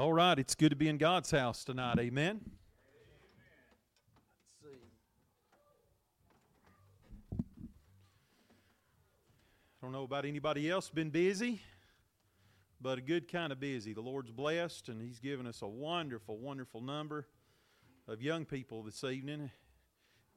All 0.00 0.14
right, 0.14 0.38
it's 0.38 0.54
good 0.54 0.70
to 0.70 0.76
be 0.76 0.88
in 0.88 0.96
God's 0.96 1.30
house 1.30 1.62
tonight. 1.62 1.98
Amen. 1.98 2.40
I 7.38 7.42
don't 9.82 9.92
know 9.92 10.04
about 10.04 10.24
anybody 10.24 10.70
else 10.70 10.88
been 10.88 11.10
busy, 11.10 11.60
but 12.80 12.96
a 12.96 13.02
good 13.02 13.30
kind 13.30 13.52
of 13.52 13.60
busy. 13.60 13.92
The 13.92 14.00
Lord's 14.00 14.30
blessed, 14.30 14.88
and 14.88 15.02
He's 15.02 15.18
given 15.18 15.46
us 15.46 15.60
a 15.60 15.68
wonderful, 15.68 16.38
wonderful 16.38 16.80
number 16.80 17.26
of 18.08 18.22
young 18.22 18.46
people 18.46 18.82
this 18.82 19.04
evening. 19.04 19.50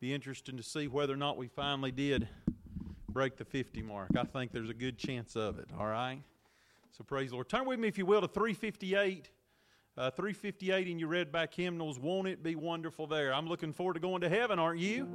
Be 0.02 0.14
interesting 0.14 0.58
to 0.58 0.64
see 0.64 0.90
whether 0.90 1.14
or 1.14 1.16
not 1.16 1.38
we 1.38 1.48
finally 1.48 1.94
did 1.94 2.28
break 3.08 3.38
the 3.38 3.46
50 3.46 3.82
mark. 3.82 4.10
I 4.18 4.26
think 4.26 4.52
there's 4.52 4.70
a 4.70 4.74
good 4.74 4.98
chance 4.98 5.38
of 5.38 5.58
it. 5.58 5.70
All 5.80 5.88
right. 5.88 6.20
So 6.92 7.06
praise 7.06 7.30
the 7.30 7.38
Lord. 7.38 7.48
Turn 7.48 7.64
with 7.66 7.80
me, 7.80 7.88
if 7.88 7.98
you 7.98 8.06
will, 8.06 8.20
to 8.20 8.28
358. 8.28 9.30
Uh, 9.96 10.10
358 10.10 10.88
in 10.88 10.98
your 10.98 11.10
red 11.10 11.32
back 11.32 11.54
hymnals. 11.54 12.00
Won't 12.00 12.28
it 12.28 12.42
be 12.42 12.56
wonderful 12.56 13.06
there? 13.06 13.32
I'm 13.32 13.48
looking 13.48 13.72
forward 13.72 13.94
to 13.94 14.00
going 14.00 14.22
to 14.22 14.30
heaven, 14.30 14.58
aren't 14.58 14.80
you? 14.80 15.08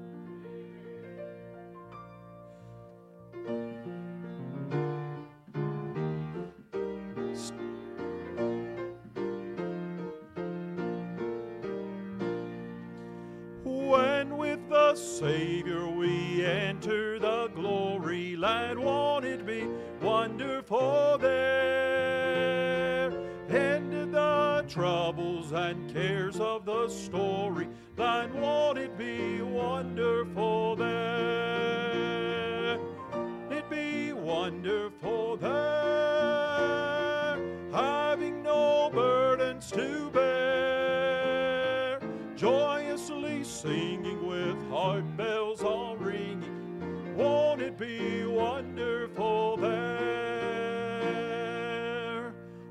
Joyously 42.38 43.42
singing 43.42 44.24
with 44.24 44.56
heart 44.70 45.04
bells 45.16 45.62
all 45.64 45.96
ringing. 45.96 47.16
Won't 47.16 47.60
it 47.60 47.76
be 47.76 48.24
wonderful 48.24 49.56
there? 49.56 49.82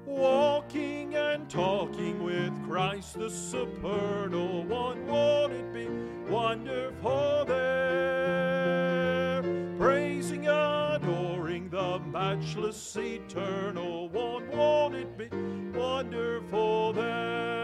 Walking 0.05 1.15
and 1.15 1.49
talking 1.49 2.23
with 2.23 2.53
Christ 2.65 3.19
the 3.19 3.29
supernal 3.29 4.63
one. 4.63 5.05
Won't 5.05 5.51
it 5.51 5.73
be 5.73 5.89
wonderful 6.31 7.43
there? 7.45 9.43
Praising, 9.77 10.47
adoring 10.47 11.67
the 11.69 11.99
matchless 11.99 12.95
eternal 12.95 14.07
one. 14.07 14.49
Won't 14.49 14.95
it 14.95 15.17
be 15.17 15.27
wonderful 15.77 16.93
there? 16.93 17.56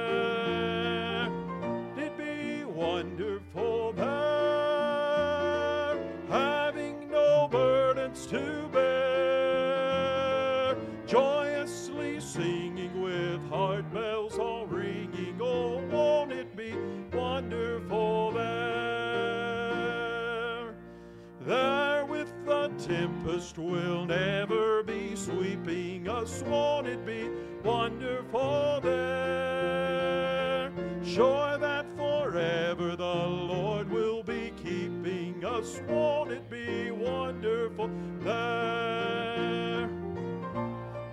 Tempest 23.33 23.57
will 23.57 24.05
never 24.05 24.83
be 24.83 25.15
sweeping 25.15 26.07
us. 26.07 26.43
Won't 26.43 26.85
it 26.85 27.03
be 27.03 27.31
wonderful 27.63 28.79
there? 28.81 30.71
Sure 31.03 31.57
that 31.57 31.85
forever 31.97 32.95
the 32.95 33.03
Lord 33.03 33.89
will 33.89 34.21
be 34.21 34.53
keeping 34.63 35.43
us. 35.43 35.81
Won't 35.87 36.29
it 36.31 36.47
be 36.47 36.91
wonderful 36.91 37.89
there? 38.19 39.89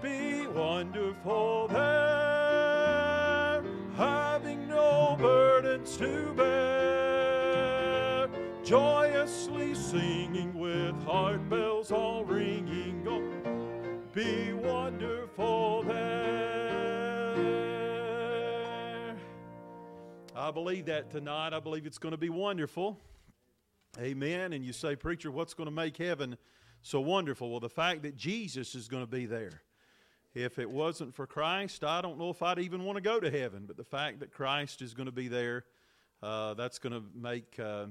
Be 0.02 0.46
wonderful 0.46 1.68
there, 1.68 3.62
having 3.96 4.68
no 4.68 5.16
burdens 5.18 5.96
to 5.96 6.34
bear, 6.34 8.28
joyously 8.62 9.74
singing 9.74 10.52
with 10.54 11.02
heart 11.04 11.49
all 11.92 12.24
ringing. 12.24 13.06
Oh, 13.08 13.22
be 14.12 14.52
wonderful 14.52 15.82
there. 15.82 16.10
I 20.36 20.50
believe 20.50 20.86
that 20.86 21.10
tonight. 21.10 21.52
I 21.52 21.60
believe 21.60 21.86
it's 21.86 21.98
going 21.98 22.12
to 22.12 22.18
be 22.18 22.30
wonderful. 22.30 22.98
Amen. 23.98 24.52
And 24.52 24.64
you 24.64 24.72
say, 24.72 24.96
Preacher, 24.96 25.30
what's 25.30 25.54
going 25.54 25.68
to 25.68 25.74
make 25.74 25.96
heaven 25.96 26.36
so 26.82 27.00
wonderful? 27.00 27.50
Well, 27.50 27.60
the 27.60 27.68
fact 27.68 28.02
that 28.02 28.16
Jesus 28.16 28.74
is 28.74 28.88
going 28.88 29.02
to 29.02 29.10
be 29.10 29.26
there. 29.26 29.62
If 30.32 30.60
it 30.60 30.70
wasn't 30.70 31.14
for 31.14 31.26
Christ, 31.26 31.82
I 31.82 32.00
don't 32.00 32.16
know 32.16 32.30
if 32.30 32.40
I'd 32.40 32.60
even 32.60 32.84
want 32.84 32.96
to 32.96 33.02
go 33.02 33.18
to 33.18 33.30
heaven. 33.30 33.64
But 33.66 33.76
the 33.76 33.84
fact 33.84 34.20
that 34.20 34.30
Christ 34.32 34.80
is 34.80 34.94
going 34.94 35.06
to 35.06 35.12
be 35.12 35.26
there, 35.26 35.64
uh, 36.22 36.54
that's 36.54 36.78
going 36.78 36.92
to 36.92 37.02
make 37.14 37.58
uh, 37.58 37.86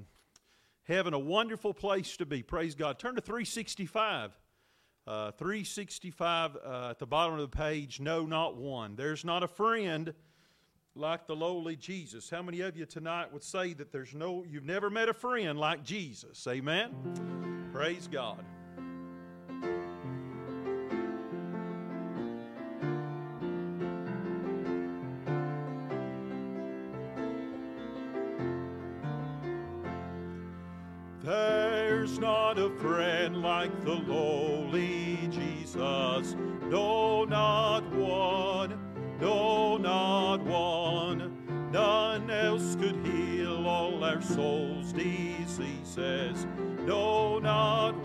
heaven 0.90 1.14
a 1.14 1.20
wonderful 1.20 1.74
place 1.74 2.18
to 2.18 2.26
be. 2.26 2.44
Praise 2.44 2.76
God. 2.76 3.00
Turn 3.00 3.16
to 3.16 3.22
365. 3.22 4.38
Uh, 5.08 5.32
365 5.32 6.56
uh, 6.56 6.88
at 6.92 7.00
the 7.00 7.06
bottom 7.06 7.40
of 7.40 7.50
the 7.50 7.58
page, 7.58 8.00
no, 8.00 8.26
not 8.26 8.58
one. 8.58 8.96
There's 8.96 9.24
not 9.24 9.42
a 9.42 9.48
friend 9.48 10.14
like 10.94 11.26
the 11.26 11.36
lowly 11.36 11.76
Jesus. 11.76 12.30
How 12.30 12.42
many 12.42 12.62
of 12.62 12.76
you 12.76 12.86
tonight 12.86 13.32
would 13.32 13.44
say 13.44 13.74
that 13.74 13.92
there's 13.92 14.14
no, 14.14 14.44
you've 14.48 14.66
never 14.66 14.90
met 14.90 15.10
a 15.10 15.14
friend 15.14 15.58
like 15.58 15.84
Jesus? 15.84 16.46
Amen? 16.48 17.70
Praise 17.72 18.08
God. 18.08 18.44
There's 31.30 32.18
not 32.18 32.58
a 32.58 32.72
friend 32.72 33.44
like 33.44 33.86
the 33.86 33.94
lowly 33.94 35.30
Jesus. 35.30 36.36
No, 36.64 37.24
not 37.24 37.88
one. 37.94 38.80
No, 39.22 39.78
not 39.78 40.42
one. 40.42 41.70
None 41.72 42.32
else 42.32 42.76
could 42.78 43.06
heal 43.06 43.68
all 43.68 44.04
our 44.04 44.24
souls' 44.24 44.92
diseases. 44.92 46.48
No, 46.88 47.38
not 47.38 47.99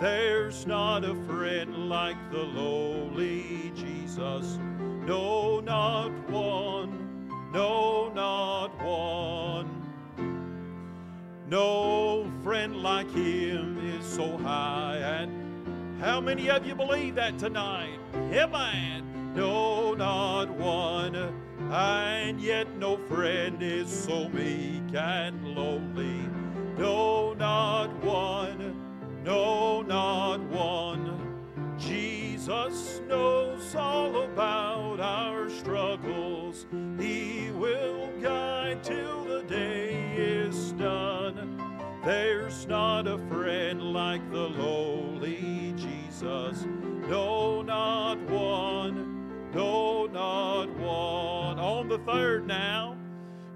There's 0.00 0.64
not 0.64 1.04
a 1.04 1.16
friend 1.26 1.88
like 1.88 2.16
the 2.30 2.38
lowly 2.38 3.72
Jesus. 3.74 4.56
No, 5.04 5.58
not 5.58 6.12
one. 6.30 7.30
No, 7.52 8.12
not 8.14 8.68
one. 8.80 9.68
No 11.48 12.30
friend 12.44 12.80
like 12.80 13.10
him 13.10 13.98
is 13.98 14.06
so 14.06 14.36
high. 14.38 14.98
And 14.98 16.00
how 16.00 16.20
many 16.20 16.48
of 16.48 16.64
you 16.64 16.76
believe 16.76 17.16
that 17.16 17.36
tonight? 17.36 17.98
Amen. 18.14 19.34
No, 19.34 19.94
not 19.94 20.48
one. 20.50 21.16
And 21.72 22.40
yet 22.40 22.72
no 22.76 22.98
friend 23.08 23.60
is 23.60 23.88
so 23.90 24.28
meek 24.28 24.94
and 24.94 25.56
lowly. 25.56 26.22
No, 26.78 27.34
not 27.34 27.92
one. 28.04 28.87
No, 29.28 29.82
not 29.82 30.40
one. 30.44 31.76
Jesus 31.76 33.02
knows 33.06 33.74
all 33.74 34.22
about 34.22 35.00
our 35.00 35.50
struggles. 35.50 36.64
He 36.98 37.50
will 37.50 38.08
guide 38.22 38.82
till 38.82 39.26
the 39.26 39.42
day 39.42 40.14
is 40.16 40.72
done. 40.72 41.60
There's 42.06 42.66
not 42.68 43.06
a 43.06 43.18
friend 43.28 43.92
like 43.92 44.26
the 44.32 44.48
lowly 44.48 45.74
Jesus. 45.76 46.64
No, 47.06 47.60
not 47.60 48.18
one. 48.30 49.50
No, 49.52 50.06
not 50.06 50.70
one. 50.78 51.58
On 51.58 51.86
the 51.86 51.98
third 51.98 52.46
now. 52.46 52.96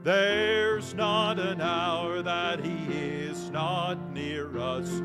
There's 0.04 0.92
not 0.92 1.38
an 1.38 1.62
hour 1.62 2.20
that 2.20 2.62
he 2.62 2.76
is 2.92 3.48
not 3.50 4.12
near 4.12 4.58
us. 4.58 5.00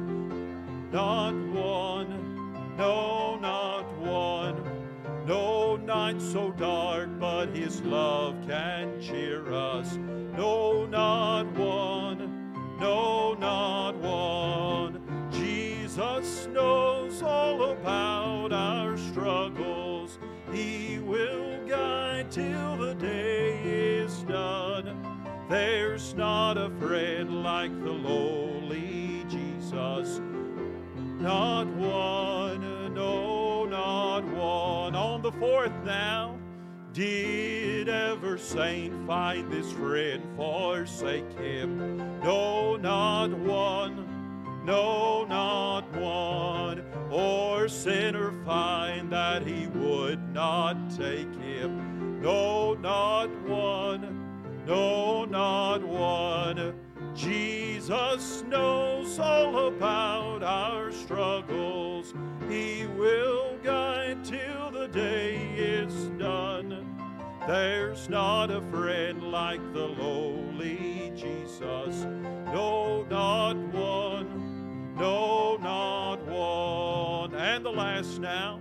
Not 0.91 1.35
one, 1.35 2.77
no, 2.77 3.37
not 3.41 3.85
one. 3.97 4.63
No 5.25 5.75
night 5.75 6.21
so 6.21 6.51
dark, 6.51 7.09
but 7.19 7.49
his 7.49 7.81
love 7.81 8.35
can 8.47 9.01
cheer 9.01 9.53
us. 9.53 9.97
No, 10.37 10.85
not 10.85 11.45
one, 11.57 12.77
no, 12.79 13.33
not 13.33 13.95
one. 13.97 15.01
Jesus 15.31 16.47
knows 16.53 17.21
all 17.21 17.71
about 17.71 18.53
our 18.53 18.95
struggles. 18.95 20.19
He 20.53 20.99
will 20.99 21.67
guide 21.67 22.31
till 22.31 22.77
the 22.77 22.95
day 22.95 23.59
is 23.63 24.23
done. 24.23 24.95
There's 25.49 26.13
not 26.13 26.57
a 26.57 26.69
friend 26.79 27.43
like 27.43 27.77
the 27.83 27.91
lowly 27.91 29.25
Jesus. 29.27 30.21
Not 31.19 31.65
one, 31.67 32.93
no, 32.93 33.65
not 33.65 34.23
one. 34.23 34.95
On 34.95 35.21
the 35.23 35.31
fourth 35.31 35.73
now, 35.83 36.37
did 36.93 37.89
ever 37.89 38.37
saint 38.37 38.93
find 39.07 39.51
this 39.51 39.71
friend 39.71 40.23
forsake 40.35 41.31
him? 41.39 41.97
No, 42.21 42.75
not 42.75 43.31
one, 43.31 44.63
no, 44.63 45.25
not 45.25 45.91
one. 45.93 46.85
Or 47.09 47.67
sinner 47.67 48.31
find 48.45 49.11
that 49.11 49.45
he 49.45 49.65
would 49.67 50.19
not 50.33 50.91
take 50.91 51.33
him? 51.41 52.21
No, 52.21 52.75
not 52.75 53.29
one, 53.41 54.63
no, 54.67 55.25
not 55.25 55.81
one. 55.81 56.75
Jesus 57.15 58.43
knows 58.47 59.17
all 59.17 59.67
about 59.67 60.43
our 60.43 60.86
struggles. 61.07 62.13
He 62.49 62.85
will 62.97 63.57
guide 63.63 64.25
till 64.25 64.71
the 64.71 64.89
day 64.89 65.37
is 65.55 65.93
done. 66.19 66.85
There's 67.47 68.09
not 68.09 68.51
a 68.51 68.59
friend 68.63 69.31
like 69.31 69.61
the 69.73 69.85
lowly 69.85 71.13
Jesus. 71.15 72.03
No, 72.51 73.05
not 73.09 73.55
one. 73.55 74.95
No, 74.97 75.57
not 75.61 76.25
one. 76.25 77.33
And 77.35 77.63
the 77.63 77.71
last 77.71 78.19
now. 78.19 78.59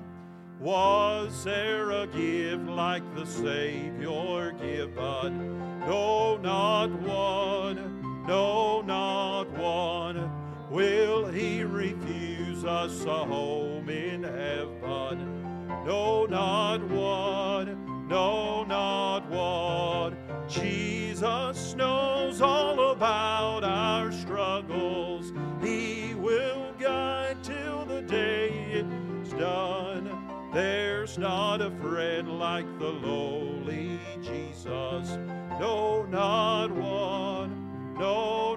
Was 0.60 1.42
there 1.42 1.90
a 1.90 2.06
gift 2.06 2.62
like 2.62 3.02
the 3.16 3.26
Savior 3.26 4.52
given? 4.52 5.58
No, 5.80 6.36
not 6.36 6.90
one. 7.02 8.24
No, 8.28 8.82
not 8.82 9.50
one. 9.50 10.25
Will 10.70 11.28
he 11.28 11.62
refuse 11.62 12.64
us 12.64 13.04
a 13.04 13.24
home 13.24 13.88
in 13.88 14.24
heaven? 14.24 15.66
No, 15.84 16.26
not 16.26 16.82
one. 16.88 18.08
No, 18.08 18.64
not 18.64 19.30
one. 19.30 20.16
Jesus 20.48 21.74
knows 21.74 22.40
all 22.40 22.90
about 22.90 23.62
our 23.62 24.10
struggles. 24.10 25.32
He 25.62 26.14
will 26.14 26.72
guide 26.80 27.44
till 27.44 27.84
the 27.84 28.02
day 28.02 28.48
is 28.72 29.30
done. 29.34 30.10
There's 30.52 31.16
not 31.16 31.60
a 31.60 31.70
friend 31.70 32.40
like 32.40 32.66
the 32.80 32.90
lowly 32.90 34.00
Jesus. 34.20 35.16
No, 35.60 36.04
not 36.06 36.72
one. 36.72 37.94
No, 37.98 38.55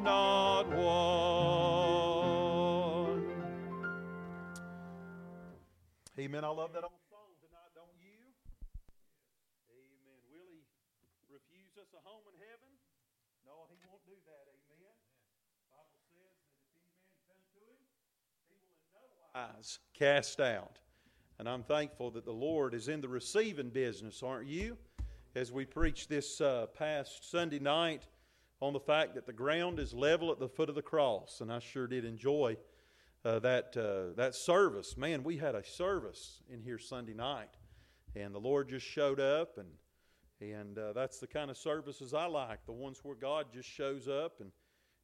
Amen. 6.30 6.46
I 6.46 6.54
love 6.54 6.78
that 6.78 6.86
old 6.86 7.02
song 7.10 7.34
tonight, 7.42 7.74
don't 7.74 7.98
you? 7.98 8.22
Amen. 9.74 10.22
Will 10.30 10.46
he 10.54 10.62
refuse 11.26 11.74
us 11.82 11.90
a 11.98 12.02
home 12.06 12.22
in 12.30 12.38
heaven? 12.46 12.70
No, 13.50 13.66
he 13.74 13.82
won't 13.90 14.06
do 14.06 14.14
that. 14.14 14.46
Amen. 14.70 14.94
The 15.58 15.74
Bible 15.74 15.98
says 16.14 16.30
that 16.46 16.54
if 16.54 16.70
any 16.78 16.94
man 17.02 17.18
come 17.26 17.42
to 17.42 17.62
him, 17.66 17.82
he 18.46 18.54
will 18.62 18.62
in 18.62 18.78
no 18.94 19.02
wise 19.34 19.80
cast 19.98 20.40
out. 20.40 20.78
And 21.40 21.50
I'm 21.50 21.64
thankful 21.64 22.12
that 22.12 22.26
the 22.26 22.32
Lord 22.32 22.76
is 22.76 22.90
in 22.90 23.02
the 23.02 23.10
receiving 23.10 23.72
business, 23.72 24.22
aren't 24.22 24.46
you? 24.46 24.78
As 25.34 25.52
we 25.52 25.66
preached 25.66 26.10
this 26.10 26.42
uh, 26.42 26.68
past 26.78 27.32
Sunday 27.32 27.58
night 27.58 28.06
on 28.62 28.74
the 28.74 28.80
fact 28.80 29.16
that 29.16 29.26
the 29.26 29.34
ground 29.34 29.80
is 29.80 29.96
level 29.96 30.32
at 30.32 30.38
the 30.38 30.48
foot 30.48 30.70
of 30.70 30.76
the 30.76 30.84
cross, 30.84 31.42
and 31.42 31.52
I 31.52 31.58
sure 31.58 31.88
did 31.88 32.06
enjoy 32.06 32.56
uh, 33.26 33.40
that 33.40 33.76
uh, 33.78 34.16
that 34.16 34.36
service. 34.36 34.98
Man, 34.98 35.24
we 35.24 35.38
had 35.38 35.56
a 35.56 35.64
service 35.64 36.42
in 36.52 36.62
here 36.62 36.78
Sunday 36.78 37.14
night, 37.14 37.58
and 38.16 38.34
the 38.34 38.40
Lord 38.40 38.70
just 38.70 38.86
showed 38.86 39.20
up, 39.20 39.58
and 39.58 39.70
and 40.42 40.78
uh, 40.78 40.94
that's 40.94 41.20
the 41.20 41.28
kind 41.28 41.52
of 41.52 41.58
services 41.58 42.14
I 42.14 42.26
like, 42.26 42.66
the 42.66 42.72
ones 42.72 43.00
where 43.04 43.16
God 43.16 43.48
just 43.54 43.70
shows 43.70 44.08
up, 44.08 44.40
and 44.40 44.52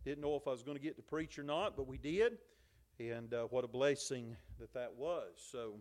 didn't 0.04 0.22
know 0.22 0.36
if 0.36 0.48
I 0.48 0.52
was 0.52 0.64
going 0.64 0.78
to 0.78 0.84
get 0.84 0.96
to 0.98 1.04
preach 1.04 1.38
or 1.38 1.44
not, 1.44 1.76
but 1.76 1.88
we 1.88 1.98
did, 1.98 2.38
and 3.00 3.34
uh, 3.34 3.44
what 3.46 3.64
a 3.64 3.68
blessing 3.68 4.36
that 4.60 4.74
that 4.74 4.94
was. 4.96 5.34
So. 5.52 5.76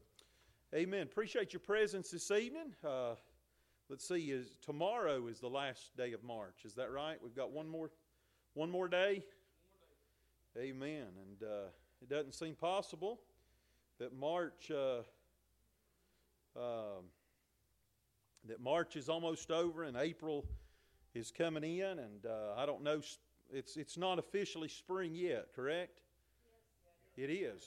Amen. 0.74 1.02
Appreciate 1.02 1.52
your 1.52 1.60
presence 1.60 2.10
this 2.10 2.32
evening. 2.32 2.74
Uh, 2.84 3.14
let's 3.88 4.08
see. 4.08 4.32
Is 4.32 4.56
tomorrow 4.60 5.28
is 5.28 5.38
the 5.38 5.48
last 5.48 5.96
day 5.96 6.12
of 6.14 6.24
March? 6.24 6.64
Is 6.64 6.74
that 6.74 6.90
right? 6.90 7.16
We've 7.22 7.36
got 7.36 7.52
one 7.52 7.68
more, 7.68 7.92
one 8.54 8.72
more 8.72 8.88
day. 8.88 9.22
Amen. 10.58 11.06
And 11.16 11.48
uh, 11.48 11.66
it 12.04 12.14
doesn't 12.14 12.34
seem 12.34 12.54
possible 12.54 13.20
that 13.98 14.14
March 14.14 14.70
uh, 14.70 14.98
um, 16.54 17.04
that 18.46 18.60
March 18.60 18.96
is 18.96 19.08
almost 19.08 19.50
over 19.50 19.84
and 19.84 19.96
April 19.96 20.44
is 21.14 21.30
coming 21.30 21.64
in, 21.64 21.98
and 21.98 22.26
uh, 22.26 22.54
I 22.58 22.66
don't 22.66 22.82
know. 22.82 23.00
It's 23.50 23.76
it's 23.78 23.96
not 23.96 24.18
officially 24.18 24.68
spring 24.68 25.14
yet, 25.14 25.48
correct? 25.56 26.00
It 27.16 27.30
is. 27.30 27.62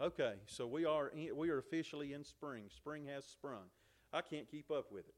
Okay, 0.00 0.34
so 0.46 0.66
we 0.66 0.86
are 0.86 1.08
in, 1.08 1.36
we 1.36 1.50
are 1.50 1.58
officially 1.58 2.14
in 2.14 2.24
spring. 2.24 2.64
Spring 2.74 3.04
has 3.04 3.26
sprung. 3.26 3.64
I 4.14 4.22
can't 4.22 4.50
keep 4.50 4.70
up 4.70 4.90
with 4.90 5.04
it. 5.06 5.14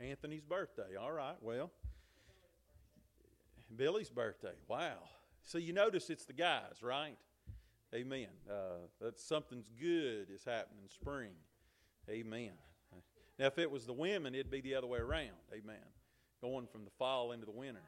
Anthony's 0.00 0.44
birthday. 0.44 0.96
All 0.98 1.12
right. 1.12 1.36
Well, 1.42 1.70
Billy's 3.74 4.10
birthday. 4.10 4.54
Wow. 4.68 4.98
So 5.42 5.58
you 5.58 5.72
notice 5.72 6.10
it's 6.10 6.24
the 6.24 6.32
guys, 6.32 6.82
right? 6.82 7.16
Amen. 7.94 8.28
Uh, 8.48 8.86
that 9.00 9.18
something's 9.18 9.70
good 9.80 10.28
is 10.34 10.44
happening 10.44 10.82
in 10.82 10.90
spring. 10.90 11.30
Amen. 12.08 12.52
Now, 13.38 13.46
if 13.46 13.58
it 13.58 13.70
was 13.70 13.86
the 13.86 13.92
women, 13.92 14.34
it'd 14.34 14.50
be 14.50 14.60
the 14.60 14.74
other 14.74 14.86
way 14.86 14.98
around. 14.98 15.30
Amen. 15.52 15.76
Going 16.42 16.66
from 16.66 16.84
the 16.84 16.90
fall 16.98 17.32
into 17.32 17.46
the 17.46 17.52
winter. 17.52 17.82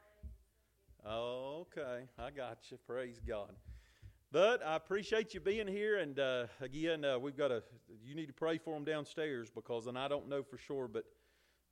Okay, 1.07 2.05
I 2.19 2.31
got 2.31 2.59
you. 2.71 2.79
Praise 2.87 3.21
God. 3.27 3.51
But 4.33 4.65
I 4.65 4.77
appreciate 4.77 5.35
you 5.35 5.41
being 5.41 5.67
here, 5.67 5.99
and 5.99 6.19
uh, 6.19 6.47
again, 6.61 7.05
uh, 7.05 7.19
we've 7.19 7.37
got 7.37 7.51
a. 7.51 7.63
You 8.05 8.15
need 8.15 8.27
to 8.27 8.33
pray 8.33 8.59
for 8.59 8.75
them 8.75 8.85
downstairs 8.85 9.51
because, 9.53 9.87
and 9.87 9.99
I 9.99 10.07
don't 10.09 10.29
know 10.29 10.43
for 10.43 10.57
sure, 10.57 10.87
but 10.87 11.05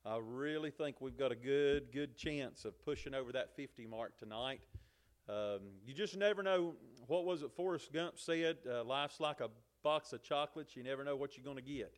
I 0.05 0.17
really 0.21 0.71
think 0.71 1.01
we've 1.01 1.17
got 1.17 1.33
a 1.33 1.35
good, 1.35 1.91
good 1.91 2.15
chance 2.15 2.63
of 2.63 2.79
pushing 2.85 3.13
over 3.13 3.33
that 3.33 3.53
50 3.57 3.85
mark 3.85 4.17
tonight. 4.17 4.61
Um, 5.27 5.59
you 5.85 5.93
just 5.93 6.15
never 6.15 6.41
know. 6.41 6.75
What 7.07 7.25
was 7.25 7.43
it 7.43 7.51
Forrest 7.51 7.91
Gump 7.91 8.17
said? 8.17 8.57
Uh, 8.69 8.83
life's 8.85 9.19
like 9.19 9.41
a 9.41 9.49
box 9.83 10.13
of 10.13 10.23
chocolates. 10.23 10.75
You 10.77 10.83
never 10.83 11.03
know 11.03 11.17
what 11.17 11.35
you're 11.35 11.43
going 11.43 11.57
to 11.57 11.61
get. 11.61 11.93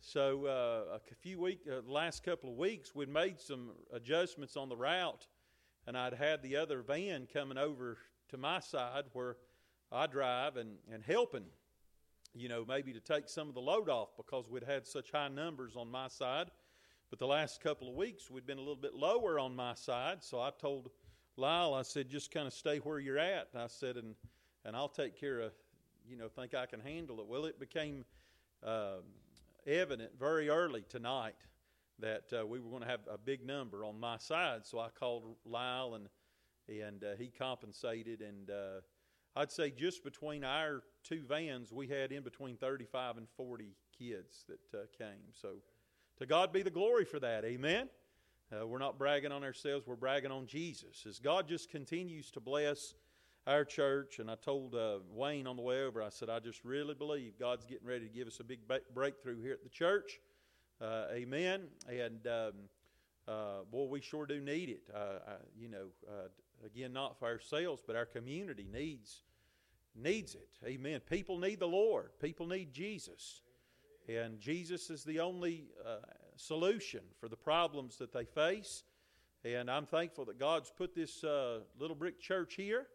So 0.00 0.44
uh, 0.44 0.98
a 0.98 1.14
few 1.14 1.40
week, 1.40 1.60
uh, 1.66 1.80
last 1.90 2.22
couple 2.22 2.50
of 2.50 2.56
weeks, 2.56 2.94
we'd 2.94 3.08
made 3.08 3.40
some 3.40 3.70
adjustments 3.94 4.54
on 4.54 4.68
the 4.68 4.76
route, 4.76 5.26
and 5.86 5.96
I'd 5.96 6.12
had 6.12 6.42
the 6.42 6.56
other 6.56 6.82
van 6.82 7.26
coming 7.32 7.56
over 7.56 7.96
to 8.28 8.36
my 8.36 8.60
side 8.60 9.04
where 9.14 9.36
I 9.90 10.06
drive 10.06 10.58
and, 10.58 10.76
and 10.92 11.02
helping, 11.02 11.46
you 12.34 12.50
know, 12.50 12.62
maybe 12.68 12.92
to 12.92 13.00
take 13.00 13.30
some 13.30 13.48
of 13.48 13.54
the 13.54 13.60
load 13.60 13.88
off 13.88 14.10
because 14.18 14.50
we'd 14.50 14.64
had 14.64 14.86
such 14.86 15.10
high 15.12 15.28
numbers 15.28 15.76
on 15.76 15.90
my 15.90 16.08
side. 16.08 16.50
But 17.10 17.18
the 17.18 17.26
last 17.26 17.60
couple 17.60 17.88
of 17.88 17.94
weeks, 17.94 18.30
we'd 18.30 18.46
been 18.46 18.58
a 18.58 18.60
little 18.60 18.74
bit 18.74 18.94
lower 18.94 19.38
on 19.38 19.54
my 19.54 19.74
side. 19.74 20.24
So 20.24 20.40
I 20.40 20.50
told 20.50 20.90
Lyle, 21.36 21.74
I 21.74 21.82
said, 21.82 22.08
just 22.08 22.32
kind 22.32 22.46
of 22.46 22.52
stay 22.52 22.78
where 22.78 22.98
you're 22.98 23.18
at. 23.18 23.48
And 23.52 23.62
I 23.62 23.68
said, 23.68 23.96
and, 23.96 24.14
and 24.64 24.74
I'll 24.74 24.88
take 24.88 25.18
care 25.18 25.40
of, 25.40 25.52
you 26.08 26.16
know, 26.16 26.28
think 26.28 26.54
I 26.54 26.66
can 26.66 26.80
handle 26.80 27.20
it. 27.20 27.26
Well, 27.26 27.44
it 27.44 27.60
became 27.60 28.04
uh, 28.64 28.98
evident 29.66 30.12
very 30.18 30.48
early 30.48 30.84
tonight 30.88 31.36
that 32.00 32.24
uh, 32.32 32.44
we 32.44 32.58
were 32.58 32.70
going 32.70 32.82
to 32.82 32.88
have 32.88 33.00
a 33.10 33.18
big 33.18 33.46
number 33.46 33.84
on 33.84 33.98
my 34.00 34.18
side. 34.18 34.66
So 34.66 34.80
I 34.80 34.88
called 34.88 35.36
Lyle 35.44 35.94
and, 35.94 36.08
and 36.68 37.04
uh, 37.04 37.16
he 37.16 37.28
compensated 37.28 38.20
and, 38.20 38.50
uh, 38.50 38.80
I'd 39.38 39.52
say 39.52 39.70
just 39.70 40.02
between 40.02 40.44
our 40.44 40.82
two 41.04 41.22
vans, 41.28 41.70
we 41.70 41.86
had 41.88 42.10
in 42.10 42.22
between 42.22 42.56
35 42.56 43.18
and 43.18 43.28
40 43.36 43.76
kids 43.98 44.46
that 44.48 44.78
uh, 44.78 44.84
came. 44.96 45.30
So 45.30 45.56
to 46.18 46.26
God 46.26 46.52
be 46.52 46.62
the 46.62 46.70
glory 46.70 47.04
for 47.04 47.20
that. 47.20 47.44
Amen. 47.44 47.88
Uh, 48.52 48.66
we're 48.66 48.78
not 48.78 48.98
bragging 48.98 49.32
on 49.32 49.42
ourselves, 49.42 49.86
we're 49.86 49.96
bragging 49.96 50.30
on 50.30 50.46
Jesus. 50.46 51.04
As 51.08 51.18
God 51.18 51.48
just 51.48 51.68
continues 51.68 52.30
to 52.30 52.40
bless 52.40 52.94
our 53.46 53.64
church, 53.64 54.18
and 54.18 54.30
I 54.30 54.36
told 54.36 54.74
uh, 54.74 54.98
Wayne 55.10 55.46
on 55.46 55.56
the 55.56 55.62
way 55.62 55.82
over, 55.82 56.02
I 56.02 56.10
said, 56.10 56.30
I 56.30 56.38
just 56.38 56.64
really 56.64 56.94
believe 56.94 57.38
God's 57.38 57.64
getting 57.64 57.86
ready 57.86 58.06
to 58.06 58.12
give 58.12 58.28
us 58.28 58.40
a 58.40 58.44
big 58.44 58.60
breakthrough 58.94 59.42
here 59.42 59.52
at 59.52 59.62
the 59.62 59.68
church. 59.68 60.20
Uh, 60.80 61.06
amen. 61.12 61.62
And 61.88 62.26
um, 62.26 62.52
uh, 63.26 63.64
boy, 63.70 63.86
we 63.86 64.00
sure 64.00 64.26
do 64.26 64.40
need 64.40 64.68
it. 64.68 64.82
Uh, 64.94 65.18
I, 65.26 65.32
you 65.58 65.68
know, 65.68 65.86
uh, 66.08 66.28
again, 66.64 66.92
not 66.92 67.18
for 67.18 67.26
ourselves, 67.26 67.82
but 67.86 67.96
our 67.96 68.06
community 68.06 68.68
needs 68.72 69.22
needs 69.94 70.34
it. 70.34 70.50
Amen. 70.64 71.00
People 71.00 71.38
need 71.38 71.58
the 71.58 71.66
Lord. 71.66 72.10
People 72.20 72.46
need 72.46 72.72
Jesus. 72.72 73.40
And 74.08 74.38
Jesus 74.38 74.88
is 74.90 75.02
the 75.02 75.20
only 75.20 75.64
uh, 75.84 75.96
solution 76.36 77.00
for 77.18 77.28
the 77.28 77.36
problems 77.36 77.96
that 77.96 78.12
they 78.12 78.24
face. 78.24 78.84
And 79.44 79.70
I'm 79.70 79.86
thankful 79.86 80.24
that 80.26 80.38
God's 80.38 80.70
put 80.70 80.94
this 80.94 81.24
uh, 81.24 81.60
little 81.78 81.96
brick 81.96 82.20
church 82.20 82.54
here 82.54 82.86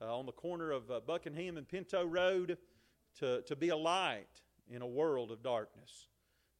uh, 0.00 0.16
on 0.16 0.26
the 0.26 0.32
corner 0.32 0.70
of 0.70 0.90
uh, 0.90 1.00
Buckingham 1.06 1.56
and 1.56 1.68
Pinto 1.68 2.04
Road 2.04 2.56
to, 3.18 3.42
to 3.42 3.56
be 3.56 3.68
a 3.70 3.76
light 3.76 4.42
in 4.70 4.82
a 4.82 4.86
world 4.86 5.30
of 5.30 5.42
darkness. 5.42 6.08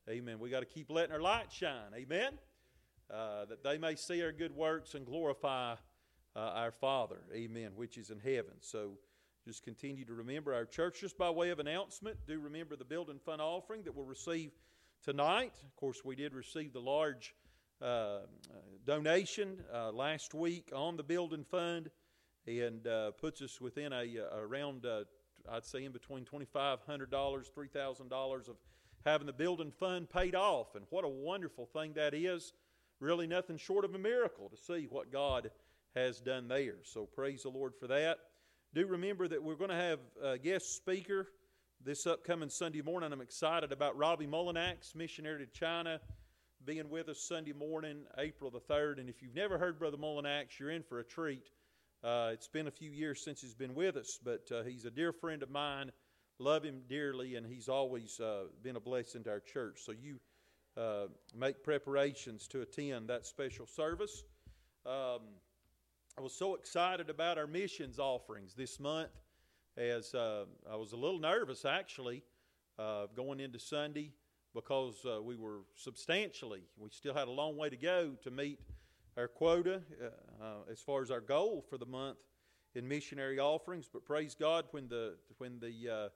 Amen. 0.08 0.38
We 0.38 0.50
got 0.50 0.60
to 0.60 0.66
keep 0.66 0.90
letting 0.90 1.12
our 1.12 1.20
light 1.20 1.52
shine. 1.52 1.92
Amen. 1.94 2.32
Uh, 3.10 3.44
that 3.46 3.62
they 3.62 3.78
may 3.78 3.94
see 3.94 4.22
our 4.22 4.32
good 4.32 4.54
works 4.54 4.94
and 4.94 5.06
glorify 5.06 5.74
uh, 6.34 6.38
our 6.38 6.72
Father. 6.72 7.20
Amen. 7.34 7.72
Which 7.74 7.96
is 7.96 8.10
in 8.10 8.18
heaven. 8.18 8.54
So 8.60 8.92
just 9.48 9.64
continue 9.64 10.04
to 10.04 10.12
remember 10.12 10.52
our 10.52 10.66
church. 10.66 11.00
Just 11.00 11.16
by 11.16 11.30
way 11.30 11.48
of 11.48 11.58
announcement, 11.58 12.18
do 12.26 12.38
remember 12.38 12.76
the 12.76 12.84
building 12.84 13.18
fund 13.18 13.40
offering 13.40 13.82
that 13.84 13.96
we'll 13.96 14.04
receive 14.04 14.50
tonight. 15.02 15.54
Of 15.64 15.74
course, 15.74 16.04
we 16.04 16.14
did 16.16 16.34
receive 16.34 16.74
the 16.74 16.82
large 16.82 17.34
uh, 17.80 18.18
donation 18.84 19.64
uh, 19.72 19.90
last 19.90 20.34
week 20.34 20.70
on 20.76 20.98
the 20.98 21.02
building 21.02 21.44
fund, 21.44 21.88
and 22.46 22.86
uh, 22.86 23.12
puts 23.12 23.40
us 23.40 23.58
within 23.58 23.94
a, 23.94 24.16
a 24.16 24.38
around 24.38 24.84
uh, 24.84 25.04
I'd 25.50 25.64
say 25.64 25.86
in 25.86 25.92
between 25.92 26.26
twenty 26.26 26.44
five 26.44 26.80
hundred 26.86 27.10
dollars, 27.10 27.48
three 27.54 27.68
thousand 27.68 28.10
dollars 28.10 28.48
of 28.48 28.56
having 29.06 29.26
the 29.26 29.32
building 29.32 29.70
fund 29.70 30.10
paid 30.10 30.34
off, 30.34 30.74
and 30.74 30.84
what 30.90 31.06
a 31.06 31.08
wonderful 31.08 31.64
thing 31.64 31.94
that 31.94 32.12
is. 32.12 32.52
Really, 33.00 33.26
nothing 33.26 33.56
short 33.56 33.86
of 33.86 33.94
a 33.94 33.98
miracle 33.98 34.50
to 34.50 34.58
see 34.58 34.88
what 34.90 35.10
God 35.10 35.50
has 35.94 36.20
done 36.20 36.48
there. 36.48 36.74
So 36.82 37.06
praise 37.06 37.44
the 37.44 37.48
Lord 37.48 37.72
for 37.80 37.86
that. 37.86 38.18
Do 38.74 38.86
remember 38.86 39.26
that 39.26 39.42
we're 39.42 39.54
going 39.54 39.70
to 39.70 39.76
have 39.76 39.98
a 40.22 40.36
guest 40.36 40.76
speaker 40.76 41.26
this 41.82 42.06
upcoming 42.06 42.50
Sunday 42.50 42.82
morning. 42.82 43.14
I'm 43.14 43.22
excited 43.22 43.72
about 43.72 43.96
Robbie 43.96 44.26
Mullinax, 44.26 44.94
missionary 44.94 45.46
to 45.46 45.50
China, 45.50 46.02
being 46.66 46.90
with 46.90 47.08
us 47.08 47.18
Sunday 47.18 47.54
morning, 47.54 48.02
April 48.18 48.50
the 48.50 48.60
3rd. 48.60 49.00
And 49.00 49.08
if 49.08 49.22
you've 49.22 49.34
never 49.34 49.56
heard 49.56 49.78
Brother 49.78 49.96
Mullinax, 49.96 50.58
you're 50.58 50.70
in 50.70 50.82
for 50.82 50.98
a 50.98 51.04
treat. 51.04 51.48
Uh, 52.04 52.28
it's 52.34 52.46
been 52.46 52.66
a 52.66 52.70
few 52.70 52.90
years 52.90 53.24
since 53.24 53.40
he's 53.40 53.54
been 53.54 53.74
with 53.74 53.96
us, 53.96 54.18
but 54.22 54.46
uh, 54.52 54.62
he's 54.64 54.84
a 54.84 54.90
dear 54.90 55.14
friend 55.14 55.42
of 55.42 55.48
mine. 55.50 55.90
Love 56.38 56.62
him 56.62 56.82
dearly, 56.90 57.36
and 57.36 57.46
he's 57.46 57.70
always 57.70 58.20
uh, 58.20 58.44
been 58.62 58.76
a 58.76 58.80
blessing 58.80 59.24
to 59.24 59.30
our 59.30 59.40
church. 59.40 59.80
So 59.82 59.92
you 59.92 60.20
uh, 60.76 61.06
make 61.34 61.64
preparations 61.64 62.46
to 62.48 62.60
attend 62.60 63.08
that 63.08 63.24
special 63.24 63.66
service. 63.66 64.24
Um, 64.84 65.20
I 66.18 66.20
was 66.20 66.32
so 66.32 66.56
excited 66.56 67.10
about 67.10 67.38
our 67.38 67.46
missions 67.46 68.00
offerings 68.00 68.52
this 68.52 68.80
month 68.80 69.10
as 69.76 70.16
uh, 70.16 70.46
I 70.68 70.74
was 70.74 70.90
a 70.90 70.96
little 70.96 71.20
nervous 71.20 71.64
actually 71.64 72.24
uh, 72.76 73.06
going 73.14 73.38
into 73.38 73.60
Sunday 73.60 74.10
because 74.52 74.96
uh, 75.06 75.22
we 75.22 75.36
were 75.36 75.60
substantially, 75.76 76.62
we 76.76 76.90
still 76.90 77.14
had 77.14 77.28
a 77.28 77.30
long 77.30 77.56
way 77.56 77.68
to 77.68 77.76
go 77.76 78.16
to 78.24 78.32
meet 78.32 78.58
our 79.16 79.28
quota 79.28 79.80
uh, 80.02 80.44
uh, 80.44 80.54
as 80.68 80.80
far 80.80 81.02
as 81.02 81.12
our 81.12 81.20
goal 81.20 81.64
for 81.70 81.78
the 81.78 81.86
month 81.86 82.18
in 82.74 82.88
missionary 82.88 83.38
offerings. 83.38 83.88
But 83.92 84.04
praise 84.04 84.34
God, 84.34 84.64
when 84.72 84.88
the, 84.88 85.18
when 85.36 85.60
the 85.60 85.88
uh, 85.88 86.08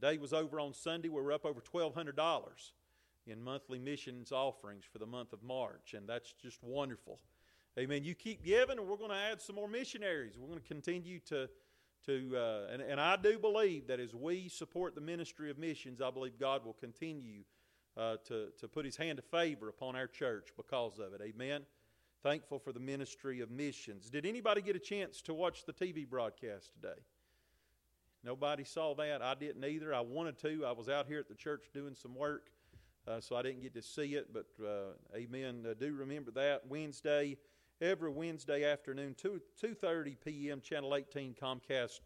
day 0.00 0.18
was 0.18 0.32
over 0.32 0.60
on 0.60 0.72
Sunday, 0.72 1.08
we 1.08 1.20
were 1.20 1.32
up 1.32 1.44
over 1.44 1.60
$1,200 1.60 2.42
in 3.26 3.42
monthly 3.42 3.80
missions 3.80 4.30
offerings 4.30 4.84
for 4.84 4.98
the 4.98 5.06
month 5.06 5.32
of 5.32 5.42
March, 5.42 5.94
and 5.94 6.08
that's 6.08 6.32
just 6.40 6.62
wonderful. 6.62 7.18
Amen. 7.78 8.04
You 8.04 8.14
keep 8.14 8.42
giving, 8.42 8.78
and 8.78 8.88
we're 8.88 8.96
going 8.96 9.10
to 9.10 9.16
add 9.16 9.38
some 9.38 9.56
more 9.56 9.68
missionaries. 9.68 10.38
We're 10.38 10.48
going 10.48 10.60
to 10.60 10.66
continue 10.66 11.20
to, 11.28 11.46
to 12.06 12.34
uh, 12.34 12.72
and, 12.72 12.80
and 12.80 12.98
I 12.98 13.16
do 13.16 13.38
believe 13.38 13.88
that 13.88 14.00
as 14.00 14.14
we 14.14 14.48
support 14.48 14.94
the 14.94 15.02
ministry 15.02 15.50
of 15.50 15.58
missions, 15.58 16.00
I 16.00 16.10
believe 16.10 16.38
God 16.40 16.64
will 16.64 16.72
continue 16.72 17.42
uh, 17.94 18.16
to, 18.28 18.48
to 18.60 18.66
put 18.66 18.86
his 18.86 18.96
hand 18.96 19.18
of 19.18 19.26
favor 19.26 19.68
upon 19.68 19.94
our 19.94 20.06
church 20.06 20.54
because 20.56 20.98
of 20.98 21.12
it. 21.12 21.20
Amen. 21.22 21.66
Thankful 22.22 22.58
for 22.58 22.72
the 22.72 22.80
ministry 22.80 23.40
of 23.40 23.50
missions. 23.50 24.08
Did 24.08 24.24
anybody 24.24 24.62
get 24.62 24.74
a 24.74 24.80
chance 24.80 25.20
to 25.22 25.34
watch 25.34 25.66
the 25.66 25.74
TV 25.74 26.08
broadcast 26.08 26.72
today? 26.72 26.98
Nobody 28.24 28.64
saw 28.64 28.94
that. 28.94 29.20
I 29.20 29.34
didn't 29.34 29.66
either. 29.66 29.94
I 29.94 30.00
wanted 30.00 30.38
to. 30.38 30.64
I 30.64 30.72
was 30.72 30.88
out 30.88 31.08
here 31.08 31.18
at 31.18 31.28
the 31.28 31.34
church 31.34 31.66
doing 31.74 31.94
some 31.94 32.14
work, 32.14 32.48
uh, 33.06 33.20
so 33.20 33.36
I 33.36 33.42
didn't 33.42 33.60
get 33.60 33.74
to 33.74 33.82
see 33.82 34.14
it. 34.14 34.32
But 34.32 34.46
uh, 34.64 34.94
amen. 35.14 35.66
Uh, 35.68 35.74
do 35.78 35.92
remember 35.92 36.30
that 36.30 36.62
Wednesday 36.66 37.36
every 37.80 38.10
Wednesday 38.10 38.64
afternoon, 38.64 39.14
2, 39.18 39.40
2.30 39.62 40.16
p.m., 40.24 40.60
Channel 40.60 40.94
18 40.94 41.34
Comcast 41.40 42.00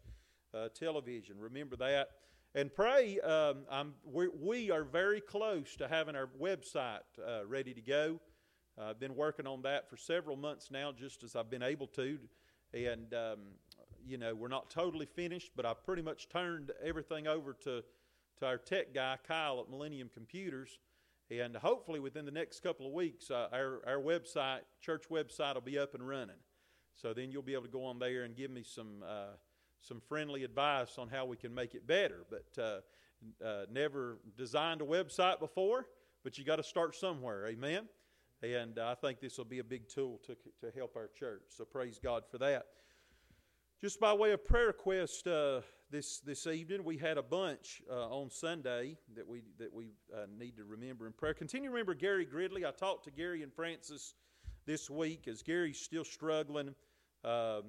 uh, 0.53 0.67
Television. 0.69 1.39
Remember 1.39 1.75
that. 1.77 2.09
And 2.53 2.73
pray, 2.73 3.19
um, 3.21 3.93
we 4.03 4.71
are 4.71 4.83
very 4.83 5.21
close 5.21 5.77
to 5.77 5.87
having 5.87 6.17
our 6.17 6.29
website 6.39 6.99
uh, 7.25 7.45
ready 7.47 7.73
to 7.73 7.81
go. 7.81 8.19
Uh, 8.77 8.89
I've 8.89 8.99
been 8.99 9.15
working 9.15 9.47
on 9.47 9.61
that 9.61 9.89
for 9.89 9.95
several 9.95 10.35
months 10.35 10.69
now, 10.69 10.91
just 10.91 11.23
as 11.23 11.35
I've 11.35 11.49
been 11.49 11.63
able 11.63 11.87
to. 11.87 12.19
And, 12.73 13.13
um, 13.13 13.39
you 14.05 14.17
know, 14.17 14.35
we're 14.35 14.49
not 14.49 14.69
totally 14.69 15.05
finished, 15.05 15.51
but 15.55 15.65
I 15.65 15.73
pretty 15.73 16.01
much 16.01 16.27
turned 16.27 16.71
everything 16.83 17.27
over 17.27 17.53
to, 17.63 17.83
to 18.39 18.45
our 18.45 18.57
tech 18.57 18.93
guy, 18.93 19.17
Kyle, 19.25 19.61
at 19.61 19.69
Millennium 19.69 20.09
Computers. 20.13 20.79
And 21.31 21.55
hopefully 21.55 22.01
within 22.01 22.25
the 22.25 22.31
next 22.31 22.61
couple 22.61 22.85
of 22.85 22.91
weeks, 22.91 23.31
uh, 23.31 23.47
our, 23.53 23.79
our 23.87 23.99
website, 23.99 24.59
church 24.81 25.05
website, 25.09 25.53
will 25.53 25.61
be 25.61 25.79
up 25.79 25.95
and 25.95 26.05
running. 26.05 26.35
So 26.93 27.13
then 27.13 27.31
you'll 27.31 27.41
be 27.41 27.53
able 27.53 27.63
to 27.63 27.69
go 27.69 27.85
on 27.85 27.99
there 27.99 28.23
and 28.23 28.35
give 28.35 28.51
me 28.51 28.63
some, 28.63 29.01
uh, 29.07 29.35
some 29.79 30.01
friendly 30.09 30.43
advice 30.43 30.97
on 30.97 31.07
how 31.07 31.25
we 31.25 31.37
can 31.37 31.55
make 31.55 31.73
it 31.73 31.87
better. 31.87 32.25
But 32.29 32.61
uh, 32.61 32.81
uh 33.45 33.65
never 33.71 34.17
designed 34.37 34.81
a 34.81 34.85
website 34.85 35.39
before, 35.39 35.87
but 36.21 36.37
you 36.37 36.43
got 36.43 36.57
to 36.57 36.63
start 36.63 36.95
somewhere. 36.95 37.47
Amen. 37.47 37.87
And 38.43 38.77
I 38.77 38.95
think 38.95 39.21
this 39.21 39.37
will 39.37 39.45
be 39.45 39.59
a 39.59 39.63
big 39.63 39.87
tool 39.87 40.19
to, 40.25 40.35
to 40.59 40.77
help 40.77 40.97
our 40.97 41.09
church. 41.17 41.43
So 41.49 41.63
praise 41.63 41.97
God 41.97 42.23
for 42.29 42.39
that. 42.39 42.65
Just 43.79 44.01
by 44.01 44.13
way 44.13 44.31
of 44.31 44.43
prayer 44.43 44.67
request, 44.67 45.27
uh, 45.27 45.61
this 45.91 46.19
this 46.19 46.47
evening. 46.47 46.83
We 46.83 46.97
had 46.97 47.17
a 47.17 47.23
bunch 47.23 47.81
uh, 47.91 48.07
on 48.07 48.29
Sunday 48.29 48.97
that 49.15 49.27
we 49.27 49.41
that 49.59 49.73
we 49.73 49.89
uh, 50.15 50.25
need 50.39 50.55
to 50.55 50.63
remember 50.63 51.05
in 51.05 51.11
prayer. 51.11 51.33
Continue 51.33 51.69
to 51.69 51.73
remember 51.73 51.93
Gary 51.93 52.25
Gridley. 52.25 52.65
I 52.65 52.71
talked 52.71 53.03
to 53.05 53.11
Gary 53.11 53.43
and 53.43 53.53
Francis 53.53 54.15
this 54.65 54.89
week 54.89 55.27
as 55.27 55.41
Gary's 55.41 55.79
still 55.79 56.05
struggling, 56.05 56.73
um, 57.25 57.63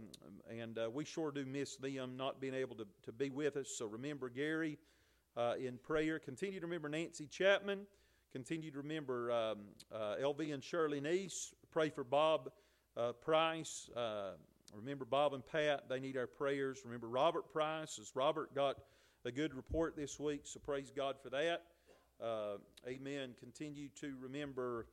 and 0.48 0.78
uh, 0.78 0.88
we 0.88 1.04
sure 1.04 1.32
do 1.32 1.44
miss 1.44 1.76
them 1.76 2.16
not 2.16 2.40
being 2.40 2.54
able 2.54 2.76
to, 2.76 2.86
to 3.02 3.12
be 3.12 3.28
with 3.28 3.56
us. 3.56 3.74
So 3.76 3.86
remember 3.86 4.28
Gary 4.28 4.78
uh, 5.36 5.54
in 5.60 5.76
prayer. 5.78 6.20
Continue 6.20 6.60
to 6.60 6.66
remember 6.66 6.88
Nancy 6.88 7.26
Chapman. 7.26 7.80
Continue 8.32 8.70
to 8.70 8.78
remember 8.78 9.32
um, 9.32 9.58
uh, 9.92 10.14
LV 10.22 10.54
and 10.54 10.62
Shirley 10.62 11.00
Neese. 11.00 11.54
Pray 11.72 11.90
for 11.90 12.04
Bob 12.04 12.52
uh, 12.96 13.12
Price. 13.12 13.90
Remember 14.74 15.04
Bob 15.04 15.34
and 15.34 15.46
Pat, 15.46 15.88
they 15.88 16.00
need 16.00 16.16
our 16.16 16.26
prayers. 16.26 16.80
Remember 16.84 17.08
Robert 17.08 17.52
Price, 17.52 17.98
as 18.00 18.12
Robert 18.14 18.54
got 18.54 18.76
a 19.24 19.30
good 19.30 19.54
report 19.54 19.96
this 19.96 20.18
week, 20.18 20.42
so 20.44 20.58
praise 20.60 20.90
God 20.94 21.16
for 21.22 21.30
that. 21.30 21.64
Uh, 22.22 22.56
amen. 22.86 23.34
Continue 23.38 23.88
to 24.00 24.14
remember 24.20 24.86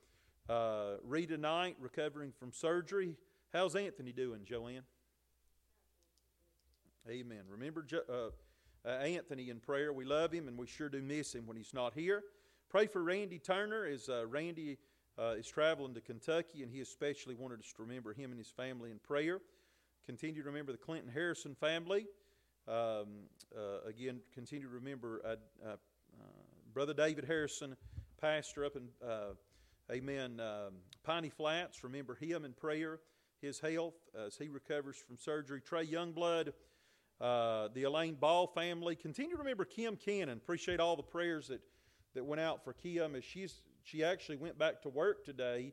uh, 0.49 0.95
Rita 1.03 1.37
Knight 1.37 1.77
recovering 1.79 2.33
from 2.37 2.51
surgery. 2.51 3.15
How's 3.53 3.75
Anthony 3.75 4.11
doing, 4.11 4.41
Joanne? 4.45 4.83
Amen. 7.09 7.43
Remember 7.49 7.85
uh, 8.09 8.29
uh, 8.85 8.89
Anthony 8.89 9.49
in 9.49 9.59
prayer. 9.59 9.93
We 9.93 10.05
love 10.05 10.31
him 10.31 10.47
and 10.47 10.57
we 10.57 10.67
sure 10.67 10.89
do 10.89 11.01
miss 11.01 11.33
him 11.33 11.47
when 11.47 11.55
he's 11.55 11.73
not 11.73 11.93
here. 11.93 12.23
Pray 12.69 12.85
for 12.85 13.01
Randy 13.01 13.39
Turner 13.39 13.85
as 13.85 14.09
uh, 14.09 14.27
Randy 14.27 14.77
uh, 15.17 15.35
is 15.37 15.47
traveling 15.47 15.93
to 15.95 16.01
Kentucky, 16.01 16.63
and 16.63 16.71
he 16.71 16.81
especially 16.81 17.35
wanted 17.35 17.59
us 17.59 17.73
to 17.75 17.83
remember 17.83 18.13
him 18.13 18.31
and 18.31 18.37
his 18.37 18.49
family 18.49 18.91
in 18.91 18.99
prayer. 18.99 19.39
Continue 20.09 20.41
to 20.41 20.49
remember 20.49 20.71
the 20.71 20.77
Clinton 20.79 21.11
Harrison 21.13 21.53
family. 21.53 22.07
Um, 22.67 23.27
uh, 23.55 23.87
again, 23.87 24.21
continue 24.33 24.65
to 24.67 24.73
remember 24.73 25.21
uh, 25.23 25.35
uh, 25.63 25.75
Brother 26.73 26.95
David 26.95 27.25
Harrison, 27.25 27.77
pastor 28.19 28.65
up 28.65 28.75
in, 28.75 28.87
uh, 29.07 29.33
amen, 29.91 30.39
um, 30.39 30.73
Piney 31.03 31.29
Flats. 31.29 31.83
Remember 31.83 32.15
him 32.15 32.43
in 32.43 32.53
prayer, 32.53 33.01
his 33.39 33.59
health 33.59 33.93
as 34.19 34.35
he 34.35 34.49
recovers 34.49 34.97
from 34.97 35.15
surgery. 35.15 35.61
Trey 35.61 35.85
Youngblood, 35.85 36.53
uh, 37.21 37.67
the 37.75 37.83
Elaine 37.83 38.15
Ball 38.15 38.47
family. 38.47 38.95
Continue 38.95 39.33
to 39.33 39.37
remember 39.37 39.63
Kim 39.63 39.95
Cannon. 39.95 40.39
Appreciate 40.39 40.79
all 40.79 40.95
the 40.95 41.03
prayers 41.03 41.49
that, 41.49 41.61
that 42.15 42.25
went 42.25 42.41
out 42.41 42.63
for 42.63 42.73
Kim. 42.73 43.15
As 43.15 43.23
she's, 43.23 43.61
she 43.83 44.03
actually 44.03 44.37
went 44.37 44.57
back 44.57 44.81
to 44.81 44.89
work 44.89 45.23
today, 45.23 45.71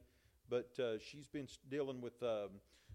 but 0.50 0.78
uh, 0.78 0.98
she's 0.98 1.26
been 1.26 1.48
dealing 1.70 2.02
with 2.02 2.22
um, 2.22 2.50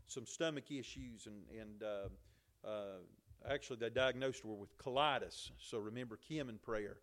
some 0.07 0.25
stomach 0.25 0.71
issues, 0.71 1.27
and, 1.27 1.43
and 1.59 1.83
uh, 1.83 2.67
uh, 2.67 3.49
actually 3.49 3.77
they 3.77 3.89
diagnosed 3.89 4.43
her 4.43 4.49
with 4.49 4.77
colitis. 4.77 5.51
So 5.57 5.77
remember 5.77 6.17
Kim 6.17 6.49
in 6.49 6.57
prayer. 6.57 6.97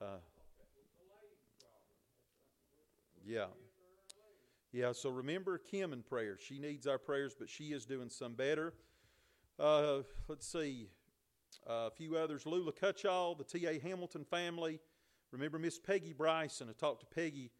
Uh, 0.00 0.18
yeah. 3.24 3.46
Yeah, 4.72 4.92
so 4.92 5.10
remember 5.10 5.58
Kim 5.58 5.92
in 5.92 6.02
prayer. 6.02 6.38
She 6.38 6.58
needs 6.58 6.86
our 6.86 6.98
prayers, 6.98 7.34
but 7.36 7.48
she 7.48 7.72
is 7.72 7.86
doing 7.86 8.08
some 8.08 8.34
better. 8.34 8.72
Uh, 9.58 10.02
let's 10.28 10.46
see, 10.46 10.88
uh, 11.68 11.88
a 11.88 11.90
few 11.90 12.16
others. 12.16 12.46
Lula 12.46 12.72
Cutchall, 12.72 13.36
the 13.36 13.44
T.A. 13.44 13.80
Hamilton 13.80 14.24
family. 14.24 14.78
Remember 15.32 15.58
Miss 15.58 15.78
Peggy 15.78 16.12
Bryson. 16.12 16.68
I 16.70 16.72
talked 16.72 17.00
to 17.00 17.06
Peggy 17.06 17.50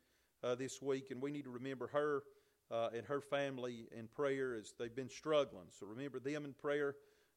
uh, 0.44 0.55
this 0.55 0.81
week, 0.81 1.11
and 1.11 1.20
we 1.20 1.31
need 1.31 1.44
to 1.44 1.50
remember 1.50 1.88
her 1.88 2.22
uh, 2.70 2.88
and 2.96 3.06
her 3.06 3.20
family 3.20 3.88
in 3.96 4.06
prayer 4.09 4.54
as 4.54 4.74
they've 4.78 4.94
been 4.94 5.09
struggling. 5.09 5.66
So 5.78 5.87
remember 5.87 6.18
them 6.20 6.44
in 6.44 6.52
prayer. 6.52 6.94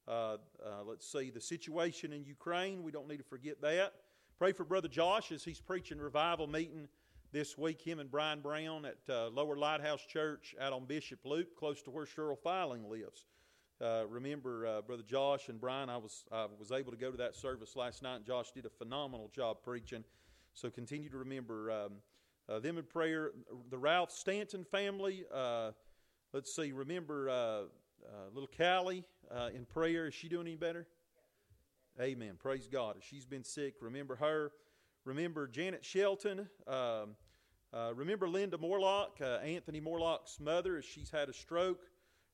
Uh, 0.07 0.37
uh, 0.63 0.83
let's 0.85 1.09
see, 1.09 1.29
the 1.29 1.41
situation 1.41 2.13
in 2.13 2.25
Ukraine, 2.25 2.83
we 2.83 2.91
don't 2.91 3.07
need 3.07 3.17
to 3.17 3.23
forget 3.23 3.61
that. 3.61 3.93
Pray 4.37 4.51
for 4.51 4.65
Brother 4.65 4.87
Josh 4.87 5.31
as 5.31 5.43
he's 5.43 5.61
preaching 5.61 5.97
revival 5.97 6.47
meeting 6.47 6.87
this 7.31 7.57
week. 7.57 7.81
Him 7.81 7.99
and 7.99 8.11
Brian 8.11 8.41
Brown 8.41 8.85
at 8.85 8.97
Lower 9.33 9.55
Lighthouse 9.55 10.05
Church 10.05 10.55
out 10.59 10.73
on 10.73 10.85
Bishop 10.85 11.19
Loop, 11.23 11.55
close 11.55 11.81
to 11.83 11.91
where 11.91 12.05
Cheryl 12.05 12.37
Filing 12.37 12.89
lives. 12.89 13.25
Uh, 13.81 14.03
remember 14.07 14.65
uh, 14.65 14.81
Brother 14.81 15.03
Josh 15.03 15.49
and 15.49 15.59
Brian. 15.59 15.89
I 15.89 15.97
was 15.97 16.23
I 16.31 16.47
was 16.57 16.71
able 16.71 16.91
to 16.91 16.97
go 16.97 17.11
to 17.11 17.17
that 17.17 17.35
service 17.35 17.75
last 17.75 18.01
night. 18.01 18.17
and 18.17 18.25
Josh 18.25 18.51
did 18.51 18.65
a 18.65 18.69
phenomenal 18.69 19.29
job 19.35 19.57
preaching. 19.63 20.03
So 20.53 20.69
continue 20.69 21.09
to 21.09 21.17
remember 21.17 21.71
um, 21.71 21.93
uh, 22.49 22.59
them 22.59 22.77
in 22.77 22.83
prayer. 22.83 23.31
The 23.69 23.77
Ralph 23.77 24.11
Stanton 24.11 24.63
family. 24.63 25.25
Uh, 25.33 25.71
let's 26.33 26.55
see. 26.55 26.71
Remember 26.71 27.29
uh, 27.29 27.33
uh, 27.33 27.63
little 28.33 28.49
Callie 28.57 29.03
in 29.53 29.65
prayer. 29.65 30.07
Is 30.07 30.13
she 30.13 30.27
doing 30.27 30.47
any 30.47 30.55
better? 30.55 30.87
Amen. 32.01 32.35
Praise 32.39 32.67
God. 32.67 32.95
If 32.97 33.03
she's 33.03 33.25
been 33.25 33.43
sick, 33.43 33.75
remember 33.81 34.15
her. 34.15 34.51
Remember 35.05 35.47
Janet 35.47 35.85
Shelton. 35.85 36.49
Um, 36.67 37.15
remember 37.95 38.27
Linda 38.27 38.57
Morlock, 38.57 39.19
Anthony 39.21 39.79
Morlock's 39.79 40.39
mother, 40.39 40.77
as 40.77 40.85
she's 40.85 41.09
had 41.09 41.29
a 41.29 41.33
stroke. 41.33 41.81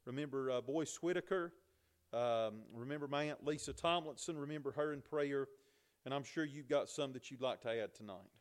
Remember 0.06 0.50
uh, 0.50 0.62
Boyce 0.62 0.96
Whitaker. 1.02 1.54
Um, 2.14 2.62
remember 2.74 3.08
my 3.08 3.26
Aunt 3.26 3.46
Lisa 3.46 3.74
Tomlinson. 3.74 4.38
Remember 4.38 4.72
her 4.72 4.94
in 4.94 5.02
prayer. 5.02 5.48
And 6.06 6.14
I'm 6.14 6.24
sure 6.24 6.44
you've 6.44 6.70
got 6.70 6.90
some 6.90 7.14
that 7.14 7.30
you'd 7.30 7.42
like 7.42 7.62
to 7.62 7.70
add 7.70 7.94
tonight. 7.94 8.39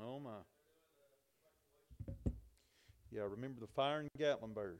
Oh, 0.00 0.20
my. 0.20 0.30
Yeah, 3.10 3.22
remember 3.22 3.60
the 3.60 3.66
fire 3.66 4.02
in 4.02 4.08
Gatlinburg. 4.18 4.76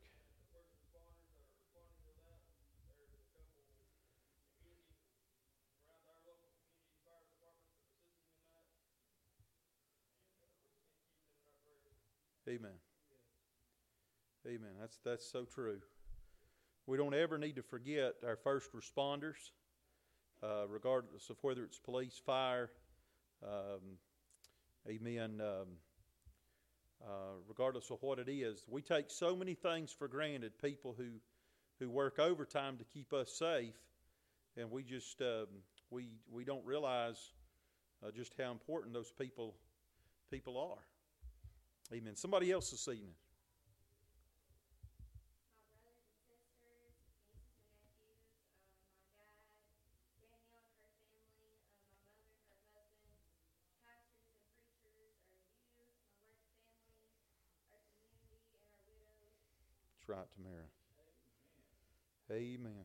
Amen. 12.49 12.71
Amen. 14.47 14.71
That's 14.79 14.99
that's 15.05 15.27
so 15.29 15.45
true. 15.45 15.81
We 16.87 16.97
don't 16.97 17.15
ever 17.15 17.39
need 17.39 17.57
to 17.57 17.63
forget 17.63 18.15
our 18.25 18.37
first 18.37 18.71
responders, 18.73 19.51
uh, 20.43 20.69
regardless 20.69 21.31
of 21.31 21.37
whether 21.43 21.65
it's 21.65 21.79
police, 21.79 22.21
fire. 22.25 22.71
Um, 23.43 23.99
amen. 24.89 25.41
Um, 25.41 25.67
uh, 27.05 27.35
regardless 27.49 27.91
of 27.91 28.03
what 28.03 28.19
it 28.19 28.29
is, 28.29 28.65
we 28.69 28.83
take 28.83 29.11
so 29.11 29.37
many 29.37 29.55
things 29.55 29.93
for 29.93 30.09
granted. 30.09 30.53
People 30.61 30.95
who 30.97 31.21
who 31.79 31.91
work 31.91 32.19
overtime 32.19 32.79
to 32.79 32.85
keep 32.85 33.13
us 33.13 33.31
safe, 33.33 33.75
and 34.57 34.71
we 34.71 34.83
just 34.83 35.21
um, 35.21 35.47
we 35.91 36.09
we 36.31 36.45
don't 36.45 36.65
realize 36.65 37.33
uh, 38.05 38.11
just 38.11 38.35
how 38.39 38.51
important 38.51 38.95
those 38.95 39.13
people 39.13 39.55
people 40.31 40.57
are. 40.59 41.97
Amen. 41.97 42.17
Somebody 42.17 42.51
else 42.51 42.71
this 42.71 42.89
evening. 42.89 43.15
Right, 60.09 60.27
Tamara. 60.37 60.67
Amen. 62.31 62.85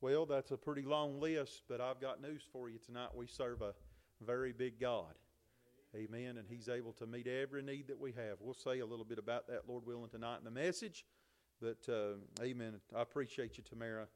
Well, 0.00 0.26
that's 0.26 0.50
a 0.52 0.56
pretty 0.56 0.82
long 0.82 1.20
list, 1.20 1.62
but 1.68 1.80
I've 1.80 2.00
got 2.00 2.20
news 2.20 2.42
for 2.52 2.68
you 2.68 2.78
tonight. 2.78 3.08
We 3.14 3.26
serve 3.26 3.62
a 3.62 3.74
very 4.24 4.52
big 4.52 4.78
God. 4.78 5.14
Amen. 5.94 6.36
And 6.36 6.46
He's 6.48 6.68
able 6.68 6.92
to 6.94 7.06
meet 7.06 7.26
every 7.26 7.62
need 7.62 7.88
that 7.88 7.98
we 7.98 8.12
have. 8.12 8.36
We'll 8.40 8.54
say 8.54 8.80
a 8.80 8.86
little 8.86 9.04
bit 9.04 9.18
about 9.18 9.48
that, 9.48 9.62
Lord 9.66 9.86
willing, 9.86 10.08
tonight 10.08 10.38
in 10.38 10.44
the 10.44 10.50
message. 10.50 11.04
But, 11.60 11.88
uh, 11.88 12.44
amen. 12.44 12.74
I 12.94 13.02
appreciate 13.02 13.56
you, 13.56 13.64
Tamara. 13.64 14.06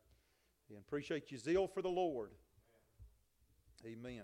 And 0.69 0.79
appreciate 0.79 1.31
your 1.31 1.41
zeal 1.41 1.67
for 1.67 1.83
the 1.83 1.89
Lord. 1.89 2.31
Amen. 3.85 4.23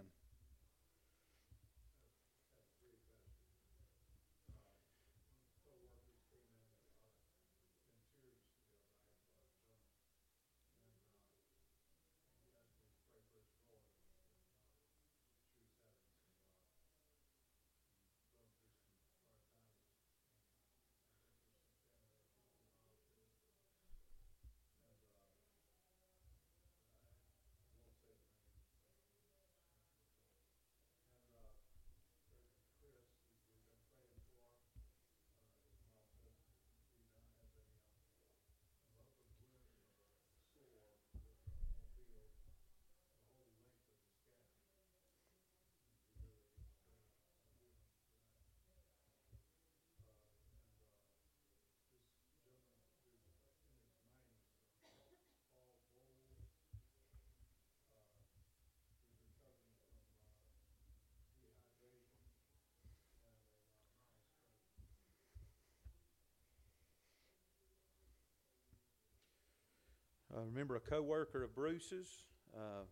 Uh, 70.36 70.40
remember 70.44 70.76
a 70.76 70.80
co-worker 70.80 71.42
of 71.42 71.54
Bruce's 71.54 72.24
uh, 72.54 72.84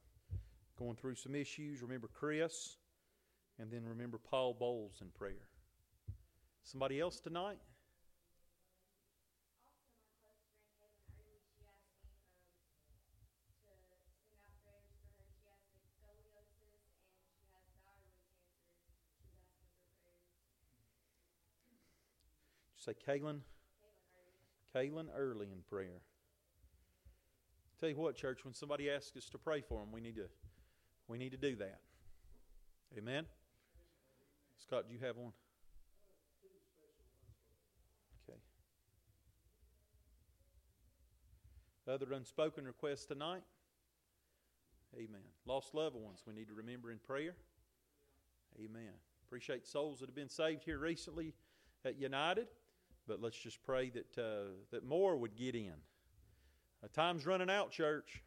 going 0.79 0.97
through 0.97 1.15
some 1.15 1.35
issues. 1.35 1.83
Remember 1.83 2.09
Chris, 2.09 2.79
and 3.59 3.71
then 3.71 3.85
remember 3.85 4.17
Paul 4.17 4.55
Bowles 4.55 5.03
in 5.03 5.09
prayer. 5.09 5.49
Somebody 6.63 7.01
else 7.01 7.21
tonight? 7.21 7.59
say 22.79 22.93
Kaylin? 23.07 23.41
Kaylin 24.75 25.07
Early 25.17 25.47
in 25.47 25.63
prayer. 25.71 26.03
Tell 27.81 27.89
you 27.89 27.97
what, 27.97 28.15
church, 28.15 28.45
when 28.45 28.55
somebody 28.55 28.91
asks 28.91 29.17
us 29.17 29.29
to 29.31 29.39
pray 29.39 29.61
for 29.61 29.81
them, 29.81 29.93
we 29.93 30.01
need 30.01 30.17
to 30.17 30.29
we 31.09 31.19
need 31.19 31.33
to 31.33 31.37
do 31.37 31.57
that. 31.57 31.81
Amen. 32.97 33.27
Scott, 34.59 34.85
do 34.89 34.95
you 34.95 35.01
have 35.05 35.17
one? 35.17 35.33
Okay. 38.29 38.39
Other 41.87 42.15
unspoken 42.15 42.65
requests 42.65 43.05
tonight? 43.05 43.43
Amen. 44.95 45.21
Lost 45.45 45.75
loved 45.75 45.97
ones 45.97 46.23
we 46.27 46.33
need 46.33 46.49
to 46.49 46.55
remember 46.55 46.91
in 46.91 46.99
prayer. 46.99 47.35
Amen. 48.59 48.93
Appreciate 49.27 49.67
souls 49.67 50.01
that 50.01 50.09
have 50.09 50.15
been 50.15 50.29
saved 50.29 50.65
here 50.65 50.79
recently 50.79 51.35
at 51.85 51.99
United, 51.99 52.47
but 53.07 53.21
let's 53.21 53.37
just 53.37 53.63
pray 53.63 53.91
that 53.91 54.19
uh, 54.19 54.53
that 54.71 54.85
more 54.85 55.17
would 55.17 55.37
get 55.37 55.55
in. 55.55 55.75
Time's 56.93 57.27
running 57.27 57.51
out, 57.51 57.71
church. 57.71 58.23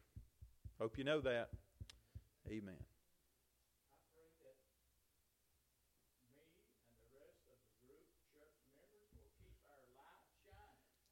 Hope 0.80 0.98
you 0.98 1.04
know 1.04 1.20
that. 1.20 1.48
Amen. 2.48 2.74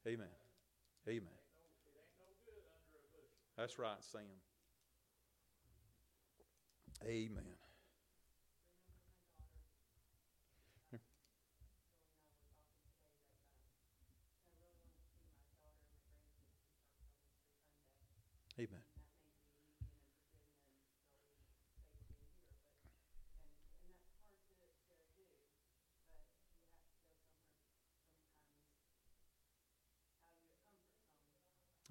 Amen. 0.07 0.27
Amen. 1.09 1.29
That's 3.57 3.79
right, 3.79 3.97
Sam. 4.01 4.23
Amen. 7.05 7.56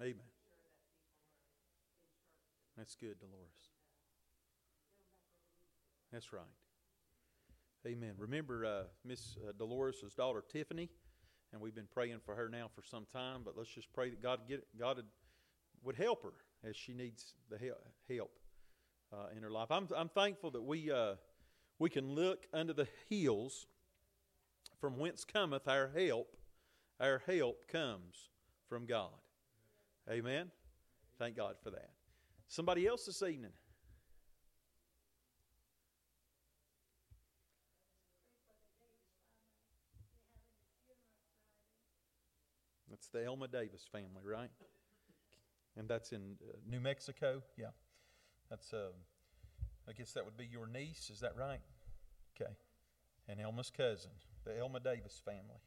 Amen. 0.00 0.14
That's 2.76 2.94
good, 2.94 3.18
Dolores. 3.18 3.70
That's 6.12 6.32
right. 6.32 6.44
Amen. 7.86 8.12
Remember 8.18 8.66
uh, 8.66 8.82
Miss 9.04 9.36
uh, 9.46 9.52
Dolores' 9.58 10.14
daughter 10.16 10.42
Tiffany, 10.52 10.90
and 11.52 11.60
we've 11.60 11.74
been 11.74 11.88
praying 11.92 12.18
for 12.24 12.34
her 12.34 12.48
now 12.48 12.68
for 12.74 12.82
some 12.82 13.06
time. 13.12 13.42
But 13.44 13.54
let's 13.56 13.70
just 13.70 13.92
pray 13.92 14.10
that 14.10 14.22
God 14.22 14.40
get 14.48 14.66
God 14.78 15.02
would 15.82 15.96
help 15.96 16.22
her 16.24 16.32
as 16.68 16.76
she 16.76 16.92
needs 16.92 17.34
the 17.48 17.58
help 17.58 18.32
uh, 19.12 19.26
in 19.36 19.42
her 19.42 19.50
life. 19.50 19.70
I'm 19.70 19.88
I'm 19.96 20.08
thankful 20.08 20.50
that 20.50 20.62
we 20.62 20.90
uh, 20.90 21.14
we 21.78 21.88
can 21.88 22.10
look 22.10 22.46
under 22.52 22.72
the 22.72 22.88
hills 23.08 23.66
from 24.80 24.98
whence 24.98 25.24
cometh 25.24 25.68
our 25.68 25.90
help. 25.96 26.36
Our 27.00 27.22
help 27.26 27.68
comes 27.68 28.30
from 28.68 28.86
God. 28.86 29.10
Amen. 30.08 30.50
Thank 31.18 31.36
God 31.36 31.56
for 31.62 31.70
that. 31.70 31.90
Somebody 32.48 32.86
else 32.86 33.06
this 33.06 33.22
evening. 33.22 33.50
That's 42.88 43.08
the 43.08 43.24
Elma 43.24 43.48
Davis 43.48 43.84
family, 43.90 44.22
right? 44.24 44.50
And 45.76 45.88
that's 45.88 46.12
in 46.12 46.36
uh, 46.40 46.56
New 46.68 46.80
Mexico. 46.80 47.42
Yeah, 47.58 47.66
that's. 48.48 48.72
Uh, 48.72 48.88
I 49.88 49.92
guess 49.92 50.12
that 50.12 50.24
would 50.24 50.36
be 50.36 50.46
your 50.46 50.66
niece. 50.66 51.10
Is 51.10 51.20
that 51.20 51.36
right? 51.36 51.60
Okay, 52.34 52.52
and 53.28 53.40
Elma's 53.40 53.70
cousin, 53.70 54.12
the 54.44 54.56
Elma 54.58 54.80
Davis 54.80 55.20
family. 55.24 55.60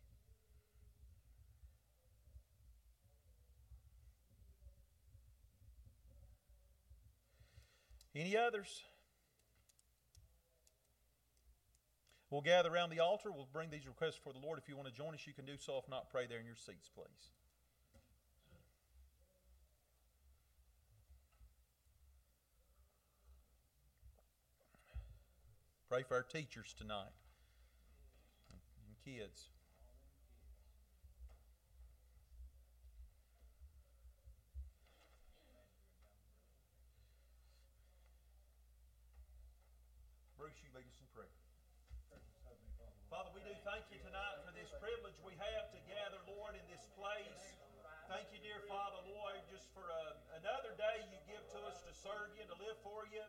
Any 8.19 8.36
others? 8.36 8.84
We'll 12.29 12.41
gather 12.41 12.69
around 12.69 12.89
the 12.89 12.99
altar. 12.99 13.32
We'll 13.32 13.47
bring 13.53 13.69
these 13.69 13.88
requests 13.88 14.19
for 14.21 14.34
the 14.34 14.39
Lord. 14.39 14.60
If 14.60 14.67
you 14.67 14.75
want 14.75 14.89
to 14.89 14.93
join 14.93 15.13
us, 15.13 15.25
you 15.25 15.32
can 15.32 15.45
do 15.45 15.53
so. 15.58 15.77
If 15.82 15.89
not, 15.89 16.12
pray 16.12 16.27
there 16.27 16.38
in 16.39 16.45
your 16.45 16.58
seats, 16.58 16.89
please. 16.93 17.32
Pray 25.88 26.03
for 26.03 26.15
our 26.15 26.23
teachers 26.23 26.75
tonight 26.77 27.15
and 28.51 29.15
kids. 29.15 29.47
Bruce, 40.49 40.65
you 40.65 40.73
lead 40.73 40.89
us 40.89 40.97
in 40.97 41.05
prayer. 41.13 41.29
Father, 43.05 43.29
we 43.38 43.45
do 43.45 43.53
thank 43.62 43.86
you 43.93 44.01
tonight 44.01 44.41
for 44.41 44.49
this 44.58 44.65
privilege 44.82 45.13
we 45.21 45.38
have 45.38 45.69
to 45.69 45.79
gather, 45.86 46.17
Lord, 46.25 46.58
in 46.58 46.65
this 46.65 46.88
place. 46.99 47.55
Thank 48.12 48.27
you, 48.35 48.43
dear 48.43 48.59
Father, 48.67 48.99
Lord, 49.07 49.39
just 49.47 49.71
for 49.71 49.88
uh, 49.88 50.19
another 50.35 50.75
day 50.75 50.99
you 51.07 51.15
give 51.31 51.39
to 51.55 51.59
us 51.71 51.79
to 51.88 51.95
serve 51.95 52.35
you, 52.35 52.43
to 52.43 52.57
live 52.59 52.75
for 52.83 53.07
you. 53.07 53.23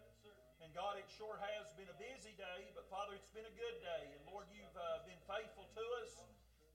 And 0.58 0.74
God, 0.74 0.98
it 0.98 1.06
sure 1.14 1.38
has 1.38 1.70
been 1.78 1.86
a 1.86 1.94
busy 1.94 2.34
day, 2.34 2.66
but 2.74 2.90
Father, 2.90 3.14
it's 3.14 3.30
been 3.30 3.46
a 3.46 3.54
good 3.54 3.78
day. 3.78 4.10
And 4.10 4.26
Lord, 4.26 4.50
you've 4.50 4.74
uh, 4.74 5.06
been 5.06 5.22
faithful 5.30 5.70
to 5.70 5.84
us. 6.02 6.18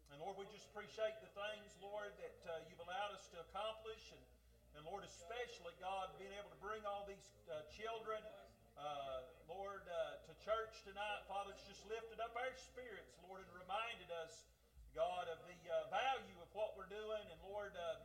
And 0.08 0.23
Lord, 0.23 0.39
we 0.39 0.47
just 0.55 0.71
appreciate 0.71 1.19
the 1.19 1.27
things, 1.36 1.75
Lord, 1.84 2.15
that 2.15 2.39
uh, 2.47 2.63
you've 2.71 2.79
allowed 2.79 3.12
us 3.12 3.27
to 3.36 3.43
accomplish. 3.43 4.15
And, 4.15 4.23
and 4.79 4.81
Lord, 4.88 5.03
especially, 5.03 5.75
God, 5.84 6.15
being 6.15 6.31
able 6.31 6.47
to 6.55 6.62
bring 6.63 6.79
all 6.88 7.03
these 7.12 7.27
uh, 7.51 7.60
children 7.75 8.23
uh, 8.79 9.19
Lord, 9.51 9.84
uh, 9.88 10.23
to 10.27 10.31
church 10.47 10.79
tonight. 10.88 11.27
Father, 11.27 11.51
it's 11.51 11.67
just 11.67 11.84
lifted 11.91 12.23
up 12.23 12.31
our 12.39 12.55
spirits, 12.55 13.19
Lord, 13.27 13.43
and 13.43 13.51
reminded 13.51 14.08
us, 14.23 14.47
God, 14.95 15.27
of 15.27 15.43
the 15.43 15.60
uh, 15.67 15.91
value 15.91 16.39
of 16.39 16.47
what 16.55 16.71
we're 16.79 16.88
doing. 16.88 17.27
And 17.27 17.36
Lord, 17.43 17.75
uh, 17.75 17.99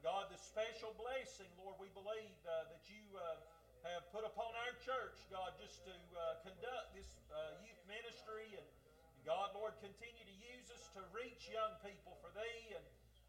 God, 0.00 0.32
the 0.32 0.40
special 0.40 0.96
blessing, 0.96 1.46
Lord, 1.60 1.76
we 1.76 1.92
believe 1.92 2.32
uh, 2.48 2.72
that 2.72 2.80
you 2.88 3.04
uh, 3.20 3.36
have 3.84 4.08
put 4.16 4.24
upon 4.24 4.48
our 4.64 4.72
church, 4.80 5.20
God, 5.28 5.52
just 5.60 5.84
to 5.84 5.92
conduct 6.40 6.96
this 6.96 7.20
youth 7.60 7.84
ministry. 7.84 8.48
And, 8.56 8.64
and 8.64 9.22
God, 9.28 9.52
Lord, 9.52 9.76
continue 9.84 10.24
to 10.24 10.36
use 10.56 10.72
us 10.72 10.88
to 10.96 11.04
reach 11.12 11.52
young 11.52 11.76
people 11.84 12.16
for 12.24 12.32
Thee. 12.32 12.80
And 12.80 12.84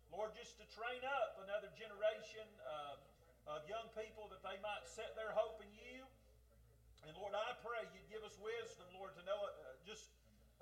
Lord, 0.08 0.32
just 0.39 0.56
to 0.63 0.66
train 0.72 1.04
up 1.04 1.44
another 1.44 1.76
generation 1.76 2.48
of 3.52 3.68
young 3.68 3.92
people 4.00 4.32
that 4.32 4.39
they 4.48 4.56
might 4.63 4.88
set 4.88 5.12
their 5.20 5.36
hope 5.36 5.60
in 5.60 5.68
you. 5.76 6.08
And 7.04 7.12
Lord, 7.20 7.36
I 7.36 7.52
pray 7.60 7.84
you'd 7.92 8.08
give 8.08 8.24
us 8.24 8.39
wisdom, 8.39 8.88
Lord, 8.96 9.12
to 9.20 9.24
know 9.28 9.44
uh, 9.44 9.76
just 9.84 10.08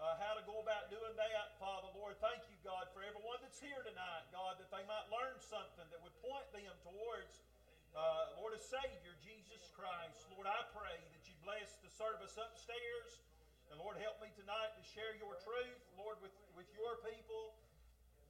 uh, 0.02 0.18
how 0.18 0.34
to 0.34 0.42
go 0.50 0.58
about 0.58 0.90
doing 0.90 1.14
that. 1.14 1.62
Father, 1.62 1.94
Lord, 1.94 2.18
thank 2.18 2.42
you, 2.50 2.58
God, 2.66 2.90
for 2.90 3.06
everyone 3.06 3.38
that's 3.46 3.62
here 3.62 3.86
tonight, 3.86 4.26
God, 4.34 4.58
that 4.58 4.74
they 4.74 4.82
might 4.90 5.06
learn 5.14 5.38
something 5.38 5.86
that 5.94 6.02
would 6.02 6.18
point 6.26 6.50
them 6.58 6.74
towards, 6.82 7.46
uh, 7.94 8.34
Lord, 8.42 8.58
a 8.58 8.62
Savior, 8.66 9.14
Jesus 9.22 9.62
Christ. 9.78 10.26
Lord, 10.34 10.50
I 10.50 10.66
pray 10.74 10.98
that 10.98 11.24
you 11.30 11.38
bless 11.46 11.78
the 11.86 11.92
service 11.94 12.34
upstairs. 12.34 13.22
And 13.70 13.78
Lord, 13.78 14.02
help 14.02 14.18
me 14.26 14.34
tonight 14.34 14.74
to 14.74 14.84
share 14.84 15.14
your 15.22 15.38
truth, 15.46 15.80
Lord, 15.96 16.18
with, 16.26 16.34
with 16.58 16.68
your 16.74 16.98
people. 17.06 17.54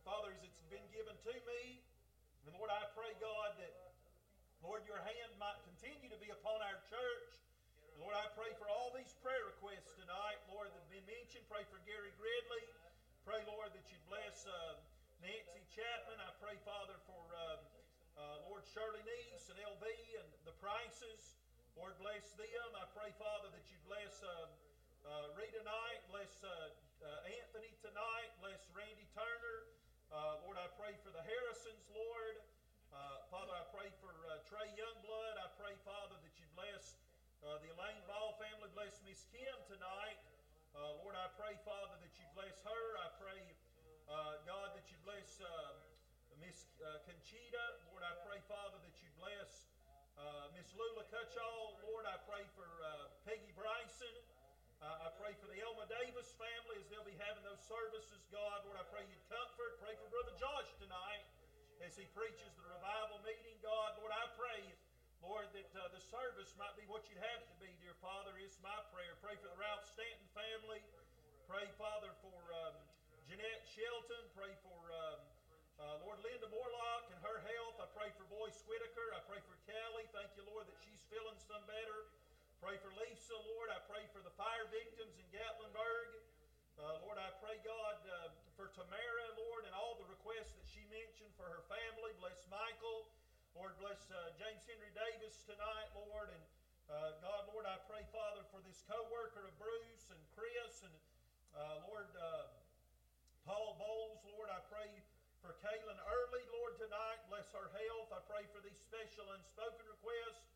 Father, 0.03 0.36
as 0.36 0.43
it's 0.43 0.62
been 0.67 0.86
given 0.91 1.15
to 1.15 1.34
me. 1.47 1.79
And 2.45 2.51
Lord, 2.60 2.67
I 2.67 2.84
pray, 2.93 3.15
God, 3.23 3.55
that, 3.63 3.73
Lord, 4.60 4.84
your 4.84 4.99
hand 4.99 5.31
might 5.39 5.57
continue 5.71 6.12
to 6.12 6.19
be 6.19 6.36
upon 6.36 6.60
our 6.62 6.84
church. 6.91 7.40
Lord, 8.02 8.18
I 8.18 8.34
pray 8.34 8.50
for 8.58 8.66
all 8.66 8.90
these 8.98 9.14
prayer 9.22 9.46
requests 9.46 9.94
tonight, 9.94 10.42
Lord, 10.50 10.74
that 10.74 10.82
have 10.82 10.90
been 10.90 11.06
mentioned. 11.06 11.46
Pray 11.46 11.62
for 11.70 11.78
Gary 11.86 12.10
Gridley. 12.18 12.66
Pray, 13.30 13.46
Lord, 13.46 13.70
that 13.78 13.86
you 13.94 14.00
bless 14.10 14.42
uh, 14.50 14.74
Nancy 15.22 15.62
Chapman. 15.70 16.18
I 16.18 16.34
pray, 16.42 16.58
Father, 16.66 16.98
for 17.06 17.22
uh, 17.30 17.62
uh, 18.18 18.50
Lord 18.50 18.66
Shirley 18.74 19.06
Neese 19.06 19.54
and 19.54 19.62
LB 19.62 19.86
and 20.18 20.26
the 20.50 20.56
Prices. 20.58 21.38
Lord, 21.78 21.94
bless 22.02 22.26
them. 22.42 22.70
I 22.74 22.90
pray, 22.98 23.14
Father, 23.22 23.54
that 23.54 23.70
you 23.70 23.78
bless 23.86 24.18
uh, 24.26 24.50
uh, 25.06 25.38
Rita 25.38 25.62
Knight, 25.62 26.02
bless 26.10 26.42
uh, 26.42 26.74
Anthony 27.30 27.70
tonight, 27.86 28.34
bless 28.42 28.66
Randy 28.74 29.06
Turner. 29.14 29.70
Lord, 30.42 30.58
I 30.58 30.66
pray 30.74 30.98
for 31.06 31.14
the 31.14 31.22
Harrisons, 31.22 31.86
Lord. 31.94 32.42
Father, 33.30 33.54
I 33.54 33.62
pray 33.70 33.94
for 34.02 34.10
Trey 34.50 34.74
Youngblood. 34.74 35.38
I 35.38 35.54
pray, 35.62 35.78
Father, 35.86 36.18
that 36.18 36.34
you 36.42 36.50
bless 36.58 36.98
uh, 37.41 37.58
the 37.65 37.73
Elaine 37.73 38.06
Ball 38.06 38.38
family, 38.38 38.69
bless 38.77 38.93
Miss 39.01 39.25
Kim 39.34 39.58
tonight. 39.65 40.19
Uh, 40.77 40.93
Lord, 41.01 41.17
I 41.17 41.25
pray, 41.41 41.58
Father, 41.65 41.97
that 41.97 42.13
you 42.21 42.25
bless 42.38 42.54
her. 42.62 42.86
I 43.01 43.10
pray, 43.17 43.41
uh, 44.06 44.38
God, 44.45 44.77
that 44.77 44.86
you 44.93 44.97
bless 45.01 45.41
uh, 45.41 45.49
Miss 46.38 46.69
uh, 46.86 47.01
Conchita. 47.10 47.65
Lord, 47.89 48.06
I 48.06 48.13
pray, 48.30 48.38
Father, 48.45 48.77
that 48.77 48.95
you 49.01 49.10
bless 49.17 49.73
uh, 50.21 50.54
Miss 50.54 50.69
Lula 50.77 51.01
Cutchall. 51.10 51.82
Lord, 51.89 52.06
I 52.06 52.21
pray 52.30 52.45
for 52.54 52.69
Peggy 53.25 53.54
Bryson. 53.58 54.15
I 54.82 55.13
pray 55.17 55.34
for 55.38 55.45
the 55.49 55.62
Elma 55.62 55.86
Davis 55.89 56.30
family 56.38 56.77
as 56.82 56.89
they'll 56.89 57.06
be 57.06 57.17
having 57.21 57.45
those 57.45 57.62
services. 57.69 58.21
God, 58.34 58.65
Lord, 58.65 58.82
I 58.82 58.86
pray 58.89 59.06
you'd 59.06 59.25
comfort. 59.30 59.77
Pray 59.82 59.93
for 59.97 60.10
Brother 60.10 60.34
Josh 60.41 60.69
tonight 60.82 61.25
as 61.86 61.93
he 61.97 62.06
preaches 62.17 62.49
the 62.58 62.65
revival 62.65 63.21
meeting, 63.21 63.58
God. 63.62 63.93
Lord, 64.01 64.10
I 64.10 64.25
pray, 64.38 64.62
Lord, 65.21 65.45
that 65.53 65.69
uh, 65.77 65.86
the 65.93 66.01
service 66.10 66.49
might 66.57 66.73
be 66.73 66.81
what 66.89 67.05
you'd 67.05 67.21
have 67.21 67.39
it 67.45 67.49
to 67.53 67.57
be, 67.62 67.69
dear 67.77 67.93
Father, 68.01 68.34
is 68.41 68.57
my 68.65 68.73
prayer. 68.89 69.13
Pray 69.21 69.38
for 69.38 69.53
the 69.53 69.60
Ralph 69.62 69.86
Stanton 69.93 70.25
family. 70.34 70.81
Pray, 71.45 71.69
Father, 71.77 72.10
for 72.25 72.41
um, 72.65 72.73
Jeanette 73.29 73.62
Shelton. 73.69 74.25
Pray 74.34 74.49
for 74.65 74.81
um, 74.89 75.21
uh, 75.77 76.01
Lord 76.01 76.17
Linda 76.25 76.49
Morlock 76.49 77.05
and 77.13 77.21
her 77.21 77.38
health. 77.38 77.77
I 77.77 77.86
pray 77.93 78.10
for 78.17 78.25
Boyce 78.34 78.65
Whitaker. 78.65 79.13
I 79.13 79.21
pray 79.29 79.38
for 79.45 79.53
Kelly. 79.69 80.10
Thank 80.10 80.34
you, 80.41 80.45
Lord, 80.49 80.65
that 80.65 80.77
she's 80.81 81.05
feeling 81.13 81.38
some 81.45 81.62
better. 81.69 82.10
Pray 82.57 82.81
for 82.81 82.89
Lisa, 82.97 83.38
Lord. 83.53 83.69
I 83.69 83.77
pray 83.86 84.01
for 84.10 84.25
the 84.25 84.34
fire 84.34 84.65
victims 84.73 85.13
in 85.21 85.27
Gatlinburg. 85.29 86.17
Uh, 86.81 86.97
Lord, 87.05 87.21
I 87.21 87.29
pray, 87.38 87.62
God, 87.62 88.01
uh, 88.10 88.34
for 88.57 88.73
Tamara, 88.73 89.27
Lord, 89.38 89.69
and 89.69 89.73
all 89.77 90.01
the 90.01 90.10
requests 90.10 90.57
that 90.57 90.65
she 90.65 90.81
mentioned 90.89 91.29
for 91.38 91.45
her 91.45 91.62
family. 91.69 92.10
Bless 92.17 92.41
Michael. 92.49 93.05
Lord, 93.52 93.76
bless 93.84 94.00
uh, 94.08 94.32
James 94.40 94.64
Henry 94.64 94.96
Davis 94.96 95.44
tonight, 95.44 95.92
Lord. 95.92 96.32
And 96.32 96.44
uh, 96.88 97.20
God, 97.20 97.52
Lord, 97.52 97.68
I 97.68 97.76
pray, 97.84 98.00
Father, 98.16 98.48
for 98.48 98.64
this 98.64 98.80
co 98.88 98.96
worker 99.12 99.44
of 99.44 99.52
Bruce 99.60 100.08
and 100.08 100.22
Chris 100.40 100.88
and, 100.88 100.96
uh, 101.52 101.84
Lord, 101.92 102.08
uh, 102.16 102.48
Paul 103.44 103.76
Bowles, 103.76 104.24
Lord, 104.32 104.48
I 104.48 104.64
pray 104.72 104.88
for 105.44 105.60
Kaylin 105.60 106.00
Early, 106.00 106.44
Lord, 106.56 106.80
tonight. 106.80 107.20
Bless 107.28 107.52
her 107.52 107.68
health. 107.76 108.16
I 108.16 108.24
pray 108.24 108.48
for 108.56 108.64
these 108.64 108.80
special 108.88 109.28
unspoken 109.36 109.84
requests. 109.84 110.48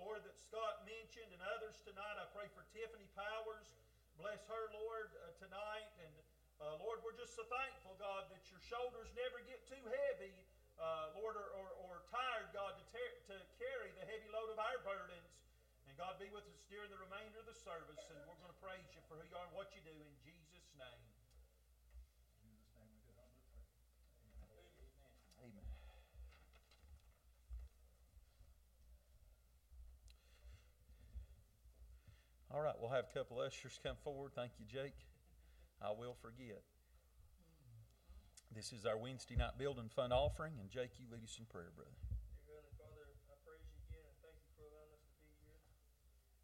Lord, 0.00 0.24
that 0.24 0.38
Scott 0.40 0.88
mentioned 0.88 1.28
and 1.36 1.44
others 1.52 1.76
tonight. 1.84 2.16
I 2.16 2.32
pray 2.32 2.48
for 2.56 2.64
Tiffany 2.72 3.12
Powers. 3.12 3.68
Bless 4.16 4.40
her, 4.48 4.64
Lord, 4.72 5.12
uh, 5.20 5.36
tonight. 5.36 5.90
And 6.00 6.14
uh, 6.64 6.80
Lord, 6.80 7.04
we're 7.04 7.18
just 7.18 7.36
so 7.36 7.44
thankful, 7.52 7.92
God, 8.00 8.24
that 8.32 8.40
your 8.48 8.62
shoulders 8.72 9.12
never 9.12 9.44
get 9.44 9.60
too 9.68 9.84
heavy, 9.84 10.32
Lord, 11.18 11.34
or, 11.34 11.50
or, 11.58 11.68
or, 11.86 11.97
tired, 12.08 12.48
God, 12.56 12.76
to, 12.76 12.84
ter- 12.92 13.18
to 13.32 13.36
carry 13.60 13.92
the 13.96 14.04
heavy 14.08 14.28
load 14.32 14.48
of 14.52 14.58
our 14.60 14.80
burdens. 14.84 15.32
And 15.88 15.96
God, 15.96 16.16
be 16.16 16.28
with 16.32 16.44
us 16.48 16.60
during 16.68 16.88
the 16.88 17.00
remainder 17.00 17.40
of 17.40 17.48
the 17.48 17.56
service. 17.56 18.00
And 18.12 18.20
we're 18.28 18.40
going 18.40 18.52
to 18.52 18.62
praise 18.64 18.88
you 18.92 19.00
for 19.08 19.16
who 19.20 19.24
you 19.28 19.36
are 19.36 19.44
and 19.44 19.56
what 19.56 19.72
you 19.76 19.80
do 19.84 19.92
in 19.92 20.12
Jesus' 20.24 20.68
name. 20.76 21.04
Amen. 25.44 25.68
All 32.48 32.64
right, 32.64 32.76
we'll 32.80 32.90
have 32.90 33.04
a 33.08 33.12
couple 33.12 33.40
ushers 33.40 33.78
come 33.84 33.96
forward. 34.02 34.32
Thank 34.32 34.52
you, 34.56 34.64
Jake. 34.64 34.96
I 35.80 35.92
will 35.92 36.16
forget. 36.20 36.64
This 38.54 38.72
is 38.72 38.88
our 38.88 38.96
Wednesday 38.96 39.36
night 39.36 39.54
building 39.60 39.92
fund 39.92 40.12
offering, 40.12 40.56
and 40.58 40.66
Jake, 40.72 40.96
you 40.98 41.06
lead 41.12 41.22
us 41.22 41.36
in 41.38 41.46
prayer, 41.46 41.70
brother. 41.76 41.94
Dear 42.48 42.58
Heavenly 42.58 42.74
Father, 42.80 43.04
I 43.28 43.36
praise 43.44 43.62
you 43.70 43.78
again 43.86 44.02
and 44.08 44.18
thank 44.24 44.34
you 44.40 44.50
for 44.56 44.64
allowing 44.72 44.92
us 44.98 45.04
to 45.04 45.14
be 45.20 45.30
here. 45.46 45.62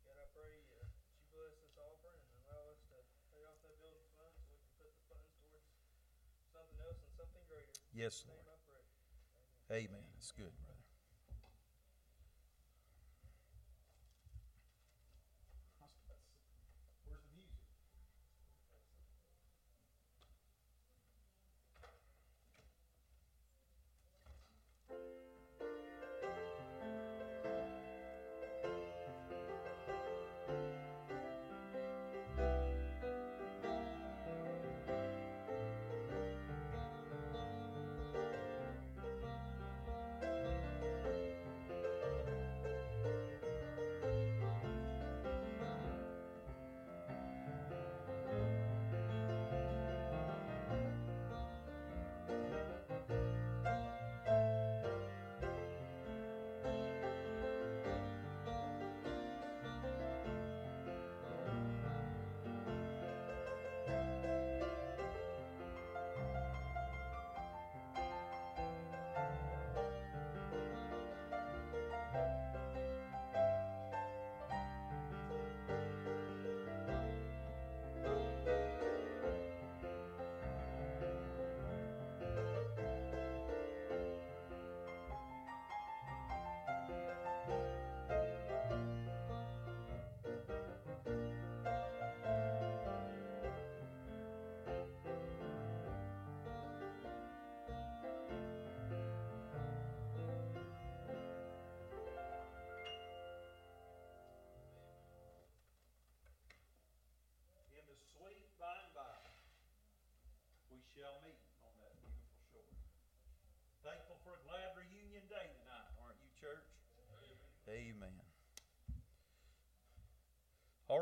God, 0.07 0.17
I 0.21 0.27
pray 0.37 0.53
uh, 0.69 0.85
that 0.85 1.11
you 1.17 1.27
bless 1.33 1.57
this 1.59 1.75
offering 1.81 2.23
and 2.23 2.33
allow 2.45 2.71
us 2.71 2.81
to 2.93 2.97
pay 3.33 3.43
off 3.49 3.59
that 3.67 3.75
building 3.83 4.07
fund 4.15 4.31
so 4.37 4.47
we 4.53 4.61
can 4.63 4.75
put 4.79 4.93
the 4.95 5.05
funds 5.11 5.33
towards 5.43 5.67
something 6.53 6.79
else 6.85 7.01
and 7.03 7.13
something 7.19 7.45
greater. 7.51 7.75
Yes, 7.97 8.23
Lord. 8.29 8.37
your 8.37 8.47
name 8.47 8.53
I 8.53 8.59
pray. 8.69 8.85
Amen. 9.89 10.07
That's 10.15 10.31
good, 10.37 10.55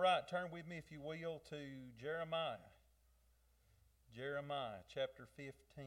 right, 0.02 0.26
turn 0.26 0.48
with 0.52 0.66
me, 0.66 0.78
if 0.78 0.90
you 0.90 1.00
will, 1.00 1.40
to 1.50 1.56
Jeremiah. 2.00 2.56
Jeremiah 4.12 4.82
chapter 4.92 5.28
15. 5.36 5.84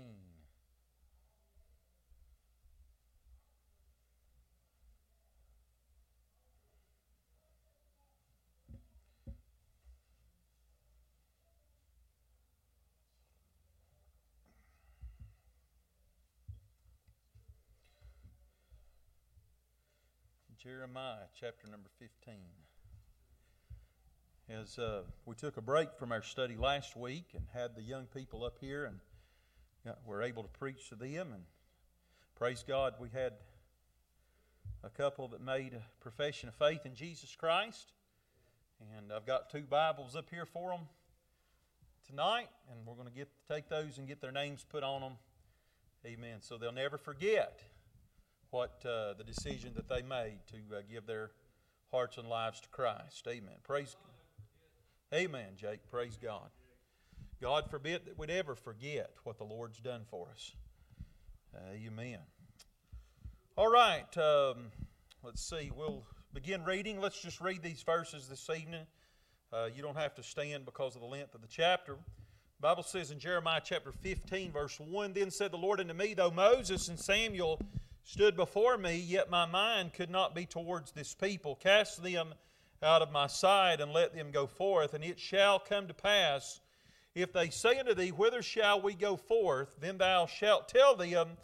Jeremiah 20.57 21.27
chapter 21.37 21.67
number 21.69 21.89
15. 21.99 22.35
As 24.47 24.77
uh, 24.77 25.01
we 25.25 25.33
took 25.33 25.57
a 25.57 25.61
break 25.61 25.95
from 25.97 26.11
our 26.11 26.21
study 26.21 26.55
last 26.55 26.95
week 26.95 27.29
and 27.33 27.43
had 27.55 27.75
the 27.75 27.81
young 27.81 28.05
people 28.05 28.43
up 28.43 28.57
here 28.61 28.85
and 28.85 28.99
got, 29.83 29.97
were 30.05 30.21
able 30.21 30.43
to 30.43 30.49
preach 30.49 30.89
to 30.89 30.95
them, 30.95 31.33
and 31.33 31.41
praise 32.35 32.63
God, 32.67 32.93
we 32.99 33.09
had 33.09 33.33
a 34.83 34.89
couple 34.89 35.27
that 35.29 35.41
made 35.41 35.73
a 35.73 35.81
profession 35.99 36.47
of 36.47 36.53
faith 36.53 36.85
in 36.85 36.93
Jesus 36.93 37.35
Christ. 37.35 37.91
And 38.95 39.11
I've 39.11 39.25
got 39.25 39.49
two 39.49 39.63
Bibles 39.63 40.15
up 40.15 40.29
here 40.29 40.45
for 40.45 40.69
them 40.69 40.81
tonight, 42.07 42.49
and 42.69 42.85
we're 42.85 42.93
going 42.93 43.07
to 43.07 43.13
get 43.15 43.29
take 43.49 43.67
those 43.67 43.97
and 43.97 44.07
get 44.07 44.21
their 44.21 44.31
names 44.31 44.63
put 44.69 44.83
on 44.83 45.01
them. 45.01 45.13
Amen. 46.05 46.37
So 46.41 46.59
they'll 46.59 46.71
never 46.71 46.99
forget 46.99 47.63
what 48.51 48.85
uh, 48.85 49.15
the 49.17 49.23
decision 49.23 49.73
that 49.75 49.89
they 49.89 50.03
made 50.03 50.37
to 50.51 50.77
uh, 50.77 50.81
give 50.87 51.07
their 51.07 51.31
hearts 51.89 52.19
and 52.19 52.27
lives 52.27 52.61
to 52.61 52.69
Christ. 52.69 53.25
Amen. 53.27 53.55
Praise. 53.63 53.95
Amen, 55.13 55.49
Jake. 55.55 55.79
Praise 55.91 56.17
God. 56.21 56.49
God 57.39 57.69
forbid 57.69 58.05
that 58.05 58.17
we'd 58.17 58.31
ever 58.31 58.55
forget 58.55 59.11
what 59.23 59.37
the 59.37 59.43
Lord's 59.43 59.79
done 59.79 60.01
for 60.09 60.29
us. 60.31 60.51
amen. 61.71 62.19
All 63.55 63.71
right. 63.71 64.17
Um, 64.17 64.71
let's 65.23 65.47
see. 65.47 65.71
We'll 65.75 66.03
begin 66.33 66.63
reading. 66.65 66.99
Let's 66.99 67.21
just 67.21 67.39
read 67.39 67.61
these 67.61 67.83
verses 67.83 68.27
this 68.27 68.49
evening. 68.49 68.87
Uh, 69.53 69.69
you 69.73 69.83
don't 69.83 69.95
have 69.95 70.15
to 70.15 70.23
stand 70.23 70.65
because 70.65 70.95
of 70.95 71.01
the 71.01 71.07
length 71.07 71.35
of 71.35 71.41
the 71.41 71.47
chapter. 71.47 71.97
Bible 72.59 72.83
says 72.83 73.11
in 73.11 73.19
Jeremiah 73.19 73.61
chapter 73.63 73.91
15, 73.91 74.51
verse 74.51 74.79
1 74.79 75.13
Then 75.13 75.29
said 75.29 75.51
the 75.51 75.57
Lord 75.57 75.79
unto 75.79 75.93
me, 75.93 76.15
Though 76.15 76.31
Moses 76.31 76.87
and 76.87 76.99
Samuel 76.99 77.61
stood 78.03 78.35
before 78.35 78.75
me, 78.77 78.97
yet 78.97 79.29
my 79.29 79.45
mind 79.45 79.93
could 79.93 80.09
not 80.09 80.33
be 80.33 80.47
towards 80.47 80.91
this 80.91 81.13
people. 81.13 81.55
Cast 81.55 82.01
them 82.01 82.33
out 82.85 83.01
of 83.01 83.11
my 83.11 83.27
sight, 83.27 83.81
and 83.81 83.91
let 83.91 84.13
them 84.13 84.31
go 84.31 84.47
forth. 84.47 84.93
And 84.93 85.03
it 85.03 85.19
shall 85.19 85.59
come 85.59 85.87
to 85.87 85.93
pass, 85.93 86.61
if 87.13 87.33
they 87.33 87.49
say 87.49 87.79
unto 87.79 87.93
thee, 87.93 88.09
Whither 88.09 88.41
shall 88.41 88.81
we 88.81 88.93
go 88.93 89.15
forth? 89.17 89.75
Then 89.79 89.97
thou 89.97 90.27
shalt 90.27 90.69
tell 90.69 90.95
them, 90.95 91.37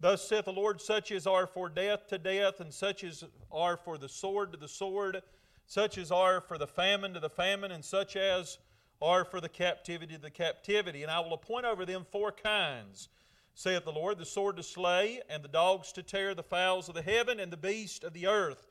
Thus 0.00 0.28
saith 0.28 0.44
the 0.44 0.52
Lord, 0.52 0.80
such 0.80 1.10
as 1.10 1.26
are 1.26 1.46
for 1.46 1.68
death 1.68 2.06
to 2.08 2.18
death, 2.18 2.60
and 2.60 2.72
such 2.72 3.04
as 3.04 3.24
are 3.50 3.76
for 3.76 3.98
the 3.98 4.08
sword 4.08 4.52
to 4.52 4.58
the 4.58 4.68
sword, 4.68 5.22
such 5.66 5.98
as 5.98 6.10
are 6.10 6.40
for 6.40 6.58
the 6.58 6.66
famine 6.66 7.14
to 7.14 7.20
the 7.20 7.30
famine, 7.30 7.72
and 7.72 7.84
such 7.84 8.16
as 8.16 8.58
are 9.00 9.24
for 9.24 9.40
the 9.40 9.48
captivity 9.48 10.14
to 10.14 10.20
the 10.20 10.30
captivity. 10.30 11.02
And 11.02 11.10
I 11.10 11.20
will 11.20 11.34
appoint 11.34 11.66
over 11.66 11.84
them 11.84 12.06
four 12.10 12.30
kinds, 12.30 13.08
saith 13.54 13.84
the 13.84 13.92
Lord 13.92 14.18
the 14.18 14.26
sword 14.26 14.56
to 14.56 14.62
slay, 14.62 15.20
and 15.28 15.42
the 15.42 15.48
dogs 15.48 15.92
to 15.92 16.02
tear, 16.02 16.34
the 16.34 16.42
fowls 16.42 16.88
of 16.88 16.94
the 16.94 17.02
heaven, 17.02 17.40
and 17.40 17.52
the 17.52 17.56
beast 17.56 18.04
of 18.04 18.12
the 18.12 18.26
earth 18.26 18.66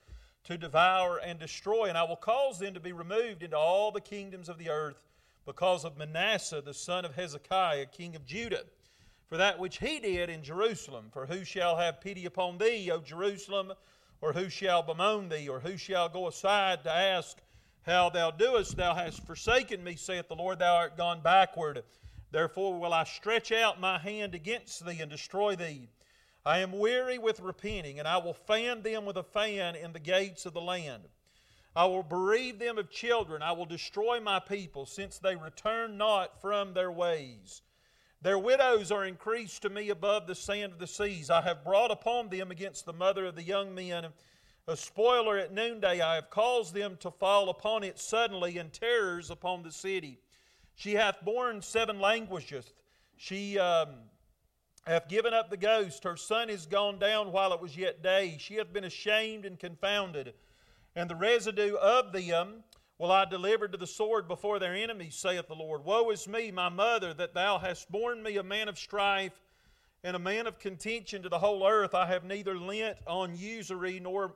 to 0.45 0.57
devour 0.57 1.17
and 1.17 1.39
destroy. 1.39 1.85
And 1.85 1.97
I 1.97 2.03
will 2.03 2.15
cause 2.15 2.59
them 2.59 2.73
to 2.73 2.79
be 2.79 2.91
removed 2.91 3.43
into 3.43 3.57
all 3.57 3.91
the 3.91 4.01
kingdoms 4.01 4.49
of 4.49 4.57
the 4.57 4.69
earth 4.69 5.05
because 5.45 5.85
of 5.85 5.97
Manasseh, 5.97 6.61
the 6.61 6.73
son 6.73 7.05
of 7.05 7.15
Hezekiah, 7.15 7.87
king 7.87 8.15
of 8.15 8.25
Judah. 8.25 8.63
For 9.27 9.37
that 9.37 9.59
which 9.59 9.79
he 9.79 9.99
did 9.99 10.29
in 10.29 10.43
Jerusalem, 10.43 11.09
for 11.11 11.25
who 11.25 11.43
shall 11.43 11.77
have 11.77 12.01
pity 12.01 12.25
upon 12.25 12.57
thee, 12.57 12.91
O 12.91 12.99
Jerusalem? 12.99 13.73
Or 14.21 14.33
who 14.33 14.49
shall 14.49 14.81
bemoan 14.81 15.29
thee? 15.29 15.49
Or 15.49 15.59
who 15.59 15.77
shall 15.77 16.09
go 16.09 16.27
aside 16.27 16.83
to 16.83 16.91
ask 16.91 17.37
how 17.83 18.09
thou 18.09 18.31
doest? 18.31 18.77
Thou 18.77 18.93
hast 18.93 19.25
forsaken 19.25 19.83
me, 19.83 19.95
saith 19.95 20.27
the 20.27 20.35
Lord, 20.35 20.59
thou 20.59 20.75
art 20.75 20.97
gone 20.97 21.21
backward. 21.21 21.83
Therefore 22.31 22.79
will 22.79 22.93
I 22.93 23.03
stretch 23.03 23.51
out 23.51 23.79
my 23.79 23.97
hand 23.97 24.35
against 24.35 24.85
thee 24.85 24.99
and 24.99 25.09
destroy 25.09 25.55
thee. 25.55 25.89
I 26.45 26.59
am 26.59 26.77
weary 26.77 27.17
with 27.17 27.39
repenting, 27.39 27.97
and 27.97 28.07
I 28.07 28.17
will 28.17 28.33
fan 28.33 28.83
them 28.83 29.05
with 29.05 29.17
a 29.17 29.23
fan 29.23 29.75
in 29.75 29.93
the 29.93 29.99
gates 29.99 30.45
of 30.45 30.53
the 30.53 30.61
land. 30.61 31.03
I 31.75 31.85
will 31.85 32.03
bereave 32.03 32.59
them 32.59 32.77
of 32.77 32.91
children. 32.91 33.41
I 33.41 33.51
will 33.53 33.65
destroy 33.65 34.19
my 34.19 34.39
people, 34.39 34.85
since 34.85 35.17
they 35.17 35.35
return 35.35 35.97
not 35.97 36.39
from 36.39 36.73
their 36.73 36.91
ways. 36.91 37.63
Their 38.21 38.39
widows 38.39 38.91
are 38.91 39.05
increased 39.05 39.63
to 39.63 39.69
me 39.69 39.89
above 39.89 40.27
the 40.27 40.35
sand 40.35 40.73
of 40.73 40.79
the 40.79 40.87
seas. 40.87 41.29
I 41.29 41.41
have 41.41 41.63
brought 41.63 41.91
upon 41.91 42.29
them 42.29 42.51
against 42.51 42.85
the 42.85 42.93
mother 42.93 43.25
of 43.25 43.35
the 43.35 43.43
young 43.43 43.73
men 43.73 44.07
a 44.67 44.75
spoiler 44.75 45.37
at 45.37 45.53
noonday. 45.53 46.01
I 46.01 46.15
have 46.15 46.29
caused 46.29 46.73
them 46.73 46.97
to 47.01 47.11
fall 47.11 47.49
upon 47.49 47.83
it 47.83 47.99
suddenly, 47.99 48.57
and 48.57 48.71
terrors 48.71 49.29
upon 49.29 49.63
the 49.63 49.71
city. 49.71 50.19
She 50.75 50.93
hath 50.93 51.23
borne 51.23 51.61
seven 51.61 51.99
languages. 51.99 52.73
She 53.17 53.59
um, 53.59 53.89
hath 54.85 55.07
given 55.07 55.33
up 55.33 55.49
the 55.49 55.57
ghost. 55.57 56.03
Her 56.03 56.15
son 56.15 56.49
is 56.49 56.65
gone 56.65 56.99
down 56.99 57.31
while 57.31 57.53
it 57.53 57.61
was 57.61 57.75
yet 57.75 58.03
day. 58.03 58.37
She 58.39 58.55
hath 58.55 58.71
been 58.71 58.83
ashamed 58.83 59.45
and 59.45 59.59
confounded. 59.59 60.33
And 60.95 61.09
the 61.09 61.15
residue 61.15 61.75
of 61.75 62.13
them 62.13 62.63
will 62.97 63.11
I 63.11 63.25
deliver 63.25 63.67
to 63.67 63.77
the 63.77 63.87
sword 63.87 64.27
before 64.27 64.59
their 64.59 64.75
enemies, 64.75 65.15
saith 65.15 65.47
the 65.47 65.55
Lord. 65.55 65.83
Woe 65.83 66.09
is 66.11 66.27
me, 66.27 66.51
my 66.51 66.69
mother, 66.69 67.13
that 67.13 67.33
thou 67.33 67.57
hast 67.57 67.91
borne 67.91 68.23
me 68.23 68.37
a 68.37 68.43
man 68.43 68.69
of 68.69 68.77
strife 68.77 69.33
and 70.03 70.15
a 70.15 70.19
man 70.19 70.47
of 70.47 70.59
contention 70.59 71.23
to 71.23 71.29
the 71.29 71.39
whole 71.39 71.67
earth. 71.67 71.95
I 71.95 72.05
have 72.05 72.23
neither 72.23 72.57
lent 72.57 72.97
on 73.07 73.35
usury, 73.35 73.99
nor 73.99 74.35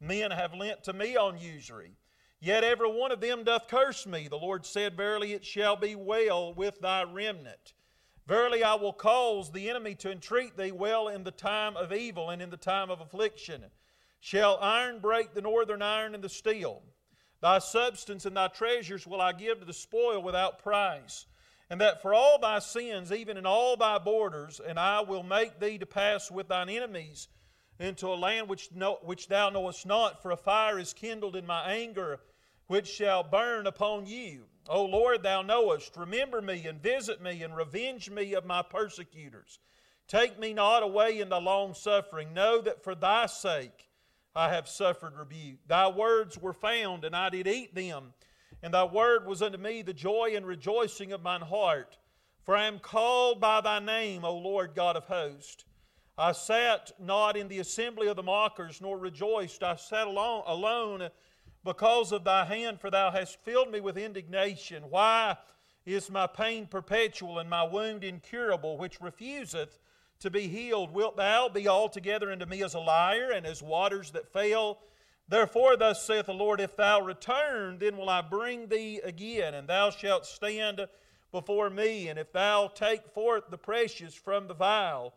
men 0.00 0.30
have 0.30 0.54
lent 0.54 0.84
to 0.84 0.92
me 0.92 1.16
on 1.16 1.38
usury. 1.38 1.96
Yet 2.38 2.64
every 2.64 2.90
one 2.90 3.12
of 3.12 3.20
them 3.20 3.44
doth 3.44 3.66
curse 3.66 4.06
me. 4.06 4.28
The 4.28 4.36
Lord 4.36 4.66
said, 4.66 4.96
Verily 4.96 5.32
it 5.32 5.44
shall 5.44 5.74
be 5.74 5.94
well 5.94 6.52
with 6.52 6.80
thy 6.80 7.02
remnant. 7.02 7.72
Verily 8.26 8.64
I 8.64 8.74
will 8.74 8.92
cause 8.92 9.52
the 9.52 9.70
enemy 9.70 9.94
to 9.96 10.10
entreat 10.10 10.56
thee 10.56 10.72
well 10.72 11.08
in 11.08 11.22
the 11.22 11.30
time 11.30 11.76
of 11.76 11.92
evil 11.92 12.30
and 12.30 12.42
in 12.42 12.50
the 12.50 12.56
time 12.56 12.90
of 12.90 13.00
affliction. 13.00 13.64
Shall 14.18 14.58
iron 14.60 14.98
break 14.98 15.34
the 15.34 15.40
northern 15.40 15.82
iron 15.82 16.14
and 16.14 16.24
the 16.24 16.28
steel? 16.28 16.82
Thy 17.40 17.60
substance 17.60 18.26
and 18.26 18.36
thy 18.36 18.48
treasures 18.48 19.06
will 19.06 19.20
I 19.20 19.32
give 19.32 19.60
to 19.60 19.64
the 19.64 19.72
spoil 19.72 20.22
without 20.22 20.58
price. 20.58 21.26
And 21.70 21.80
that 21.80 22.02
for 22.02 22.14
all 22.14 22.38
thy 22.40 22.58
sins, 22.58 23.12
even 23.12 23.36
in 23.36 23.46
all 23.46 23.76
thy 23.76 23.98
borders, 23.98 24.60
and 24.60 24.78
I 24.78 25.00
will 25.00 25.22
make 25.22 25.60
thee 25.60 25.78
to 25.78 25.86
pass 25.86 26.30
with 26.30 26.48
thine 26.48 26.68
enemies 26.68 27.28
into 27.78 28.08
a 28.08 28.14
land 28.14 28.48
which, 28.48 28.70
which 29.02 29.28
thou 29.28 29.50
knowest 29.50 29.86
not, 29.86 30.22
for 30.22 30.30
a 30.30 30.36
fire 30.36 30.78
is 30.78 30.92
kindled 30.92 31.36
in 31.36 31.46
my 31.46 31.70
anger, 31.70 32.20
which 32.66 32.88
shall 32.88 33.22
burn 33.22 33.66
upon 33.66 34.06
you. 34.06 34.46
O 34.68 34.84
Lord, 34.84 35.22
thou 35.22 35.42
knowest, 35.42 35.96
remember 35.96 36.42
me 36.42 36.66
and 36.66 36.82
visit 36.82 37.22
me 37.22 37.42
and 37.42 37.56
revenge 37.56 38.10
me 38.10 38.34
of 38.34 38.44
my 38.44 38.62
persecutors. 38.62 39.60
Take 40.08 40.38
me 40.38 40.54
not 40.54 40.82
away 40.82 41.20
in 41.20 41.28
thy 41.28 41.38
long 41.38 41.74
suffering. 41.74 42.32
Know 42.32 42.60
that 42.60 42.82
for 42.82 42.94
thy 42.94 43.26
sake 43.26 43.88
I 44.34 44.50
have 44.50 44.68
suffered 44.68 45.16
rebuke. 45.16 45.60
Thy 45.66 45.88
words 45.88 46.38
were 46.38 46.52
found, 46.52 47.04
and 47.04 47.16
I 47.16 47.28
did 47.30 47.46
eat 47.46 47.74
them. 47.74 48.12
And 48.62 48.74
thy 48.74 48.84
word 48.84 49.26
was 49.26 49.42
unto 49.42 49.58
me 49.58 49.82
the 49.82 49.94
joy 49.94 50.32
and 50.34 50.46
rejoicing 50.46 51.12
of 51.12 51.22
mine 51.22 51.42
heart. 51.42 51.98
For 52.44 52.56
I 52.56 52.66
am 52.66 52.78
called 52.78 53.40
by 53.40 53.60
thy 53.60 53.80
name, 53.80 54.24
O 54.24 54.36
Lord 54.36 54.74
God 54.74 54.96
of 54.96 55.04
hosts. 55.04 55.64
I 56.18 56.32
sat 56.32 56.92
not 56.98 57.36
in 57.36 57.48
the 57.48 57.58
assembly 57.58 58.06
of 58.06 58.16
the 58.16 58.22
mockers, 58.22 58.80
nor 58.80 58.96
rejoiced. 58.96 59.62
I 59.62 59.76
sat 59.76 60.06
alone, 60.06 60.44
alone 60.46 61.08
because 61.66 62.12
of 62.12 62.24
thy 62.24 62.44
hand, 62.44 62.80
for 62.80 62.90
thou 62.90 63.10
hast 63.10 63.42
filled 63.42 63.70
me 63.70 63.80
with 63.80 63.98
indignation. 63.98 64.84
Why 64.88 65.36
is 65.84 66.08
my 66.08 66.26
pain 66.26 66.66
perpetual 66.66 67.38
and 67.40 67.50
my 67.50 67.64
wound 67.64 68.04
incurable, 68.04 68.78
which 68.78 69.00
refuseth 69.00 69.78
to 70.20 70.30
be 70.30 70.46
healed? 70.48 70.92
Wilt 70.92 71.16
thou 71.16 71.50
be 71.50 71.68
altogether 71.68 72.30
unto 72.30 72.46
me 72.46 72.62
as 72.62 72.74
a 72.74 72.80
liar 72.80 73.32
and 73.32 73.44
as 73.44 73.62
waters 73.62 74.12
that 74.12 74.32
fail? 74.32 74.78
Therefore, 75.28 75.76
thus 75.76 76.06
saith 76.06 76.26
the 76.26 76.32
Lord, 76.32 76.60
if 76.60 76.76
thou 76.76 77.00
return, 77.00 77.78
then 77.78 77.96
will 77.96 78.08
I 78.08 78.22
bring 78.22 78.68
thee 78.68 79.00
again, 79.02 79.52
and 79.54 79.68
thou 79.68 79.90
shalt 79.90 80.24
stand 80.24 80.86
before 81.32 81.68
me. 81.68 82.06
And 82.06 82.16
if 82.16 82.32
thou 82.32 82.68
take 82.68 83.08
forth 83.12 83.50
the 83.50 83.58
precious 83.58 84.14
from 84.14 84.46
the 84.46 84.54
vial, 84.54 85.14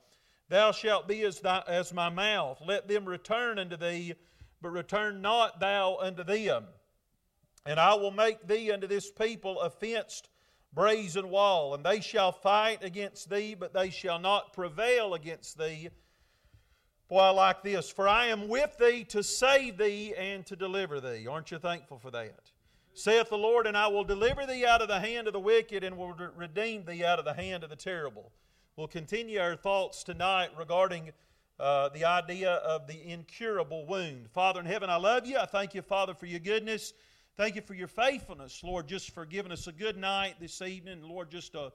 thou 0.50 0.72
shalt 0.72 1.08
be 1.08 1.22
as, 1.22 1.42
thy, 1.42 1.62
as 1.68 1.94
my 1.94 2.10
mouth. 2.10 2.60
Let 2.66 2.88
them 2.88 3.06
return 3.06 3.60
unto 3.60 3.78
thee 3.78 4.16
but 4.62 4.70
return 4.70 5.22
not 5.22 5.60
thou 5.60 5.98
unto 6.00 6.24
them. 6.24 6.66
And 7.66 7.80
I 7.80 7.94
will 7.96 8.12
make 8.12 8.48
thee 8.48 8.72
unto 8.72 8.88
this 8.88 9.12
people 9.12 9.60
a 9.60 9.70
fenced 9.70 10.30
brazen 10.74 11.30
wall, 11.30 11.74
and 11.74 11.84
they 11.84 12.00
shall 12.00 12.32
fight 12.32 12.84
against 12.84 13.30
thee, 13.30 13.56
but 13.56 13.74
they 13.74 13.90
shall 13.90 14.20
not 14.20 14.54
prevail 14.54 15.14
against 15.14 15.58
thee. 15.58 15.90
Boy, 17.08 17.20
I 17.20 17.30
like 17.32 17.64
this. 17.64 17.90
For 17.90 18.08
I 18.08 18.28
am 18.28 18.48
with 18.48 18.78
thee 18.78 19.04
to 19.06 19.24
save 19.24 19.78
thee 19.78 20.14
and 20.16 20.46
to 20.46 20.56
deliver 20.56 21.02
thee. 21.02 21.26
Aren't 21.28 21.52
you 21.52 21.58
thankful 21.58 21.98
for 21.98 22.12
that? 22.12 22.52
Saith 22.94 23.30
the 23.30 23.38
Lord, 23.38 23.66
and 23.66 23.78
I 23.78 23.88
will 23.88 24.04
deliver 24.04 24.46
thee 24.46 24.66
out 24.66 24.82
of 24.82 24.88
the 24.88 25.00
hand 25.00 25.28
of 25.28 25.34
the 25.34 25.40
wicked 25.40 25.84
and 25.84 25.98
will 25.98 26.14
redeem 26.36 26.86
thee 26.86 27.04
out 27.04 27.18
of 27.18 27.26
the 27.26 27.34
hand 27.34 27.64
of 27.64 27.70
the 27.70 27.76
terrible. 27.76 28.32
We'll 28.76 28.88
continue 28.88 29.40
our 29.40 29.56
thoughts 29.56 30.04
tonight 30.04 30.50
regarding 30.58 31.12
uh, 31.60 31.90
the 31.90 32.06
idea 32.06 32.52
of 32.52 32.88
the 32.88 33.12
incurable 33.12 33.86
wound. 33.86 34.30
Father 34.32 34.60
in 34.60 34.66
heaven, 34.66 34.90
I 34.90 34.96
love 34.96 35.26
you. 35.26 35.38
I 35.38 35.46
thank 35.46 35.74
you, 35.74 35.82
Father, 35.82 36.14
for 36.14 36.26
your 36.26 36.40
goodness. 36.40 36.94
Thank 37.36 37.56
you 37.56 37.62
for 37.62 37.74
your 37.74 37.88
faithfulness, 37.88 38.62
Lord, 38.64 38.88
just 38.88 39.12
for 39.12 39.26
giving 39.26 39.52
us 39.52 39.68
a 39.68 39.72
good 39.72 39.98
night 39.98 40.36
this 40.40 40.62
evening. 40.62 41.02
Lord, 41.04 41.30
just 41.30 41.56
a, 41.56 41.72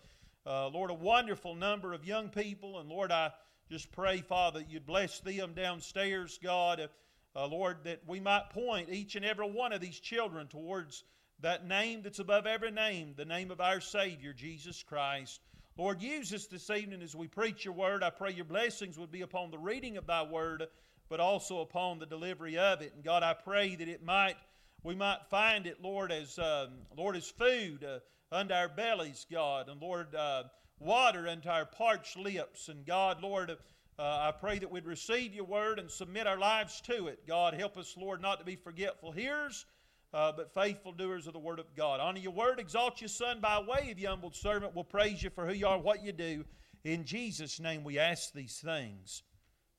uh, 0.47 0.69
Lord, 0.69 0.91
a 0.91 0.95
wonderful 0.95 1.55
number 1.55 1.93
of 1.93 2.05
young 2.05 2.31
people. 2.31 2.81
And 2.81 2.89
Lord, 2.89 3.13
I 3.13 3.33
just 3.71 3.93
pray, 3.93 4.19
Father, 4.19 4.61
that 4.61 4.71
you'd 4.71 4.87
bless 4.87 5.21
them 5.21 5.53
downstairs, 5.55 6.39
God. 6.43 6.89
Uh, 7.37 7.47
Lord, 7.47 7.79
that 7.85 8.01
we 8.07 8.21
might 8.21 8.51
point 8.51 8.89
each 8.91 9.17
and 9.17 9.25
every 9.25 9.51
one 9.51 9.73
of 9.73 9.81
these 9.81 9.99
children 9.99 10.47
towards 10.47 11.05
that 11.41 11.67
name 11.67 12.03
that's 12.03 12.21
above 12.21 12.47
every 12.47 12.71
name, 12.71 13.15
the 13.17 13.25
name 13.25 13.51
of 13.51 13.61
our 13.61 13.81
Savior, 13.81 14.33
Jesus 14.33 14.83
Christ. 14.83 15.41
Lord, 15.77 16.01
use 16.01 16.33
us 16.33 16.47
this 16.47 16.71
evening 16.71 17.03
as 17.03 17.17
we 17.17 17.27
preach 17.27 17.65
your 17.65 17.75
word. 17.75 18.05
I 18.05 18.11
pray 18.11 18.31
your 18.31 18.45
blessings 18.45 18.97
would 18.97 19.11
be 19.11 19.23
upon 19.23 19.51
the 19.51 19.59
reading 19.59 19.97
of 19.97 20.07
thy 20.07 20.23
word, 20.23 20.69
but 21.09 21.19
also 21.19 21.63
upon 21.63 21.99
the 21.99 22.07
delivery 22.07 22.57
of 22.57 22.81
it. 22.81 22.93
And 22.95 23.03
God, 23.03 23.25
I 23.25 23.35
pray 23.35 23.75
that 23.75 23.89
it 23.89 24.05
might, 24.05 24.37
we 24.85 24.95
might 24.95 25.27
find 25.31 25.67
it, 25.67 25.83
Lord, 25.83 26.13
as 26.13 26.39
um, 26.39 26.69
Lord, 26.97 27.17
as 27.17 27.29
food 27.29 27.83
uh, 27.83 27.99
unto 28.31 28.55
our 28.55 28.69
bellies, 28.69 29.27
God, 29.29 29.69
and 29.69 29.83
Lord, 29.83 30.15
uh, 30.15 30.45
water 30.79 31.27
unto 31.27 31.49
our 31.49 31.67
parched 31.67 32.17
lips. 32.17 32.69
And 32.69 32.87
God, 32.87 33.21
Lord, 33.21 33.51
uh, 33.51 33.57
I 33.99 34.31
pray 34.31 34.61
that 34.61 34.71
we'd 34.71 34.87
receive 34.87 35.35
your 35.35 35.45
word 35.45 35.81
and 35.81 35.91
submit 35.91 36.29
our 36.29 36.39
lives 36.39 36.81
to 36.83 37.09
it. 37.09 37.27
God, 37.27 37.53
help 37.53 37.77
us, 37.77 37.97
Lord, 37.99 38.23
not 38.23 38.39
to 38.39 38.45
be 38.45 38.55
forgetful 38.55 39.11
hearers 39.11 39.67
uh, 40.15 40.31
but 40.31 40.55
faithful 40.55 40.93
doers 40.93 41.27
of 41.27 41.33
the 41.33 41.41
word 41.41 41.59
of 41.59 41.67
God. 41.77 41.99
Honor 41.99 42.21
your 42.21 42.33
word, 42.33 42.61
exalt 42.61 43.01
your 43.01 43.09
son 43.09 43.41
by 43.41 43.59
way 43.59 43.91
of 43.91 43.99
your 43.99 44.11
humbled 44.11 44.37
servant. 44.37 44.73
We'll 44.73 44.85
praise 44.85 45.23
you 45.25 45.29
for 45.29 45.45
who 45.45 45.53
you 45.53 45.67
are, 45.67 45.77
what 45.77 46.05
you 46.05 46.13
do. 46.13 46.45
In 46.85 47.05
Jesus' 47.05 47.59
name 47.59 47.83
we 47.83 47.99
ask 47.99 48.33
these 48.33 48.63
things. 48.65 49.25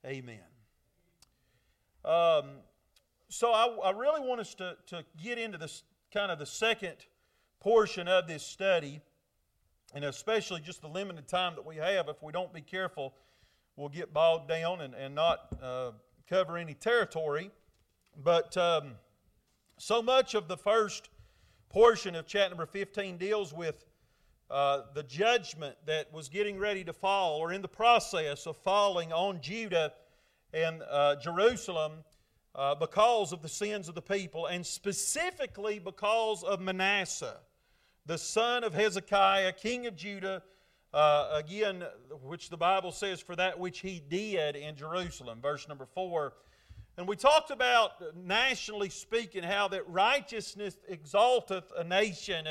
Amen. 0.06 0.42
Um, 2.04 2.58
so 3.30 3.52
I, 3.52 3.66
I, 3.86 3.92
really 3.92 4.28
want 4.28 4.42
us 4.42 4.54
to, 4.56 4.76
to 4.88 5.06
get 5.24 5.38
into 5.40 5.58
this 5.58 5.84
kind 6.14 6.32
of 6.32 6.38
the 6.38 6.46
second 6.46 6.98
portion 7.62 8.08
of 8.08 8.28
this 8.28 8.44
study. 8.44 9.02
and 9.94 10.04
especially 10.04 10.60
just 10.60 10.82
the 10.82 10.88
limited 10.90 11.28
time 11.28 11.56
that 11.56 11.66
we 11.66 11.78
have, 11.78 12.10
if 12.10 12.22
we 12.22 12.34
don't 12.34 12.54
be 12.54 12.62
careful, 12.62 13.14
we'll 13.78 13.90
get 13.90 14.14
bogged 14.14 14.50
down 14.50 14.82
and, 14.82 14.94
and 14.96 15.16
not 15.16 15.48
uh, 15.64 15.92
cover 16.30 16.58
any 16.58 16.74
territory. 16.74 17.52
But 18.22 18.56
um, 18.58 18.96
so 19.78 20.02
much 20.02 20.36
of 20.36 20.48
the 20.48 20.56
first 20.56 21.10
portion 21.70 22.16
of 22.16 22.26
chapter 22.26 22.50
number 22.50 22.66
15 22.66 23.18
deals 23.18 23.54
with 23.54 23.86
uh, 24.50 24.84
the 24.94 25.04
judgment 25.04 25.76
that 25.86 26.12
was 26.14 26.30
getting 26.30 26.58
ready 26.58 26.84
to 26.84 26.94
fall 26.94 27.38
or 27.38 27.52
in 27.52 27.62
the 27.62 27.68
process 27.68 28.46
of 28.46 28.56
falling 28.58 29.12
on 29.12 29.42
Judah 29.42 29.92
and 30.54 30.82
uh, 30.90 31.18
Jerusalem 31.18 31.92
uh, 32.54 32.74
because 32.76 33.34
of 33.34 33.42
the 33.42 33.50
sins 33.50 33.90
of 33.90 33.96
the 33.96 34.02
people, 34.02 34.46
and 34.46 34.66
specifically 34.66 35.78
because 35.78 36.42
of 36.44 36.62
Manasseh, 36.62 37.36
the 38.06 38.18
son 38.18 38.64
of 38.64 38.74
Hezekiah, 38.74 39.52
king 39.54 39.88
of 39.88 39.96
Judah. 39.96 40.42
Uh, 40.94 41.42
again, 41.44 41.84
which 42.24 42.50
the 42.50 42.56
Bible 42.56 42.94
says, 42.94 43.20
for 43.20 43.36
that 43.36 43.60
which 43.60 43.80
he 43.80 44.02
did 44.08 44.56
in 44.56 44.78
Jerusalem, 44.78 45.42
verse 45.42 45.68
number 45.68 45.86
4. 45.86 46.32
And 46.98 47.08
we 47.08 47.18
talked 47.18 47.52
about, 47.52 48.16
nationally 48.16 48.90
speaking, 48.90 49.44
how 49.44 49.68
that 49.70 49.88
righteousness 49.90 50.78
exalteth 50.88 51.72
a 51.78 51.84
nation, 51.84 52.48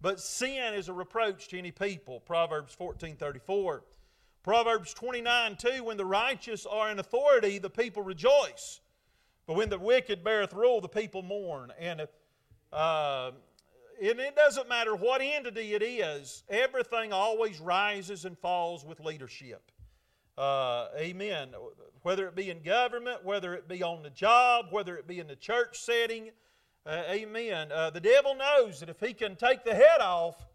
but 0.00 0.20
sin 0.20 0.74
is 0.74 0.88
a 0.88 0.92
reproach 0.92 1.48
to 1.48 1.58
any 1.58 1.70
people. 1.70 2.20
Proverbs 2.20 2.74
14 2.74 3.16
34. 3.16 3.82
Proverbs 4.42 4.92
29 4.94 5.56
2 5.56 5.84
When 5.84 5.96
the 5.96 6.04
righteous 6.04 6.66
are 6.66 6.90
in 6.90 6.98
authority, 6.98 7.58
the 7.58 7.70
people 7.70 8.02
rejoice. 8.02 8.80
But 9.46 9.56
when 9.56 9.70
the 9.70 9.78
wicked 9.78 10.22
beareth 10.22 10.52
rule, 10.52 10.82
the 10.82 10.88
people 10.88 11.22
mourn. 11.22 11.72
And, 11.78 12.06
uh, 12.70 13.30
and 14.00 14.20
it 14.20 14.36
doesn't 14.36 14.68
matter 14.68 14.94
what 14.94 15.22
entity 15.22 15.72
it 15.72 15.82
is, 15.82 16.44
everything 16.50 17.14
always 17.14 17.58
rises 17.58 18.26
and 18.26 18.38
falls 18.38 18.84
with 18.84 19.00
leadership. 19.00 19.72
Uh, 20.38 20.86
amen. 20.96 21.48
Whether 22.02 22.28
it 22.28 22.36
be 22.36 22.48
in 22.48 22.62
government, 22.62 23.24
whether 23.24 23.54
it 23.54 23.66
be 23.66 23.82
on 23.82 24.04
the 24.04 24.10
job, 24.10 24.66
whether 24.70 24.96
it 24.96 25.08
be 25.08 25.18
in 25.18 25.26
the 25.26 25.34
church 25.34 25.80
setting, 25.80 26.30
uh, 26.86 27.02
amen. 27.10 27.72
Uh, 27.72 27.90
the 27.90 28.00
devil 28.00 28.36
knows 28.36 28.78
that 28.78 28.88
if 28.88 29.00
he 29.00 29.12
can 29.12 29.34
take 29.34 29.64
the 29.64 29.74
head 29.74 30.00
off, 30.00 30.46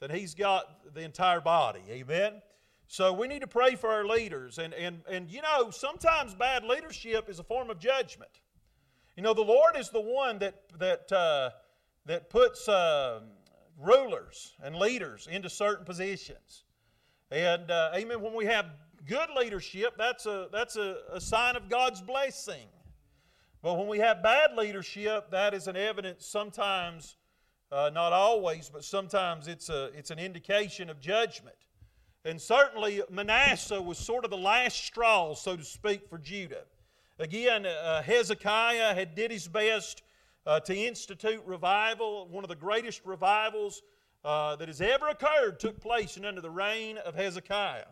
then 0.00 0.08
he's 0.08 0.34
got 0.34 0.94
the 0.94 1.02
entire 1.02 1.42
body. 1.42 1.82
Amen. 1.90 2.40
So 2.86 3.12
we 3.12 3.28
need 3.28 3.42
to 3.42 3.46
pray 3.46 3.74
for 3.74 3.90
our 3.90 4.06
leaders. 4.06 4.56
And, 4.56 4.72
and, 4.72 5.02
and 5.06 5.30
you 5.30 5.42
know, 5.42 5.70
sometimes 5.70 6.34
bad 6.34 6.64
leadership 6.64 7.28
is 7.28 7.38
a 7.38 7.44
form 7.44 7.68
of 7.68 7.78
judgment. 7.78 8.30
You 9.18 9.22
know, 9.22 9.34
the 9.34 9.42
Lord 9.42 9.76
is 9.76 9.90
the 9.90 10.00
one 10.00 10.38
that, 10.38 10.62
that, 10.78 11.12
uh, 11.12 11.50
that 12.06 12.30
puts 12.30 12.68
uh, 12.68 13.20
rulers 13.78 14.54
and 14.62 14.76
leaders 14.76 15.28
into 15.30 15.50
certain 15.50 15.84
positions. 15.84 16.64
And, 17.30 17.70
uh, 17.70 17.90
amen, 17.94 18.22
when 18.22 18.34
we 18.34 18.46
have 18.46 18.66
good 19.06 19.28
leadership, 19.36 19.94
that's 19.96 20.26
a, 20.26 20.48
that's 20.52 20.76
a, 20.76 20.98
a 21.12 21.20
sign 21.20 21.56
of 21.56 21.68
God's 21.68 22.02
blessing. 22.02 22.66
But 23.62 23.74
when 23.74 23.88
we 23.88 23.98
have 23.98 24.22
bad 24.22 24.54
leadership, 24.56 25.30
that 25.30 25.54
is 25.54 25.66
an 25.66 25.76
evidence 25.76 26.26
sometimes, 26.26 27.16
uh, 27.72 27.90
not 27.92 28.12
always, 28.12 28.68
but 28.68 28.84
sometimes 28.84 29.48
it's, 29.48 29.68
a, 29.68 29.90
it's 29.96 30.10
an 30.10 30.18
indication 30.18 30.90
of 30.90 31.00
judgment. 31.00 31.56
And 32.24 32.40
certainly 32.40 33.02
Manasseh 33.10 33.80
was 33.80 33.98
sort 33.98 34.24
of 34.24 34.30
the 34.30 34.36
last 34.36 34.84
straw, 34.84 35.34
so 35.34 35.56
to 35.56 35.64
speak, 35.64 36.08
for 36.08 36.18
Judah. 36.18 36.64
Again, 37.18 37.64
uh, 37.64 38.02
Hezekiah 38.02 38.94
had 38.94 39.14
did 39.14 39.30
his 39.30 39.48
best 39.48 40.02
uh, 40.44 40.60
to 40.60 40.76
institute 40.76 41.42
revival. 41.46 42.28
One 42.28 42.44
of 42.44 42.48
the 42.48 42.56
greatest 42.56 43.02
revivals 43.04 43.82
uh, 44.24 44.56
that 44.56 44.68
has 44.68 44.80
ever 44.80 45.08
occurred 45.08 45.60
took 45.60 45.80
place 45.80 46.18
under 46.22 46.40
the 46.40 46.50
reign 46.50 46.98
of 46.98 47.14
Hezekiah. 47.14 47.86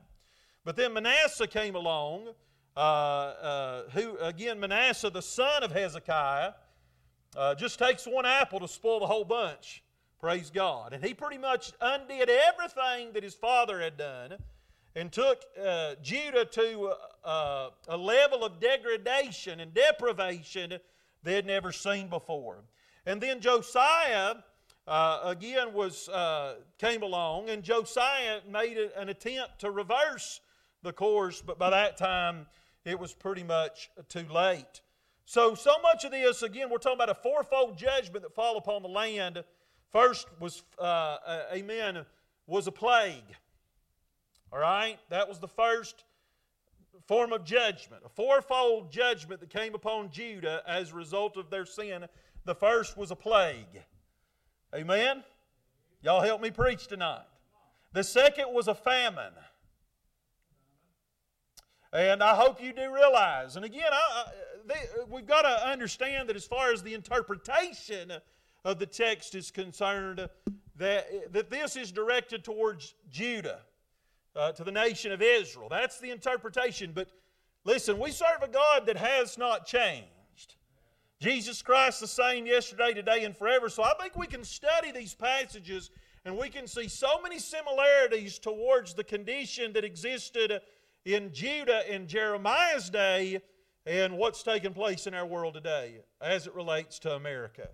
But 0.65 0.77
then 0.77 0.95
Manasseh 0.95 1.47
came 1.47 1.75
along, 1.75 2.29
uh, 2.77 2.81
uh, 2.81 3.83
who, 3.91 4.17
again, 4.19 4.59
Manasseh, 4.59 5.11
the 5.11 5.23
son 5.23 5.63
of 5.63 5.73
Hezekiah, 5.73 6.53
uh, 7.37 7.55
just 7.55 7.79
takes 7.79 8.07
one 8.07 8.25
apple 8.25 8.61
to 8.61 8.69
spoil 8.69 9.01
the 9.01 9.07
whole 9.07 9.25
bunch. 9.25 9.83
Praise 10.21 10.51
God. 10.51 10.95
And 10.95 11.05
he 11.05 11.13
pretty 11.13 11.37
much 11.37 11.73
undid 11.81 12.31
everything 12.31 13.13
that 13.13 13.23
his 13.23 13.35
father 13.35 13.81
had 13.81 13.99
done 13.99 14.39
and 14.97 15.13
took 15.13 15.43
uh, 15.63 15.97
Judah 16.03 16.45
to 16.47 16.93
uh, 17.25 17.71
a 17.89 17.97
level 17.97 18.45
of 18.45 18.61
degradation 18.61 19.61
and 19.61 19.75
deprivation 19.75 20.79
they 21.23 21.35
had 21.35 21.47
never 21.47 21.73
seen 21.73 22.09
before. 22.09 22.65
And 23.05 23.21
then 23.21 23.41
Josiah, 23.41 24.37
uh, 24.87 25.21
again, 25.25 25.75
was, 25.75 26.09
uh, 26.09 26.55
came 26.79 27.03
along, 27.03 27.51
and 27.51 27.63
Josiah 27.63 28.41
made 28.51 28.79
an 28.97 29.09
attempt 29.09 29.59
to 29.61 29.71
reverse 29.71 30.41
the 30.85 30.93
course, 30.93 31.43
but 31.45 31.59
by 31.59 31.71
that 31.71 31.97
time 31.97 32.47
it 32.85 32.99
was 33.01 33.13
pretty 33.13 33.43
much 33.43 33.91
too 34.09 34.27
late. 34.33 34.83
So, 35.25 35.55
so 35.55 35.73
much 35.83 36.05
of 36.05 36.13
this, 36.13 36.43
again, 36.43 36.71
we're 36.71 36.79
talking 36.79 36.99
about 36.99 37.09
a 37.11 37.15
fourfold 37.15 37.77
judgment 37.77 38.23
that 38.23 38.35
fall 38.35 38.57
upon 38.57 38.83
the 38.83 38.89
land 38.89 39.43
First 39.95 40.27
was, 40.41 40.65
uh, 40.77 41.19
amen, 41.53 42.05
was 42.49 42.67
a 42.67 42.73
plague. 42.73 43.37
All 44.53 44.59
right? 44.59 44.99
That 45.09 45.29
was 45.29 45.39
the 45.39 45.47
first 45.47 46.03
form 47.07 47.33
of 47.33 47.45
judgment, 47.45 48.03
a 48.05 48.09
fourfold 48.09 48.91
judgment 48.91 49.39
that 49.39 49.51
came 49.51 49.73
upon 49.73 50.11
Judah 50.11 50.65
as 50.67 50.91
a 50.91 50.97
result 50.97 51.37
of 51.37 51.49
their 51.49 51.65
sin. 51.65 52.07
The 52.45 52.57
first 52.57 52.97
was 52.97 53.13
a 53.13 53.15
plague. 53.15 53.85
Amen? 54.75 55.23
Y'all 56.03 56.23
help 56.23 56.41
me 56.41 56.51
preach 56.51 56.89
tonight. 56.89 57.23
The 57.93 58.03
second 58.03 58.53
was 58.53 58.67
a 58.67 58.75
famine. 58.75 59.35
And 61.95 62.25
I 62.25 62.35
hope 62.35 62.61
you 62.61 62.73
do 62.73 62.93
realize, 62.93 63.55
and 63.55 63.65
again, 63.65 63.93
I, 63.93 63.97
I, 63.97 64.25
they, 64.67 65.05
we've 65.09 65.29
got 65.29 65.43
to 65.43 65.69
understand 65.69 66.29
that 66.29 66.35
as 66.35 66.45
far 66.45 66.73
as 66.73 66.83
the 66.83 66.93
interpretation 66.93 68.13
of 68.65 68.81
the 68.81 68.87
text 68.87 69.37
is 69.37 69.53
concerned, 69.53 70.29
that, 70.77 71.33
that 71.33 71.51
this 71.51 71.77
is 71.77 71.93
directed 71.93 72.43
towards 72.43 72.97
Judah, 73.13 73.61
uh, 74.35 74.51
to 74.53 74.65
the 74.65 74.73
nation 74.73 75.13
of 75.13 75.23
Israel. 75.23 75.69
That's 75.71 76.01
the 76.01 76.11
interpretation. 76.11 76.91
But 76.93 77.11
listen, 77.63 77.97
we 78.01 78.11
serve 78.11 78.43
a 78.43 78.49
God 78.49 78.87
that 78.87 78.97
has 78.97 79.39
not 79.39 79.65
changed. 79.65 80.57
Jesus 81.21 81.63
Christ 81.63 82.01
the 82.01 82.09
same 82.09 82.45
yesterday, 82.45 82.93
today, 82.93 83.23
and 83.23 83.37
forever. 83.37 83.69
So 83.69 83.85
I 83.85 83.93
think 84.01 84.17
we 84.17 84.27
can 84.27 84.43
study 84.43 84.91
these 84.91 85.15
passages 85.15 85.91
and 86.25 86.37
we 86.37 86.49
can 86.49 86.67
see 86.67 86.89
so 86.89 87.21
many 87.23 87.39
similarities 87.39 88.41
towards 88.41 88.95
the 88.95 89.05
condition 89.05 89.73
that 89.75 89.85
existed 89.85 90.61
in 91.05 91.33
Judah 91.33 91.83
in 91.93 92.07
Jeremiah's 92.07 92.91
day 92.91 93.41
and 93.87 94.17
what's 94.17 94.43
taking 94.43 94.73
place 94.73 95.07
in 95.07 95.15
our 95.15 95.27
world 95.27 95.55
today 95.55 96.01
as 96.21 96.47
it 96.47 96.55
relates 96.55 96.99
to 97.01 97.13
America. 97.13 97.69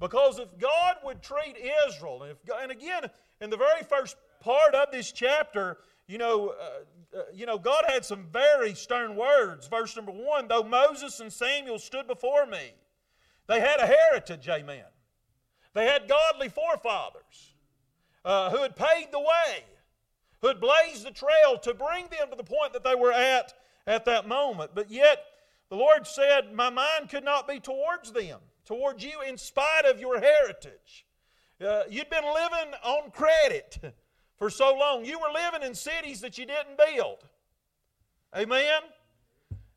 Because 0.00 0.38
if 0.38 0.48
God 0.58 0.96
would 1.04 1.22
treat 1.22 1.56
Israel, 1.88 2.22
and, 2.22 2.32
if, 2.32 2.38
and 2.60 2.70
again, 2.70 3.10
in 3.40 3.50
the 3.50 3.56
very 3.56 3.82
first 3.82 4.16
part 4.40 4.74
of 4.74 4.90
this 4.92 5.12
chapter, 5.12 5.78
you 6.06 6.18
know, 6.18 6.48
uh, 6.48 7.18
uh, 7.18 7.22
you 7.32 7.46
know, 7.46 7.58
God 7.58 7.84
had 7.86 8.04
some 8.04 8.26
very 8.32 8.74
stern 8.74 9.16
words. 9.16 9.66
Verse 9.66 9.94
number 9.96 10.12
one, 10.12 10.48
though 10.48 10.62
Moses 10.62 11.20
and 11.20 11.32
Samuel 11.32 11.78
stood 11.78 12.06
before 12.06 12.46
me, 12.46 12.72
they 13.46 13.60
had 13.60 13.80
a 13.80 13.86
heritage, 13.86 14.48
amen. 14.48 14.84
They 15.74 15.86
had 15.86 16.08
godly 16.08 16.48
forefathers 16.48 17.54
uh, 18.24 18.50
who 18.50 18.62
had 18.62 18.76
paved 18.76 19.12
the 19.12 19.20
way, 19.20 19.64
who 20.40 20.48
had 20.48 20.60
blazed 20.60 21.04
the 21.04 21.10
trail 21.10 21.58
to 21.62 21.74
bring 21.74 22.04
them 22.10 22.30
to 22.30 22.36
the 22.36 22.44
point 22.44 22.72
that 22.72 22.84
they 22.84 22.94
were 22.94 23.12
at 23.12 23.54
at 23.86 24.04
that 24.04 24.28
moment. 24.28 24.72
But 24.74 24.90
yet, 24.90 25.24
the 25.70 25.76
Lord 25.76 26.06
said, 26.06 26.52
My 26.52 26.70
mind 26.70 27.10
could 27.10 27.24
not 27.24 27.48
be 27.48 27.60
towards 27.60 28.12
them 28.12 28.38
towards 28.68 29.02
you 29.02 29.22
in 29.26 29.38
spite 29.38 29.86
of 29.86 29.98
your 29.98 30.20
heritage. 30.20 31.06
Uh, 31.58 31.84
you'd 31.88 32.10
been 32.10 32.22
living 32.22 32.74
on 32.84 33.10
credit 33.10 33.94
for 34.36 34.50
so 34.50 34.76
long. 34.76 35.06
You 35.06 35.18
were 35.18 35.32
living 35.32 35.66
in 35.66 35.74
cities 35.74 36.20
that 36.20 36.36
you 36.36 36.44
didn't 36.44 36.76
build. 36.76 37.24
Amen? 38.36 38.82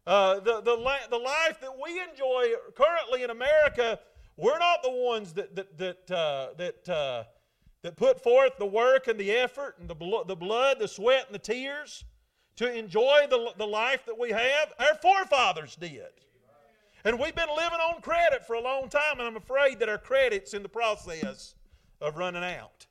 Uh, 0.05 0.35
the, 0.41 0.59
the, 0.59 0.75
the 1.09 1.17
life 1.17 1.61
that 1.61 1.71
we 1.81 2.01
enjoy 2.01 2.51
currently 2.75 3.23
in 3.23 3.29
America, 3.29 3.97
we're 4.35 4.59
not 4.59 4.83
the 4.83 4.91
ones 4.91 5.33
that, 5.33 5.55
that, 5.55 5.77
that, 5.77 6.11
uh, 6.11 6.47
that, 6.57 6.89
uh, 6.89 7.23
that 7.83 7.95
put 7.95 8.21
forth 8.21 8.57
the 8.57 8.65
work 8.65 9.07
and 9.07 9.19
the 9.19 9.31
effort 9.31 9.75
and 9.79 9.89
the, 9.89 10.23
the 10.27 10.35
blood, 10.35 10.79
the 10.79 10.87
sweat, 10.87 11.25
and 11.25 11.35
the 11.35 11.39
tears 11.39 12.03
to 12.57 12.71
enjoy 12.71 13.25
the, 13.29 13.51
the 13.57 13.65
life 13.65 14.05
that 14.05 14.17
we 14.19 14.29
have. 14.29 14.73
Our 14.79 14.95
forefathers 15.01 15.75
did. 15.75 16.03
And 17.03 17.19
we've 17.19 17.35
been 17.35 17.49
living 17.49 17.79
on 17.79 18.01
credit 18.01 18.45
for 18.45 18.53
a 18.53 18.61
long 18.61 18.87
time, 18.87 19.17
and 19.17 19.23
I'm 19.23 19.35
afraid 19.35 19.79
that 19.79 19.89
our 19.89 19.97
credit's 19.97 20.53
in 20.53 20.61
the 20.61 20.69
process 20.69 21.55
of 21.99 22.17
running 22.17 22.43
out. 22.43 22.85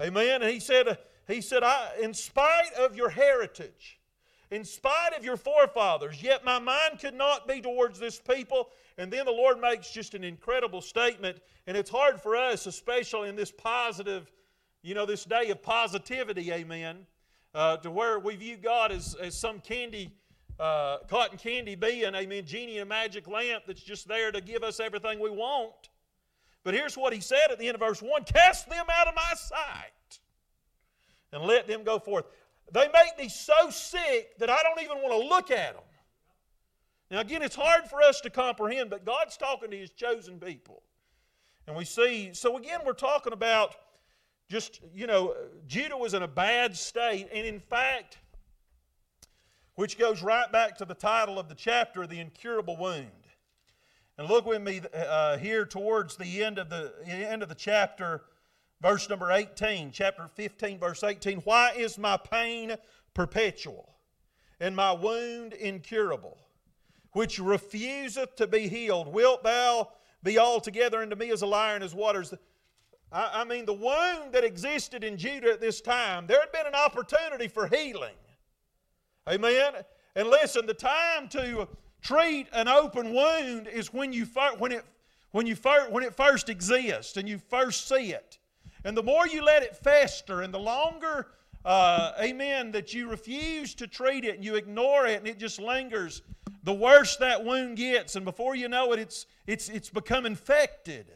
Amen. 0.00 0.42
And 0.42 0.50
he 0.52 0.60
said, 0.60 0.98
he 1.26 1.40
said, 1.40 1.64
I, 1.64 1.90
in 2.00 2.14
spite 2.14 2.72
of 2.78 2.96
your 2.96 3.08
heritage, 3.08 3.98
in 4.50 4.64
spite 4.64 5.12
of 5.16 5.24
your 5.24 5.36
forefathers, 5.36 6.22
yet 6.22 6.44
my 6.44 6.58
mind 6.58 7.00
could 7.00 7.14
not 7.14 7.48
be 7.48 7.60
towards 7.60 7.98
this 7.98 8.18
people. 8.20 8.70
And 8.98 9.12
then 9.12 9.26
the 9.26 9.32
Lord 9.32 9.60
makes 9.60 9.90
just 9.90 10.14
an 10.14 10.24
incredible 10.24 10.80
statement, 10.80 11.38
and 11.66 11.76
it's 11.76 11.90
hard 11.90 12.20
for 12.20 12.36
us, 12.36 12.66
especially 12.66 13.28
in 13.28 13.36
this 13.36 13.50
positive 13.50 14.30
you 14.86 14.94
know, 14.94 15.04
this 15.04 15.24
day 15.24 15.50
of 15.50 15.60
positivity, 15.62 16.52
amen, 16.52 16.98
uh, 17.56 17.76
to 17.78 17.90
where 17.90 18.20
we 18.20 18.36
view 18.36 18.56
God 18.56 18.92
as, 18.92 19.16
as 19.16 19.36
some 19.36 19.58
candy, 19.58 20.12
uh, 20.60 20.98
cotton 21.08 21.38
candy 21.38 21.74
being, 21.74 22.14
amen, 22.14 22.44
genie 22.46 22.78
a 22.78 22.84
magic 22.84 23.26
lamp 23.26 23.64
that's 23.66 23.82
just 23.82 24.06
there 24.06 24.30
to 24.30 24.40
give 24.40 24.62
us 24.62 24.78
everything 24.78 25.18
we 25.18 25.28
want. 25.28 25.90
But 26.62 26.74
here's 26.74 26.96
what 26.96 27.12
he 27.12 27.18
said 27.18 27.50
at 27.50 27.58
the 27.58 27.66
end 27.66 27.74
of 27.74 27.80
verse 27.80 28.00
1 28.00 28.24
Cast 28.24 28.70
them 28.70 28.86
out 28.88 29.08
of 29.08 29.16
my 29.16 29.32
sight 29.34 30.20
and 31.32 31.42
let 31.42 31.66
them 31.66 31.82
go 31.82 31.98
forth. 31.98 32.26
They 32.72 32.88
make 32.88 33.18
me 33.18 33.28
so 33.28 33.70
sick 33.70 34.38
that 34.38 34.50
I 34.50 34.62
don't 34.62 34.82
even 34.82 34.98
want 34.98 35.12
to 35.12 35.28
look 35.28 35.50
at 35.50 35.74
them. 35.74 35.82
Now, 37.10 37.20
again, 37.20 37.42
it's 37.42 37.54
hard 37.54 37.84
for 37.88 38.02
us 38.02 38.20
to 38.22 38.30
comprehend, 38.30 38.90
but 38.90 39.04
God's 39.04 39.36
talking 39.36 39.70
to 39.70 39.76
His 39.76 39.90
chosen 39.90 40.40
people. 40.40 40.82
And 41.66 41.76
we 41.76 41.84
see, 41.84 42.30
so 42.32 42.56
again, 42.56 42.80
we're 42.84 42.92
talking 42.92 43.32
about 43.32 43.76
just, 44.48 44.80
you 44.94 45.06
know, 45.06 45.34
Judah 45.66 45.96
was 45.96 46.14
in 46.14 46.22
a 46.22 46.28
bad 46.28 46.76
state. 46.76 47.28
And 47.32 47.46
in 47.46 47.60
fact, 47.60 48.18
which 49.74 49.98
goes 49.98 50.22
right 50.22 50.50
back 50.50 50.76
to 50.78 50.84
the 50.84 50.94
title 50.94 51.38
of 51.38 51.48
the 51.48 51.54
chapter, 51.54 52.06
The 52.06 52.18
Incurable 52.18 52.76
Wound. 52.76 53.10
And 54.18 54.28
look 54.28 54.46
with 54.46 54.62
me 54.62 54.80
uh, 54.94 55.36
here 55.38 55.66
towards 55.66 56.16
the 56.16 56.42
end 56.42 56.58
of 56.58 56.70
the 56.70 56.92
end 57.06 57.42
of 57.42 57.48
the 57.48 57.54
chapter, 57.54 58.22
verse 58.80 59.08
number 59.08 59.32
18, 59.32 59.90
chapter 59.92 60.28
15, 60.34 60.78
verse 60.78 61.02
18. 61.02 61.38
Why 61.40 61.72
is 61.76 61.98
my 61.98 62.16
pain 62.16 62.76
perpetual 63.14 63.94
and 64.60 64.74
my 64.74 64.92
wound 64.92 65.52
incurable, 65.52 66.38
which 67.12 67.38
refuseth 67.38 68.36
to 68.36 68.46
be 68.46 68.68
healed? 68.68 69.12
Wilt 69.12 69.42
thou 69.42 69.90
be 70.22 70.38
altogether 70.38 71.02
unto 71.02 71.16
me 71.16 71.30
as 71.30 71.42
a 71.42 71.46
liar 71.46 71.74
and 71.74 71.84
as 71.84 71.94
waters? 71.94 72.34
I, 73.12 73.40
I 73.40 73.44
mean, 73.44 73.66
the 73.66 73.72
wound 73.72 74.32
that 74.32 74.44
existed 74.44 75.04
in 75.04 75.16
Judah 75.16 75.52
at 75.52 75.60
this 75.60 75.80
time, 75.80 76.26
there 76.26 76.40
had 76.40 76.52
been 76.52 76.66
an 76.66 76.74
opportunity 76.74 77.48
for 77.48 77.66
healing. 77.66 78.14
Amen. 79.28 79.72
And 80.14 80.28
listen, 80.28 80.66
the 80.66 80.74
time 80.74 81.28
to 81.30 81.68
treat 82.00 82.46
an 82.52 82.68
open 82.68 83.12
wound 83.12 83.66
is 83.66 83.92
when 83.92 84.12
you 84.12 84.26
when 84.58 84.72
it 84.72 84.84
when 85.32 85.46
you 85.46 85.56
when 85.90 86.04
it 86.04 86.14
first 86.14 86.48
exists 86.48 87.16
and 87.16 87.28
you 87.28 87.38
first 87.38 87.88
see 87.88 88.12
it. 88.12 88.38
And 88.86 88.96
the 88.96 89.02
more 89.02 89.26
you 89.26 89.42
let 89.42 89.64
it 89.64 89.76
fester, 89.76 90.42
and 90.42 90.54
the 90.54 90.60
longer, 90.60 91.26
uh, 91.64 92.12
amen, 92.20 92.70
that 92.70 92.94
you 92.94 93.10
refuse 93.10 93.74
to 93.74 93.88
treat 93.88 94.24
it 94.24 94.36
and 94.36 94.44
you 94.44 94.54
ignore 94.54 95.08
it 95.08 95.18
and 95.18 95.26
it 95.26 95.40
just 95.40 95.58
lingers, 95.58 96.22
the 96.62 96.72
worse 96.72 97.16
that 97.16 97.44
wound 97.44 97.78
gets. 97.78 98.14
And 98.14 98.24
before 98.24 98.54
you 98.54 98.68
know 98.68 98.92
it, 98.92 99.00
it's 99.00 99.26
it's 99.44 99.68
it's 99.68 99.90
become 99.90 100.24
infected. 100.24 101.06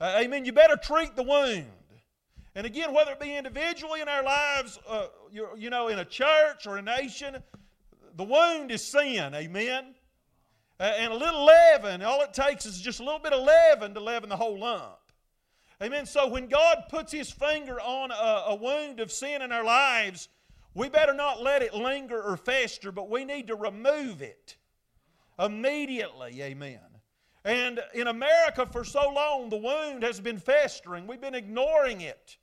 Uh, 0.00 0.20
amen. 0.22 0.46
You 0.46 0.52
better 0.54 0.78
treat 0.78 1.14
the 1.14 1.24
wound. 1.24 1.66
And 2.54 2.66
again, 2.66 2.94
whether 2.94 3.12
it 3.12 3.20
be 3.20 3.36
individually 3.36 4.00
in 4.00 4.08
our 4.08 4.22
lives, 4.22 4.78
uh, 4.88 5.08
you, 5.30 5.48
you 5.58 5.68
know, 5.68 5.88
in 5.88 5.98
a 5.98 6.06
church 6.06 6.66
or 6.66 6.78
a 6.78 6.82
nation, 6.82 7.36
the 8.16 8.24
wound 8.24 8.70
is 8.70 8.82
sin, 8.82 9.34
amen? 9.34 9.94
Uh, 10.80 10.84
and 10.84 11.12
a 11.12 11.16
little 11.16 11.44
leaven, 11.44 12.00
all 12.00 12.22
it 12.22 12.32
takes 12.32 12.64
is 12.64 12.80
just 12.80 13.00
a 13.00 13.04
little 13.04 13.18
bit 13.18 13.34
of 13.34 13.44
leaven 13.44 13.92
to 13.92 14.00
leaven 14.00 14.30
the 14.30 14.36
whole 14.38 14.58
lump. 14.58 14.96
Amen. 15.82 16.06
So 16.06 16.26
when 16.26 16.48
God 16.48 16.84
puts 16.88 17.12
His 17.12 17.30
finger 17.30 17.80
on 17.80 18.10
a, 18.10 18.44
a 18.48 18.54
wound 18.54 19.00
of 19.00 19.12
sin 19.12 19.42
in 19.42 19.52
our 19.52 19.64
lives, 19.64 20.28
we 20.74 20.88
better 20.88 21.12
not 21.12 21.42
let 21.42 21.62
it 21.62 21.74
linger 21.74 22.20
or 22.20 22.36
fester, 22.36 22.92
but 22.92 23.10
we 23.10 23.24
need 23.24 23.46
to 23.48 23.54
remove 23.54 24.22
it 24.22 24.56
immediately. 25.38 26.42
Amen. 26.42 26.80
And 27.44 27.80
in 27.94 28.08
America, 28.08 28.66
for 28.66 28.84
so 28.84 29.10
long, 29.10 29.50
the 29.50 29.56
wound 29.56 30.02
has 30.02 30.18
been 30.18 30.38
festering. 30.38 31.06
We've 31.06 31.20
been 31.20 31.34
ignoring 31.34 32.00
it. 32.00 32.38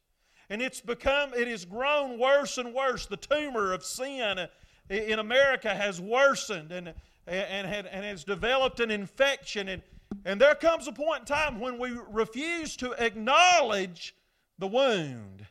And 0.49 0.61
it's 0.61 0.79
become, 0.79 1.34
it 1.34 1.47
has 1.47 1.65
grown 1.65 2.19
worse 2.19 2.57
and 2.57 2.73
worse. 2.73 3.05
The 3.05 3.17
tumor 3.17 3.73
of 3.73 3.84
sin 3.84 4.47
in 4.89 5.19
America 5.19 5.73
has 5.73 5.99
worsened 5.99 6.71
and, 6.71 6.93
and, 7.27 7.67
had, 7.67 7.86
and 7.88 8.05
has 8.05 8.23
developed 8.23 8.79
an 8.79 8.91
infection. 8.91 9.67
And, 9.67 9.81
and 10.26 10.39
there 10.39 10.55
comes 10.55 10.88
a 10.88 10.91
point 10.91 11.22
in 11.22 11.26
time 11.26 11.59
when 11.59 11.78
we 11.78 11.91
refuse 12.09 12.76
to 12.78 12.91
acknowledge 12.93 14.16
the 14.59 14.68
wound, 14.68 15.45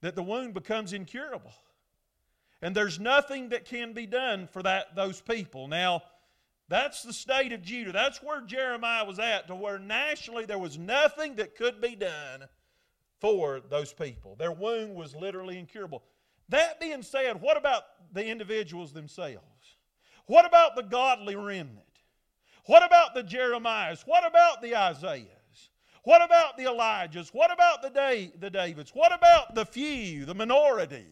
that 0.00 0.16
the 0.16 0.22
wound 0.22 0.54
becomes 0.54 0.92
incurable. 0.92 1.52
And 2.60 2.74
there's 2.74 3.00
nothing 3.00 3.48
that 3.48 3.64
can 3.64 3.92
be 3.92 4.06
done 4.06 4.46
for 4.46 4.62
that, 4.62 4.94
those 4.94 5.20
people. 5.20 5.66
Now, 5.66 6.02
that's 6.68 7.02
the 7.02 7.12
state 7.12 7.52
of 7.52 7.62
Judah. 7.62 7.92
That's 7.92 8.22
where 8.22 8.40
Jeremiah 8.40 9.04
was 9.04 9.18
at, 9.18 9.48
to 9.48 9.54
where 9.54 9.78
nationally 9.78 10.46
there 10.46 10.58
was 10.58 10.78
nothing 10.78 11.34
that 11.36 11.56
could 11.56 11.80
be 11.80 11.96
done 11.96 12.48
for 13.20 13.60
those 13.68 13.92
people. 13.92 14.36
Their 14.36 14.52
wound 14.52 14.94
was 14.94 15.14
literally 15.14 15.58
incurable. 15.58 16.02
That 16.48 16.80
being 16.80 17.02
said, 17.02 17.40
what 17.40 17.56
about 17.56 17.82
the 18.12 18.26
individuals 18.26 18.92
themselves? 18.92 19.76
What 20.26 20.46
about 20.46 20.76
the 20.76 20.82
godly 20.82 21.36
remnant? 21.36 21.91
What 22.64 22.84
about 22.84 23.14
the 23.14 23.22
Jeremiahs? 23.22 24.02
What 24.06 24.26
about 24.26 24.62
the 24.62 24.76
Isaiahs? 24.76 25.28
What 26.04 26.22
about 26.22 26.56
the 26.56 26.64
Elijahs? 26.64 27.28
What 27.32 27.52
about 27.52 27.82
the, 27.82 27.90
Day, 27.90 28.32
the 28.38 28.50
Davids? 28.50 28.90
What 28.92 29.14
about 29.14 29.54
the 29.54 29.64
few, 29.64 30.24
the 30.24 30.34
minority? 30.34 31.06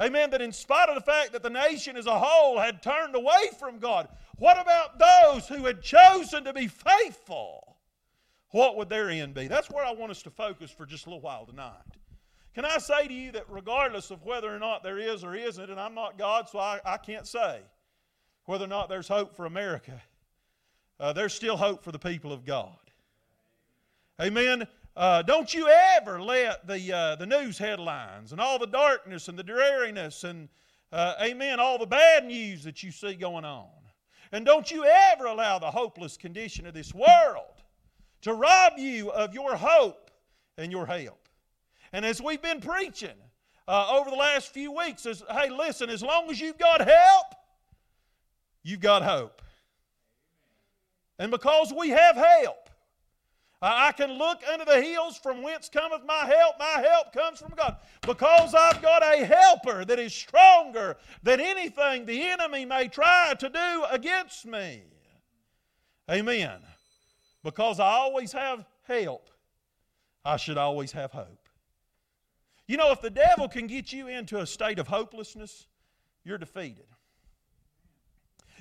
Amen. 0.00 0.30
That 0.30 0.42
in 0.42 0.52
spite 0.52 0.88
of 0.88 0.94
the 0.96 1.00
fact 1.00 1.32
that 1.32 1.42
the 1.42 1.50
nation 1.50 1.96
as 1.96 2.06
a 2.06 2.18
whole 2.18 2.58
had 2.58 2.82
turned 2.82 3.14
away 3.14 3.50
from 3.58 3.78
God, 3.78 4.08
what 4.36 4.60
about 4.60 4.98
those 4.98 5.46
who 5.48 5.64
had 5.64 5.82
chosen 5.82 6.44
to 6.44 6.52
be 6.52 6.66
faithful? 6.66 7.76
What 8.50 8.76
would 8.76 8.88
their 8.88 9.10
end 9.10 9.34
be? 9.34 9.48
That's 9.48 9.70
where 9.70 9.84
I 9.84 9.92
want 9.92 10.12
us 10.12 10.22
to 10.22 10.30
focus 10.30 10.70
for 10.70 10.86
just 10.86 11.06
a 11.06 11.08
little 11.08 11.20
while 11.20 11.46
tonight. 11.46 11.82
Can 12.54 12.64
I 12.64 12.78
say 12.78 13.08
to 13.08 13.12
you 13.12 13.32
that 13.32 13.46
regardless 13.48 14.12
of 14.12 14.22
whether 14.24 14.54
or 14.54 14.60
not 14.60 14.84
there 14.84 14.98
is 14.98 15.24
or 15.24 15.34
isn't, 15.34 15.70
and 15.70 15.80
I'm 15.80 15.94
not 15.94 16.18
God, 16.18 16.48
so 16.48 16.60
I, 16.60 16.80
I 16.84 16.96
can't 16.96 17.26
say 17.26 17.60
whether 18.44 18.64
or 18.64 18.68
not 18.68 18.88
there's 18.88 19.08
hope 19.08 19.34
for 19.34 19.46
America, 19.46 20.00
uh, 21.00 21.12
there's 21.12 21.34
still 21.34 21.56
hope 21.56 21.82
for 21.82 21.92
the 21.92 21.98
people 21.98 22.32
of 22.32 22.44
God. 22.44 22.76
Amen. 24.20 24.66
Uh, 24.96 25.22
don't 25.22 25.52
you 25.52 25.68
ever 25.68 26.22
let 26.22 26.66
the, 26.68 26.92
uh, 26.92 27.16
the 27.16 27.26
news 27.26 27.58
headlines 27.58 28.30
and 28.30 28.40
all 28.40 28.58
the 28.58 28.66
darkness 28.66 29.26
and 29.26 29.36
the 29.36 29.42
dreariness 29.42 30.22
and, 30.22 30.48
uh, 30.92 31.14
amen, 31.20 31.58
all 31.58 31.78
the 31.78 31.86
bad 31.86 32.24
news 32.24 32.62
that 32.62 32.82
you 32.82 32.92
see 32.92 33.14
going 33.14 33.44
on. 33.44 33.68
And 34.30 34.46
don't 34.46 34.70
you 34.70 34.84
ever 34.84 35.26
allow 35.26 35.58
the 35.58 35.70
hopeless 35.70 36.16
condition 36.16 36.66
of 36.66 36.74
this 36.74 36.94
world 36.94 37.62
to 38.22 38.32
rob 38.32 38.74
you 38.78 39.10
of 39.10 39.34
your 39.34 39.56
hope 39.56 40.10
and 40.58 40.70
your 40.70 40.86
help. 40.86 41.28
And 41.92 42.04
as 42.04 42.22
we've 42.22 42.42
been 42.42 42.60
preaching 42.60 43.16
uh, 43.66 43.88
over 43.90 44.10
the 44.10 44.16
last 44.16 44.52
few 44.52 44.72
weeks, 44.72 45.06
is 45.06 45.22
hey, 45.30 45.50
listen, 45.50 45.90
as 45.90 46.02
long 46.02 46.30
as 46.30 46.40
you've 46.40 46.58
got 46.58 46.80
help, 46.80 47.34
you've 48.62 48.80
got 48.80 49.02
hope. 49.02 49.42
And 51.18 51.30
because 51.30 51.72
we 51.76 51.90
have 51.90 52.16
help, 52.16 52.70
I 53.62 53.92
can 53.92 54.12
look 54.18 54.42
unto 54.52 54.64
the 54.66 54.82
hills 54.82 55.16
from 55.16 55.42
whence 55.42 55.70
cometh 55.70 56.04
my 56.04 56.26
help. 56.26 56.56
My 56.58 56.84
help 56.86 57.12
comes 57.14 57.40
from 57.40 57.54
God. 57.56 57.76
Because 58.02 58.54
I've 58.54 58.82
got 58.82 59.02
a 59.02 59.24
helper 59.24 59.86
that 59.86 59.98
is 59.98 60.12
stronger 60.12 60.96
than 61.22 61.40
anything 61.40 62.04
the 62.04 62.28
enemy 62.28 62.66
may 62.66 62.88
try 62.88 63.34
to 63.38 63.48
do 63.48 63.84
against 63.90 64.44
me. 64.44 64.82
Amen. 66.10 66.60
Because 67.42 67.80
I 67.80 67.86
always 67.86 68.32
have 68.32 68.66
help, 68.86 69.30
I 70.24 70.36
should 70.36 70.58
always 70.58 70.92
have 70.92 71.12
hope. 71.12 71.48
You 72.66 72.76
know, 72.76 72.92
if 72.92 73.00
the 73.00 73.10
devil 73.10 73.48
can 73.48 73.66
get 73.66 73.92
you 73.92 74.08
into 74.08 74.40
a 74.40 74.46
state 74.46 74.78
of 74.78 74.88
hopelessness, 74.88 75.66
you're 76.24 76.38
defeated. 76.38 76.86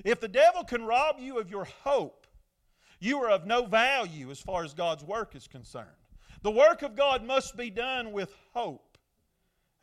If 0.04 0.20
the 0.20 0.28
devil 0.28 0.64
can 0.64 0.84
rob 0.86 1.18
you 1.20 1.40
of 1.40 1.50
your 1.50 1.66
hope, 1.66 2.23
you 3.04 3.20
are 3.20 3.30
of 3.30 3.46
no 3.46 3.66
value 3.66 4.32
as 4.32 4.40
far 4.40 4.64
as 4.64 4.74
God's 4.74 5.04
work 5.04 5.36
is 5.36 5.48
concerned. 5.48 5.88
The 6.42 6.52
work 6.52 6.82
of 6.82 6.96
God 6.96 7.24
must 7.24 7.56
be 7.56 7.70
done 7.70 8.12
with 8.12 8.36
hope. 8.54 8.98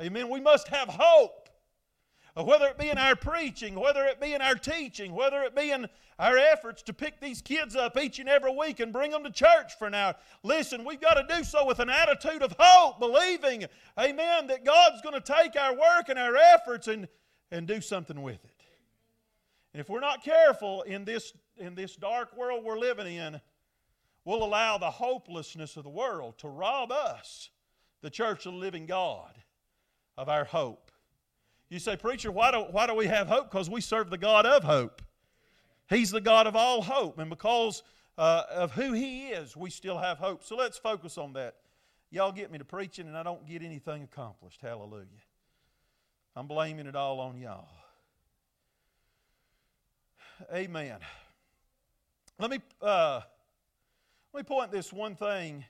Amen. 0.01 0.29
We 0.29 0.41
must 0.41 0.69
have 0.69 0.89
hope. 0.89 1.49
Uh, 2.37 2.45
whether 2.45 2.67
it 2.67 2.79
be 2.79 2.89
in 2.89 2.99
our 2.99 3.17
preaching, 3.17 3.75
whether 3.75 4.05
it 4.05 4.21
be 4.21 4.35
in 4.35 4.41
our 4.41 4.55
teaching, 4.55 5.13
whether 5.13 5.43
it 5.43 5.57
be 5.57 5.73
in 5.73 5.89
our 6.19 6.39
efforts 6.39 6.83
to 6.83 6.93
pick 6.93 7.21
these 7.21 7.43
kids 7.43 7.75
up 7.75 7.99
each 7.99 8.19
and 8.19 8.29
every 8.29 8.55
week 8.55 8.79
and 8.79 8.93
bring 8.93 9.11
them 9.11 9.25
to 9.25 9.31
church 9.31 9.73
for 9.79 9.87
an 9.87 9.95
hour. 9.95 10.15
Listen, 10.43 10.85
we've 10.85 11.01
got 11.01 11.15
to 11.15 11.35
do 11.35 11.43
so 11.43 11.67
with 11.67 11.81
an 11.81 11.91
attitude 11.91 12.43
of 12.43 12.55
hope, 12.59 13.01
believing, 13.01 13.65
amen, 13.99 14.47
that 14.47 14.65
God's 14.65 15.03
going 15.03 15.21
to 15.21 15.21
take 15.21 15.57
our 15.57 15.73
work 15.73 16.09
and 16.09 16.19
our 16.19 16.37
efforts 16.37 16.87
and, 16.87 17.09
and 17.51 17.67
do 17.67 17.81
something 17.81 18.23
with 18.23 18.45
it. 18.45 18.63
And 19.75 19.81
if 19.81 19.89
we're 19.89 20.01
not 20.01 20.23
careful 20.23 20.83
in 20.83 21.05
this, 21.05 21.33
in 21.61 21.75
this 21.75 21.97
dark 21.97 22.37
world 22.37 22.65
we're 22.65 22.79
living 22.79 23.15
in, 23.15 23.41
we'll 24.25 24.43
allow 24.43 24.79
the 24.79 24.91
hopelessness 24.91 25.77
of 25.77 25.85
the 25.85 25.91
world 25.91 26.39
to 26.39 26.49
rob 26.49 26.91
us, 26.91 27.51
the 28.03 28.11
church 28.11 28.47
of 28.47 28.53
the 28.53 28.59
living 28.59 28.87
God, 28.87 29.35
of 30.17 30.29
our 30.29 30.45
hope. 30.45 30.91
You 31.69 31.79
say, 31.79 31.97
Preacher, 31.97 32.33
why 32.33 32.51
do, 32.51 32.59
why 32.71 32.87
do 32.87 32.95
we 32.95 33.07
have 33.07 33.29
hope? 33.29 33.51
Because 33.51 33.71
we 33.71 33.81
serve 33.81 34.11
the 34.11 34.19
God 34.19 34.45
of 34.45 34.65
hope. 34.65 35.03
He's 35.89 36.11
the 36.11 36.21
God 36.21 36.47
of 36.47 36.57
all 36.57 36.83
hope. 36.83 37.19
And 37.19 37.31
because 37.31 37.83
uh, 38.19 38.43
of 38.51 38.73
who 38.73 38.93
He 38.93 39.29
is, 39.29 39.57
we 39.57 39.71
still 39.71 39.99
have 39.99 40.19
hope. 40.19 40.43
So 40.45 40.57
let's 40.57 40.79
focus 40.79 41.17
on 41.17 41.33
that. 41.35 41.57
y'all 42.11 42.33
get 42.33 42.51
me 42.51 42.59
to 42.59 42.65
preaching 42.65 43.07
and 43.07 43.17
I 43.17 43.23
don't 43.23 43.47
get 43.47 43.63
anything 43.63 44.03
accomplished. 44.03 44.61
Hallelujah. 44.61 45.07
I'm 46.35 46.47
blaming 46.47 46.87
it 46.87 46.97
all 46.97 47.21
on 47.21 47.39
y'all. 47.39 47.69
Amen. 50.53 50.99
Let 52.41 52.51
me 52.51 52.61
uh, 52.81 53.21
let 54.33 54.41
me 54.41 54.45
point 54.45 54.73
this 54.73 54.95
one 54.95 55.15
thing 55.15 55.67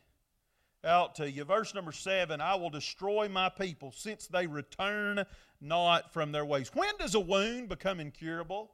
out 0.85 1.17
to 1.17 1.29
you. 1.29 1.43
Verse 1.43 1.75
number 1.75 1.91
seven 1.91 2.41
I 2.41 2.55
will 2.55 2.71
destroy 2.71 3.29
my 3.29 3.49
people 3.49 3.91
since 3.91 4.29
they 4.29 4.47
return 4.47 5.25
not 5.61 6.13
from 6.13 6.31
their 6.31 6.45
ways. 6.45 6.71
When 6.73 6.97
does 6.97 7.17
a 7.17 7.21
wound 7.21 7.69
become 7.69 7.99
incurable? 7.99 8.71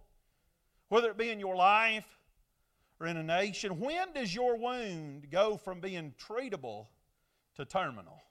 Whether 0.90 1.08
it 1.08 1.16
be 1.16 1.30
in 1.30 1.40
your 1.40 1.56
life 1.56 2.18
or 3.00 3.06
in 3.06 3.16
a 3.16 3.22
nation, 3.22 3.80
when 3.80 4.12
does 4.12 4.34
your 4.34 4.58
wound 4.58 5.30
go 5.30 5.56
from 5.56 5.80
being 5.80 6.12
treatable 6.18 6.88
to 7.54 7.64
terminal? 7.64 8.22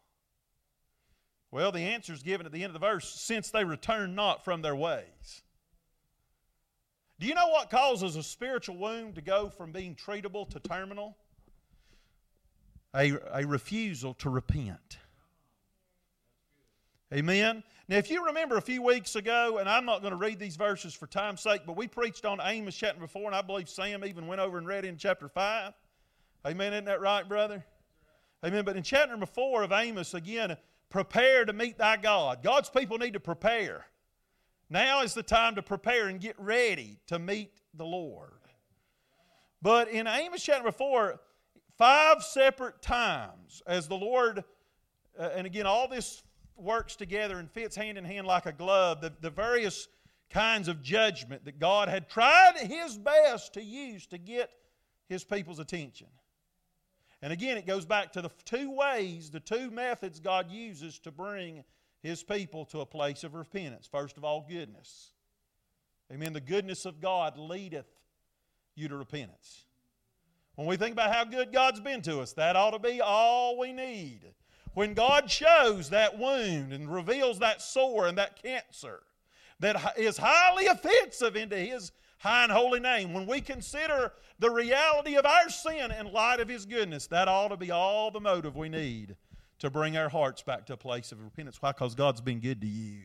Well, 1.50 1.72
the 1.72 1.80
answer 1.80 2.14
is 2.14 2.22
given 2.22 2.46
at 2.46 2.52
the 2.52 2.64
end 2.64 2.76
of 2.76 2.80
the 2.80 2.88
verse 2.88 3.10
since 3.10 3.50
they 3.50 3.64
return 3.64 4.14
not 4.14 4.46
from 4.46 4.62
their 4.62 4.76
ways. 4.76 5.42
Do 7.20 7.28
you 7.28 7.34
know 7.34 7.48
what 7.48 7.70
causes 7.70 8.16
a 8.16 8.24
spiritual 8.24 8.78
wound 8.78 9.16
to 9.16 9.22
go 9.22 9.50
from 9.50 9.72
being 9.72 9.96
treatable 9.96 10.50
to 10.50 10.60
terminal? 10.60 11.16
A, 12.94 13.14
a 13.32 13.46
refusal 13.46 14.14
to 14.16 14.30
repent. 14.30 14.98
Amen. 17.14 17.64
Now, 17.88 17.98
if 17.98 18.10
you 18.10 18.26
remember 18.26 18.58
a 18.58 18.62
few 18.62 18.82
weeks 18.82 19.16
ago, 19.16 19.60
and 19.60 19.70
I'm 19.70 19.86
not 19.86 20.02
going 20.02 20.12
to 20.12 20.18
read 20.18 20.40
these 20.40 20.56
verses 20.56 20.94
for 20.94 21.08
time's 21.08 21.40
sake, 21.40 21.62
but 21.66 21.78
we 21.78 21.88
preached 21.88 22.26
on 22.26 22.40
Amos 22.44 22.76
chapter 22.76 23.00
before, 23.00 23.26
and 23.28 23.36
I 23.36 23.42
believe 23.42 23.70
Sam 23.70 24.04
even 24.04 24.28
went 24.28 24.42
over 24.42 24.58
and 24.58 24.68
read 24.68 24.86
in 24.86 24.98
chapter 24.98 25.30
5. 25.30 25.74
Amen. 26.48 26.74
Isn't 26.74 26.86
that 26.86 27.00
right, 27.00 27.28
brother? 27.28 27.64
Amen. 28.44 28.66
But 28.66 28.76
in 28.76 28.84
chapter 28.84 29.12
number 29.12 29.28
4 29.28 29.64
of 29.64 29.72
Amos, 29.72 30.14
again, 30.14 30.58
prepare 30.90 31.46
to 31.46 31.54
meet 31.54 31.78
thy 31.78 31.98
God. 31.98 32.44
God's 32.44 32.70
people 32.70 32.98
need 32.98 33.14
to 33.14 33.20
prepare. 33.20 33.86
Now 34.70 35.04
is 35.04 35.14
the 35.14 35.24
time 35.24 35.56
to 35.56 35.62
prepare 35.62 36.08
and 36.08 36.20
get 36.20 36.40
ready 36.40 36.98
to 37.08 37.20
meet 37.20 37.62
the 37.74 37.86
Lord. 37.86 38.32
But 39.62 39.90
in 39.90 40.08
Amos 40.08 40.44
chapter 40.44 40.72
4, 40.72 41.20
five 41.78 42.24
separate 42.24 42.82
times, 42.82 43.62
as 43.68 43.88
the 43.88 43.96
Lord, 43.96 44.44
uh, 45.20 45.30
and 45.36 45.46
again, 45.46 45.66
all 45.66 45.88
this 45.88 46.24
works 46.58 46.96
together 46.96 47.38
and 47.38 47.50
fits 47.50 47.76
hand 47.76 47.98
in 47.98 48.06
hand 48.06 48.26
like 48.26 48.46
a 48.46 48.52
glove, 48.52 49.02
the, 49.02 49.14
the 49.22 49.30
various 49.30 49.88
kinds 50.30 50.68
of 50.68 50.82
judgment 50.82 51.46
that 51.46 51.60
God 51.60 51.90
had 51.90 52.10
tried 52.10 52.54
His 52.58 52.98
best 52.98 53.54
to 53.54 53.64
use 53.64 54.08
to 54.08 54.18
get 54.18 54.52
His 55.08 55.24
people's 55.24 55.60
attention. 55.60 56.08
And 57.22 57.32
again, 57.32 57.58
it 57.58 57.66
goes 57.66 57.86
back 57.86 58.12
to 58.14 58.22
the 58.22 58.32
two 58.44 58.72
ways, 58.72 59.30
the 59.30 59.40
two 59.40 59.72
methods 59.72 60.20
God 60.20 60.52
uses 60.52 61.00
to 61.00 61.12
bring 61.12 61.64
his 62.06 62.24
people 62.24 62.66
to 62.66 62.82
a 62.82 62.86
place 62.86 63.24
of 63.24 63.34
repentance. 63.34 63.88
First 63.92 64.18
of 64.18 64.24
all, 64.24 64.46
goodness. 64.48 65.12
Amen. 66.14 66.34
The 66.34 66.42
goodness 66.42 66.86
of 66.86 67.02
God 67.02 67.38
leadeth 67.38 67.88
you 68.76 68.88
to 68.88 68.96
repentance. 68.96 69.66
When 70.54 70.68
we 70.68 70.78
think 70.78 70.94
about 70.94 71.14
how 71.14 71.26
good 71.26 71.52
God's 71.52 71.80
been 71.80 72.04
to 72.04 72.22
us, 72.22 72.34
that 72.34 72.56
ought 72.56 72.72
to 72.72 72.80
be 72.80 73.02
all 73.02 73.58
we 73.58 73.74
need. 73.74 74.22
When 74.76 74.94
God 74.94 75.32
shows 75.32 75.90
that 75.90 76.20
wound 76.20 76.74
and 76.74 76.94
reveals 76.94 77.40
that 77.40 77.62
sore 77.62 78.08
and 78.08 78.18
that 78.18 78.42
cancer 78.42 79.02
that 79.60 79.96
is 79.98 80.18
highly 80.18 80.68
offensive 80.68 81.36
into 81.36 81.58
His 81.58 81.92
high 82.20 82.44
and 82.44 82.52
holy 82.52 82.80
name, 82.80 83.14
when 83.14 83.26
we 83.26 83.42
consider 83.42 84.12
the 84.38 84.52
reality 84.52 85.16
of 85.16 85.26
our 85.26 85.50
sin 85.50 85.92
in 85.92 86.14
light 86.14 86.40
of 86.40 86.50
His 86.50 86.66
goodness, 86.66 87.08
that 87.08 87.28
ought 87.28 87.48
to 87.48 87.58
be 87.58 87.72
all 87.72 88.12
the 88.12 88.20
motive 88.20 88.56
we 88.56 88.70
need 88.70 89.16
to 89.60 89.70
bring 89.70 89.98
our 89.98 90.10
hearts 90.10 90.42
back 90.42 90.66
to 90.68 90.74
a 90.74 90.78
place 90.78 91.12
of 91.12 91.22
repentance. 91.22 91.62
Why? 91.62 91.72
Because 91.72 91.96
God's 91.96 92.22
been 92.22 92.40
good 92.40 92.62
to 92.62 92.68
you. 92.68 93.04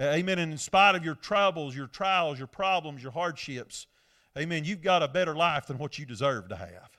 Amen. 0.00 0.38
And 0.38 0.52
in 0.52 0.58
spite 0.58 0.94
of 0.94 1.04
your 1.04 1.14
troubles, 1.14 1.74
your 1.74 1.86
trials, 1.86 2.38
your 2.38 2.46
problems, 2.46 3.02
your 3.02 3.12
hardships, 3.12 3.86
amen, 4.36 4.64
you've 4.64 4.82
got 4.82 5.02
a 5.02 5.08
better 5.08 5.34
life 5.34 5.66
than 5.66 5.78
what 5.78 5.98
you 5.98 6.04
deserve 6.04 6.48
to 6.50 6.56
have. 6.56 6.90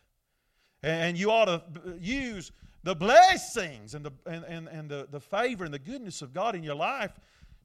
And 0.84 1.18
you 1.18 1.32
ought 1.32 1.46
to 1.46 1.62
use 2.00 2.52
the 2.84 2.96
blessings 2.96 3.94
and 3.94 4.06
the, 4.06 4.12
and, 4.26 4.44
and, 4.46 4.68
and 4.68 4.90
the, 4.90 5.08
the 5.12 5.20
favor 5.20 5.66
and 5.66 5.74
the 5.74 5.80
goodness 5.80 6.22
of 6.22 6.34
God 6.34 6.56
in 6.56 6.64
your 6.64 6.76
life 6.76 7.12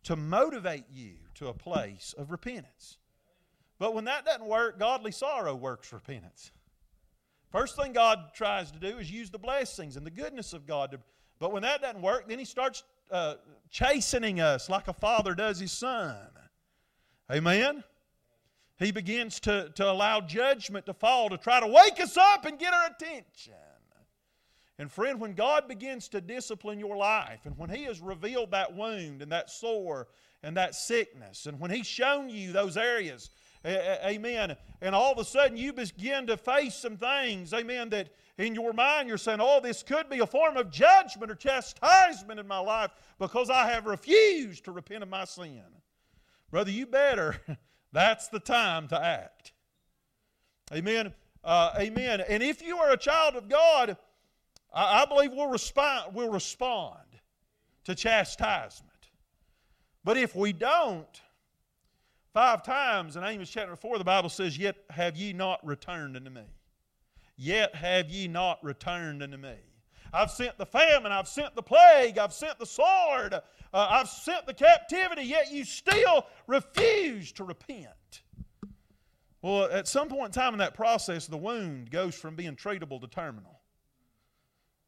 to 0.05 0.17
motivate 0.17 0.85
you 0.93 1.13
to 1.35 1.49
a 1.49 1.55
place 1.55 2.15
of 2.19 2.31
repentance. 2.31 2.99
But 3.79 3.95
when 3.95 4.05
that 4.05 4.25
doesn't 4.25 4.47
work, 4.47 4.79
godly 4.79 5.13
sorrow 5.13 5.55
works 5.55 5.93
repentance. 5.93 6.51
First 7.53 7.77
thing 7.77 7.93
God 7.93 8.31
tries 8.35 8.73
to 8.73 8.79
do 8.79 8.99
is 8.99 9.11
use 9.11 9.31
the 9.31 9.39
blessings 9.39 9.97
and 9.97 10.05
the 10.05 10.11
goodness 10.11 10.53
of 10.53 10.67
God. 10.67 10.91
To, 10.93 11.01
but 11.39 11.53
when 11.53 11.63
that 11.63 11.83
doesn't 11.83 12.03
work, 12.03 12.29
then 12.29 12.39
He 12.39 12.45
starts 12.45 12.83
uh, 13.13 13.35
chastening 13.71 14.41
us 14.41 14.69
like 14.69 14.89
a 14.89 14.93
father 14.93 15.35
does 15.35 15.61
his 15.61 15.71
son. 15.71 16.17
Amen? 17.31 17.85
He 18.79 18.91
begins 18.91 19.39
to, 19.41 19.71
to 19.77 19.91
allow 19.91 20.21
judgment 20.21 20.87
to 20.87 20.95
fall 20.95 21.29
to 21.29 21.37
try 21.37 21.61
to 21.61 21.67
wake 21.67 22.01
us 22.01 22.17
up 22.17 22.45
and 22.47 22.59
get 22.59 22.73
our 22.73 22.87
attention. 22.87 23.55
And 24.79 24.91
friend, 24.91 25.21
when 25.21 25.35
God 25.35 25.69
begins 25.69 26.09
to 26.09 26.21
discipline 26.21 26.81
your 26.81 26.97
life, 26.97 27.41
and 27.45 27.57
when 27.57 27.71
He 27.71 27.85
has 27.85 28.01
revealed 28.01 28.51
that 28.51 28.75
wound 28.75 29.23
and 29.23 29.31
that 29.31 29.51
sore 29.51 30.09
and 30.43 30.57
that 30.57 30.75
sickness, 30.75 31.47
and 31.47 31.61
when 31.61 31.71
He's 31.71 31.87
shown 31.87 32.29
you 32.29 32.53
those 32.53 32.77
areas 32.77 33.31
Amen. 33.65 34.57
And 34.81 34.95
all 34.95 35.13
of 35.13 35.19
a 35.19 35.25
sudden 35.25 35.57
you 35.57 35.73
begin 35.73 36.27
to 36.27 36.37
face 36.37 36.75
some 36.75 36.97
things, 36.97 37.53
amen, 37.53 37.91
that 37.91 38.11
in 38.39 38.55
your 38.55 38.73
mind 38.73 39.09
you're 39.09 39.19
saying, 39.19 39.39
oh, 39.41 39.61
this 39.61 39.83
could 39.83 40.09
be 40.09 40.19
a 40.19 40.27
form 40.27 40.57
of 40.57 40.71
judgment 40.71 41.31
or 41.31 41.35
chastisement 41.35 42.41
in 42.41 42.49
my 42.49 42.59
life 42.59 42.91
because 43.19 43.51
I 43.51 43.69
have 43.71 43.87
refused 43.87 44.65
to 44.65 44.73
repent 44.73 45.03
of 45.03 45.09
my 45.09 45.25
sin. 45.25 45.63
Brother, 46.51 46.71
you 46.71 46.87
better. 46.87 47.41
That's 47.93 48.29
the 48.29 48.41
time 48.41 48.89
to 48.89 49.03
act. 49.03 49.53
Amen. 50.73 51.15
Uh, 51.45 51.73
amen. 51.79 52.23
And 52.29 52.43
if 52.43 52.63
you 52.63 52.79
are 52.79 52.91
a 52.91 52.97
child 52.97 53.37
of 53.37 53.49
God, 53.49 53.97
I, 54.73 55.03
I 55.03 55.05
believe 55.07 55.33
we'll 55.33 55.57
we'll 56.13 56.31
respond 56.31 56.99
to 57.85 57.95
chastisement. 57.95 58.91
But 60.05 60.17
if 60.17 60.35
we 60.35 60.53
don't, 60.53 61.21
Five 62.33 62.63
times 62.63 63.17
in 63.17 63.25
Amos 63.25 63.51
chapter 63.51 63.77
4, 63.77 63.99
the 63.99 64.05
Bible 64.05 64.31
says, 64.31 64.57
Yet 64.57 64.77
have 64.89 65.17
ye 65.17 65.35
not 65.35 65.65
returned 65.67 66.17
unto 66.17 66.31
me. 66.31 66.45
Yet 67.37 67.75
have 67.75 68.09
ye 68.09 68.27
not 68.27 68.63
returned 68.65 69.23
unto 69.23 69.37
me. 69.37 69.57
I've 70.15 70.31
sent 70.31 70.57
the 70.59 70.67
famine, 70.67 71.13
I've 71.13 71.29
sent 71.29 71.55
the 71.55 71.63
plague, 71.63 72.19
I've 72.19 72.33
sent 72.33 72.59
the 72.59 72.67
sword, 72.67 73.35
uh, 73.35 73.41
I've 73.73 74.09
sent 74.09 74.47
the 74.47 74.55
captivity, 74.55 75.23
yet 75.23 75.51
you 75.51 75.65
still 75.65 76.27
refuse 76.47 77.33
to 77.33 77.45
repent. 77.45 78.23
Well, 79.41 79.65
at 79.71 79.89
some 79.89 80.09
point 80.09 80.27
in 80.27 80.33
time 80.33 80.53
in 80.53 80.59
that 80.59 80.75
process, 80.75 81.27
the 81.27 81.39
wound 81.39 81.91
goes 81.91 82.15
from 82.15 82.37
being 82.37 82.57
treatable 82.57 83.01
to 83.01 83.09
terminal. 83.09 83.61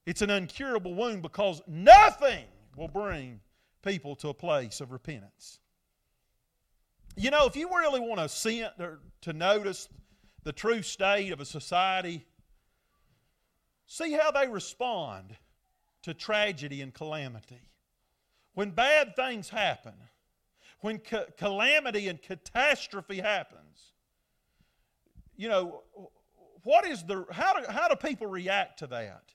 It's 0.06 0.22
an 0.22 0.28
uncurable 0.28 0.94
wound 0.94 1.22
because 1.22 1.62
nothing 1.66 2.44
will 2.76 2.88
bring 2.88 3.40
people 3.82 4.14
to 4.16 4.28
a 4.28 4.34
place 4.34 4.80
of 4.80 4.92
repentance. 4.92 5.60
You 7.16 7.30
know, 7.30 7.46
if 7.46 7.54
you 7.54 7.68
really 7.68 8.00
want 8.00 8.18
to 8.18 8.28
see 8.28 8.66
to 9.22 9.32
notice 9.32 9.88
the 10.42 10.52
true 10.52 10.82
state 10.82 11.32
of 11.32 11.40
a 11.40 11.44
society, 11.44 12.26
see 13.86 14.12
how 14.12 14.30
they 14.30 14.48
respond 14.48 15.36
to 16.02 16.12
tragedy 16.12 16.82
and 16.82 16.92
calamity. 16.92 17.70
When 18.54 18.70
bad 18.70 19.16
things 19.16 19.48
happen, 19.48 19.94
when 20.80 20.98
ca- 20.98 21.26
calamity 21.38 22.08
and 22.08 22.20
catastrophe 22.20 23.20
happens, 23.20 23.92
you 25.36 25.48
know, 25.48 25.82
what 26.62 26.86
is 26.86 27.04
the 27.04 27.26
how 27.30 27.58
do, 27.60 27.70
how 27.70 27.88
do 27.88 27.96
people 27.96 28.26
react 28.26 28.80
to 28.80 28.86
that? 28.88 29.32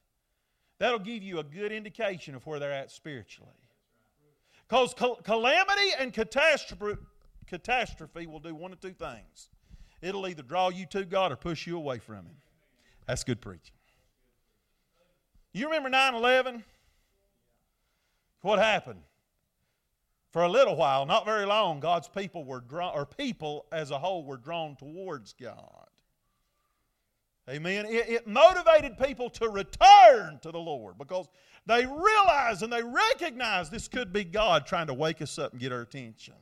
That'll 0.79 0.99
give 0.99 1.23
you 1.23 1.39
a 1.39 1.43
good 1.43 1.71
indication 1.71 2.35
of 2.35 2.45
where 2.45 2.59
they're 2.59 2.71
at 2.71 2.91
spiritually. 2.91 3.51
Because 4.67 4.93
calamity 5.23 5.91
and 5.97 6.13
catastrophe 6.13 6.99
catastrophe 7.49 8.27
will 8.27 8.39
do 8.39 8.55
one 8.55 8.71
of 8.71 8.79
two 8.79 8.93
things 8.93 9.49
it'll 10.01 10.27
either 10.27 10.43
draw 10.43 10.69
you 10.69 10.85
to 10.87 11.03
God 11.03 11.31
or 11.31 11.35
push 11.35 11.67
you 11.67 11.75
away 11.75 11.99
from 11.99 12.17
Him. 12.17 12.37
That's 13.05 13.23
good 13.23 13.41
preaching. 13.41 13.75
You 15.51 15.65
remember 15.65 15.89
9 15.89 16.15
11? 16.15 16.63
What 18.41 18.59
happened? 18.59 19.01
For 20.31 20.43
a 20.43 20.47
little 20.47 20.75
while, 20.75 21.05
not 21.05 21.25
very 21.25 21.45
long, 21.45 21.79
God's 21.79 22.07
people 22.07 22.45
were 22.45 22.61
drawn, 22.61 22.95
or 22.95 23.05
people 23.05 23.65
as 23.71 23.89
a 23.89 23.97
whole 23.97 24.23
were 24.23 24.37
drawn 24.37 24.75
towards 24.75 25.33
God. 25.33 25.87
Amen. 27.49 27.87
It, 27.87 28.09
it, 28.09 28.27
motivated 28.27 28.95
people 28.99 29.31
to 29.31 29.49
return 29.49 30.37
to 30.43 30.51
the 30.51 30.59
Lord 30.59 30.99
because 30.99 31.27
they 31.65 31.83
realized 31.83 32.61
and 32.61 32.71
they 32.71 32.83
recognized 32.83 33.71
this 33.71 33.87
could 33.87 34.13
be 34.13 34.23
God 34.23 34.67
trying 34.67 34.85
to 34.85 34.93
wake 34.93 35.19
us 35.19 35.39
up 35.39 35.53
and 35.53 35.59
get 35.59 35.71
our 35.71 35.81
attention. 35.81 36.35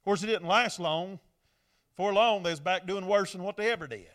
Of 0.00 0.04
course, 0.04 0.22
it 0.22 0.26
didn't 0.26 0.48
last 0.48 0.80
long. 0.80 1.20
For 1.96 2.12
long, 2.12 2.42
they 2.42 2.50
was 2.50 2.60
back 2.60 2.86
doing 2.86 3.06
worse 3.06 3.32
than 3.32 3.42
what 3.42 3.58
they 3.58 3.70
ever 3.70 3.86
did. 3.86 4.06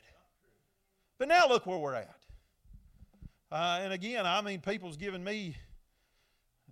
But 1.20 1.28
now 1.28 1.48
look 1.48 1.68
where 1.68 1.78
we're 1.78 1.94
at. 1.94 2.18
Uh, 3.52 3.80
and 3.82 3.94
again, 3.94 4.26
I 4.26 4.42
mean, 4.42 4.62
people's 4.62 4.98
giving 4.98 5.24
me 5.24 5.56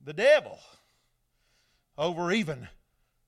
the 0.03 0.13
devil 0.13 0.57
over 1.97 2.31
even 2.31 2.67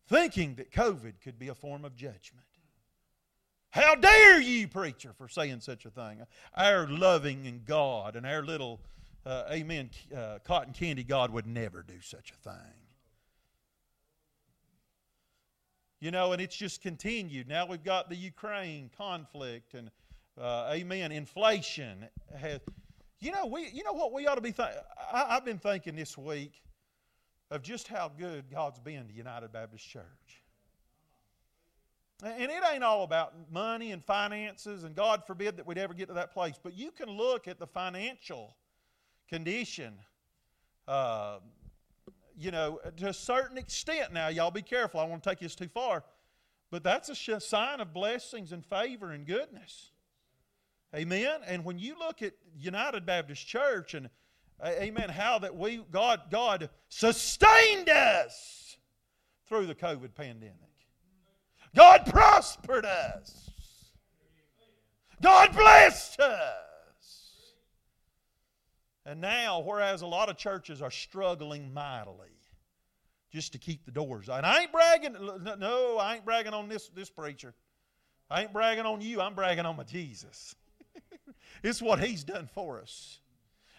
thinking 0.08 0.56
that 0.56 0.72
COVID 0.72 1.22
could 1.24 1.38
be 1.38 1.50
a 1.50 1.56
form 1.56 1.86
of 1.86 1.96
judgment. 1.96 2.48
How 3.70 3.94
dare 3.94 4.40
you, 4.40 4.68
preacher, 4.68 5.14
for 5.18 5.28
saying 5.28 5.60
such 5.60 5.86
a 5.86 5.90
thing? 5.90 6.22
Our 6.56 6.88
loving 6.88 7.62
God 7.66 8.16
and 8.16 8.26
our 8.26 8.42
little, 8.42 8.82
uh, 9.26 9.44
amen, 9.52 9.90
uh, 10.16 10.40
cotton 10.44 10.74
candy 10.74 11.04
God 11.04 11.32
would 11.32 11.46
never 11.46 11.84
do 11.84 12.02
such 12.02 12.32
a 12.32 12.50
thing. 12.50 12.85
You 16.00 16.12
know, 16.12 16.34
and 16.34 16.42
it's 16.42 16.56
just 16.56 16.82
continued. 16.82 17.48
Now 17.48 17.66
we've 17.66 17.84
got 17.84 18.10
the 18.10 18.16
Ukraine 18.16 18.90
conflict 18.98 19.74
and, 19.74 19.90
uh, 20.40 20.70
amen, 20.74 21.12
inflation. 21.12 22.08
Has, 22.38 22.60
you 23.20 23.32
know, 23.32 23.46
we, 23.46 23.70
you 23.70 23.84
know 23.84 23.94
what 23.94 24.12
we 24.12 24.28
ought 24.28 24.36
to 24.36 24.42
be 24.42 24.52
thinking? 24.52 24.76
I've 25.12 25.46
been 25.46 25.58
thinking 25.58 25.96
this 25.96 26.18
week 26.18 26.62
of 27.50 27.62
just 27.62 27.88
how 27.88 28.12
good 28.18 28.52
God's 28.52 28.80
been 28.80 29.08
to 29.08 29.14
United 29.14 29.52
Baptist 29.52 29.88
Church. 29.88 30.44
And 32.24 32.50
it 32.52 32.64
ain't 32.72 32.84
all 32.84 33.04
about 33.04 33.34
money 33.52 33.92
and 33.92 34.04
finances, 34.04 34.84
and 34.84 34.96
God 34.96 35.24
forbid 35.28 35.58
that 35.58 35.68
we'd 35.68 35.78
ever 35.78 35.94
get 35.94 36.08
to 36.08 36.14
that 36.14 36.34
place. 36.34 36.56
But 36.62 36.74
you 36.78 36.92
can 36.92 37.10
look 37.10 37.48
at 37.48 37.60
the 37.60 37.68
financial 37.68 38.56
condition, 39.28 39.94
uh, 40.88 41.40
you 42.38 42.52
know, 42.52 42.80
to 42.98 43.10
a 43.10 43.14
certain 43.14 43.58
extent. 43.58 44.14
Now, 44.14 44.28
y'all 44.28 44.52
be 44.52 44.62
careful. 44.62 45.00
I 45.00 45.04
don't 45.04 45.12
want 45.12 45.24
to 45.24 45.30
take 45.30 45.40
this 45.40 45.56
too 45.56 45.68
far. 45.68 46.04
But 46.72 46.84
that's 46.84 47.10
a 47.10 47.40
sign 47.40 47.80
of 47.80 47.94
blessings 47.94 48.52
and 48.52 48.66
favor 48.66 49.12
and 49.12 49.26
goodness. 49.26 49.92
Amen. 50.96 51.42
And 51.46 51.64
when 51.64 51.78
you 51.78 51.98
look 52.00 52.22
at 52.22 52.34
United 52.58 53.06
Baptist 53.06 53.46
Church 53.46 53.94
and 53.94 54.10
amen, 54.64 55.10
how 55.10 55.40
that 55.40 55.56
we 55.56 55.84
God 55.92 56.22
God 56.32 56.70
sustained 56.90 57.90
us 57.90 58.78
through 59.48 59.68
the 59.68 59.76
COVID 59.76 60.16
pandemic. 60.16 60.56
God 61.76 62.06
prospered 62.06 62.86
us. 62.86 63.52
God 65.22 65.54
blessed 65.56 66.20
us. 66.20 66.75
And 69.06 69.22
now, 69.22 69.62
whereas 69.62 70.02
a 70.02 70.08
lot 70.08 70.30
of 70.30 70.38
churches 70.38 70.82
are 70.82 70.92
struggling 70.92 71.74
mightily 71.74 72.30
just 73.32 73.52
to 73.52 73.58
keep 73.58 73.86
the 73.86 73.92
doors. 73.92 74.30
And 74.30 74.46
I 74.46 74.62
ain't 74.62 74.72
bragging, 74.72 75.16
no, 75.60 75.98
I 75.98 76.16
ain't 76.16 76.26
bragging 76.26 76.54
on 76.54 76.70
this, 76.70 76.90
this 76.90 77.10
preacher. 77.10 77.54
I 78.30 78.44
ain't 78.44 78.54
bragging 78.54 78.86
on 78.86 79.02
you, 79.02 79.22
I'm 79.22 79.36
bragging 79.36 79.66
on 79.66 79.76
my 79.76 79.84
Jesus. 79.84 80.56
it's 81.64 81.82
what 81.82 82.00
he's 82.00 82.24
done 82.24 82.50
for 82.54 82.82
us. 82.82 83.20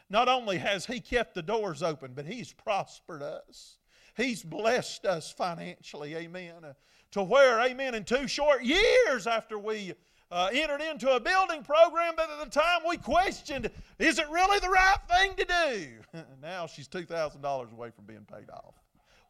Not 0.08 0.28
only 0.28 0.58
has 0.58 0.86
he 0.86 1.00
kept 1.00 1.34
the 1.34 1.42
doors 1.42 1.82
open, 1.82 2.12
but 2.14 2.26
he's 2.26 2.52
prospered 2.52 3.22
us. 3.22 3.78
He's 4.16 4.42
blessed 4.42 5.04
us 5.04 5.32
financially, 5.32 6.14
amen 6.14 6.64
uh, 6.64 6.72
to 7.12 7.22
where, 7.22 7.60
amen, 7.60 7.94
in 7.94 8.04
two 8.04 8.28
short 8.28 8.62
years 8.62 9.26
after 9.26 9.58
we 9.58 9.94
uh, 10.30 10.48
entered 10.52 10.80
into 10.80 11.14
a 11.14 11.20
building 11.20 11.62
program, 11.62 12.14
but 12.16 12.28
at 12.30 12.44
the 12.44 12.50
time 12.50 12.80
we 12.88 12.96
questioned, 12.96 13.70
is 13.98 14.18
it 14.18 14.28
really 14.28 14.58
the 14.58 14.68
right 14.68 14.96
thing 15.08 15.34
to 15.36 15.44
do? 15.44 16.22
now 16.42 16.66
she's 16.66 16.88
$2,000 16.88 17.72
away 17.72 17.90
from 17.90 18.04
being 18.06 18.26
paid 18.32 18.50
off. 18.50 18.74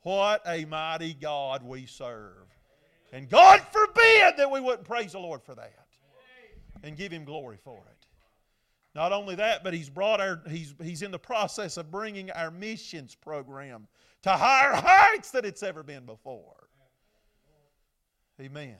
What 0.03 0.42
a 0.47 0.64
mighty 0.64 1.14
God 1.14 1.62
we 1.62 1.86
serve. 1.86 2.47
And 3.12 3.28
God 3.28 3.61
forbid 3.72 4.36
that 4.36 4.51
we 4.51 4.61
wouldn't 4.61 4.86
praise 4.86 5.12
the 5.12 5.18
Lord 5.18 5.42
for 5.42 5.55
that 5.55 5.86
and 6.82 6.97
give 6.97 7.12
Him 7.12 7.24
glory 7.24 7.59
for 7.62 7.82
it. 7.90 8.07
Not 8.94 9.12
only 9.12 9.34
that, 9.34 9.62
but 9.64 9.74
He's 9.74 9.90
brought 9.90 10.20
our, 10.20 10.42
He's, 10.49 10.74
he's 10.82 11.03
in 11.03 11.11
the 11.11 11.18
process 11.18 11.76
of 11.76 11.90
bringing 11.90 12.30
our 12.30 12.51
missions 12.51 13.14
program 13.14 13.88
to 14.22 14.30
higher 14.30 14.72
heights 14.74 15.30
than 15.30 15.44
it's 15.44 15.62
ever 15.62 15.82
been 15.82 16.07
before. 16.07 16.68
Amen. 18.40 18.76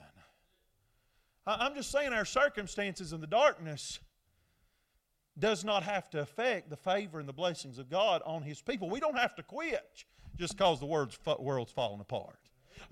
I'm 1.47 1.75
just 1.75 1.91
saying 1.91 2.11
our 2.11 2.25
circumstances 2.25 3.13
in 3.13 3.21
the 3.21 3.27
darkness 3.27 3.99
does 5.39 5.63
not 5.63 5.83
have 5.83 6.09
to 6.09 6.19
affect 6.19 6.69
the 6.69 6.75
favor 6.75 7.19
and 7.19 7.29
the 7.29 7.33
blessings 7.33 7.77
of 7.77 7.89
God 7.89 8.21
on 8.25 8.41
His 8.41 8.61
people. 8.61 8.89
We 8.89 8.99
don't 8.99 9.17
have 9.17 9.35
to 9.35 9.43
quit 9.43 10.03
just 10.35 10.57
because 10.57 10.79
the 10.79 10.85
world's, 10.85 11.17
falling 11.71 12.01
apart. 12.01 12.39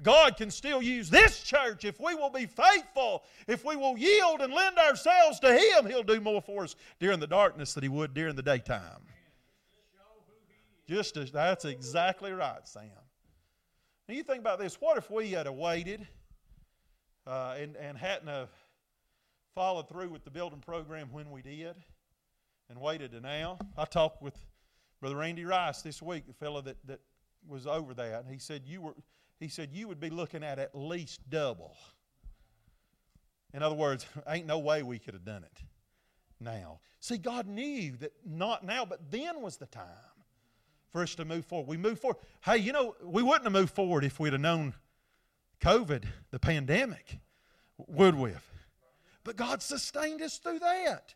God 0.01 0.37
can 0.37 0.49
still 0.49 0.81
use 0.81 1.09
this 1.09 1.43
church 1.43 1.85
if 1.85 1.99
we 1.99 2.15
will 2.15 2.29
be 2.29 2.45
faithful, 2.45 3.23
if 3.47 3.63
we 3.63 3.75
will 3.75 3.97
yield 3.97 4.41
and 4.41 4.53
lend 4.53 4.77
ourselves 4.77 5.39
to 5.41 5.53
Him. 5.53 5.85
He'll 5.85 6.03
do 6.03 6.21
more 6.21 6.41
for 6.41 6.63
us 6.63 6.75
during 6.99 7.19
the 7.19 7.27
darkness 7.27 7.73
than 7.73 7.83
He 7.83 7.89
would 7.89 8.13
during 8.13 8.35
the 8.35 8.41
daytime. 8.41 9.01
Just 10.87 11.17
as, 11.17 11.31
that's 11.31 11.65
exactly 11.65 12.31
right, 12.31 12.67
Sam. 12.67 12.89
Now 14.07 14.15
you 14.15 14.23
think 14.23 14.39
about 14.39 14.59
this. 14.59 14.79
What 14.79 14.97
if 14.97 15.09
we 15.09 15.31
had 15.31 15.49
waited? 15.49 16.07
Uh, 17.27 17.55
and, 17.59 17.75
and 17.77 17.97
hadn't 17.97 18.27
have 18.27 18.49
followed 19.53 19.87
through 19.87 20.09
with 20.09 20.23
the 20.23 20.31
building 20.31 20.59
program 20.59 21.09
when 21.11 21.31
we 21.31 21.41
did 21.41 21.75
and 22.69 22.79
waited 22.79 23.11
to 23.11 23.21
now. 23.21 23.57
I 23.77 23.85
talked 23.85 24.21
with 24.21 24.35
Brother 24.99 25.17
Randy 25.17 25.45
Rice 25.45 25.81
this 25.81 26.01
week, 26.01 26.27
the 26.27 26.33
fellow 26.33 26.61
that, 26.61 26.77
that 26.87 26.99
was 27.47 27.67
over 27.67 27.93
that, 27.93 28.23
and 28.23 28.31
he 28.31 28.39
said 28.39 28.63
you 28.65 28.81
were 28.81 28.95
he 29.39 29.49
said 29.49 29.69
you 29.73 29.87
would 29.87 29.99
be 29.99 30.09
looking 30.09 30.43
at 30.43 30.59
at 30.59 30.73
least 30.73 31.29
double. 31.29 31.75
In 33.53 33.61
other 33.61 33.75
words, 33.75 34.05
ain't 34.27 34.47
no 34.47 34.59
way 34.59 34.81
we 34.81 34.97
could 34.97 35.13
have 35.13 35.25
done 35.25 35.43
it 35.43 35.61
now. 36.39 36.79
See, 36.99 37.17
God 37.17 37.47
knew 37.47 37.97
that 37.97 38.13
not 38.25 38.65
now, 38.65 38.85
but 38.85 39.11
then 39.11 39.41
was 39.41 39.57
the 39.57 39.67
time 39.67 39.85
for 40.91 41.03
us 41.03 41.15
to 41.15 41.25
move 41.25 41.45
forward. 41.45 41.67
We 41.67 41.77
moved 41.77 42.01
forward. 42.01 42.17
Hey, 42.43 42.57
you 42.57 42.71
know, 42.71 42.95
we 43.03 43.21
wouldn't 43.21 43.43
have 43.43 43.53
moved 43.53 43.75
forward 43.75 44.03
if 44.03 44.19
we'd 44.19 44.33
have 44.33 44.41
known 44.41 44.73
COVID, 45.65 46.03
the 46.29 46.37
pandemic, 46.37 47.17
would 47.87 48.13
we 48.13 48.29
have? 48.29 48.43
But 49.23 49.35
God 49.35 49.63
sustained 49.63 50.21
us 50.21 50.37
through 50.37 50.59
that. 50.59 51.15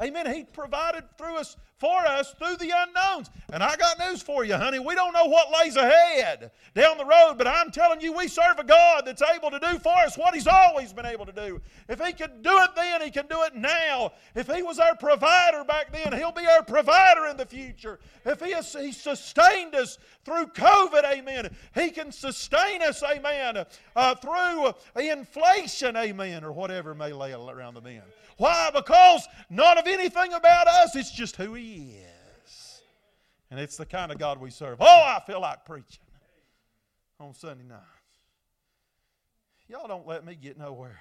Amen. 0.00 0.32
He 0.32 0.44
provided 0.44 1.02
through 1.18 1.36
us 1.38 1.56
for 1.82 2.06
us 2.06 2.32
through 2.38 2.54
the 2.58 2.72
unknowns. 2.72 3.28
And 3.52 3.60
I 3.60 3.74
got 3.74 3.98
news 3.98 4.22
for 4.22 4.44
you, 4.44 4.54
honey. 4.54 4.78
We 4.78 4.94
don't 4.94 5.12
know 5.12 5.24
what 5.24 5.48
lays 5.60 5.74
ahead 5.74 6.52
down 6.76 6.96
the 6.96 7.04
road, 7.04 7.34
but 7.36 7.48
I'm 7.48 7.72
telling 7.72 8.00
you, 8.00 8.12
we 8.12 8.28
serve 8.28 8.60
a 8.60 8.64
God 8.64 9.02
that's 9.04 9.20
able 9.34 9.50
to 9.50 9.58
do 9.58 9.80
for 9.80 9.92
us 9.96 10.16
what 10.16 10.32
He's 10.32 10.46
always 10.46 10.92
been 10.92 11.06
able 11.06 11.26
to 11.26 11.32
do. 11.32 11.60
If 11.88 12.00
He 12.00 12.12
could 12.12 12.40
do 12.44 12.56
it 12.62 12.70
then, 12.76 13.02
He 13.02 13.10
can 13.10 13.26
do 13.26 13.42
it 13.42 13.56
now. 13.56 14.12
If 14.36 14.46
He 14.46 14.62
was 14.62 14.78
our 14.78 14.94
provider 14.94 15.64
back 15.64 15.92
then, 15.92 16.16
He'll 16.16 16.30
be 16.30 16.46
our 16.46 16.62
provider 16.62 17.26
in 17.26 17.36
the 17.36 17.46
future. 17.46 17.98
If 18.24 18.40
He, 18.40 18.52
has, 18.52 18.72
he 18.72 18.92
sustained 18.92 19.74
us 19.74 19.98
through 20.24 20.46
COVID, 20.46 21.04
amen, 21.12 21.54
He 21.74 21.90
can 21.90 22.12
sustain 22.12 22.80
us, 22.80 23.02
amen, 23.02 23.66
uh, 23.96 24.14
through 24.14 24.72
inflation, 24.94 25.96
amen, 25.96 26.44
or 26.44 26.52
whatever 26.52 26.94
may 26.94 27.12
lay 27.12 27.32
around 27.32 27.74
the 27.74 27.80
bend. 27.80 28.02
Why? 28.36 28.70
Because 28.74 29.26
not 29.50 29.78
of 29.78 29.86
anything 29.86 30.32
about 30.32 30.66
us, 30.66 30.96
it's 30.96 31.10
just 31.10 31.36
who 31.36 31.54
He 31.54 31.62
is. 31.74 32.82
And 33.50 33.60
it's 33.60 33.76
the 33.76 33.86
kind 33.86 34.10
of 34.10 34.18
God 34.18 34.40
we 34.40 34.50
serve. 34.50 34.78
Oh, 34.80 34.86
I 34.86 35.20
feel 35.26 35.40
like 35.40 35.64
preaching 35.64 36.00
on 37.20 37.34
Sunday 37.34 37.64
nights. 37.64 37.82
Y'all 39.68 39.88
don't 39.88 40.06
let 40.06 40.24
me 40.24 40.34
get 40.34 40.58
nowhere. 40.58 41.00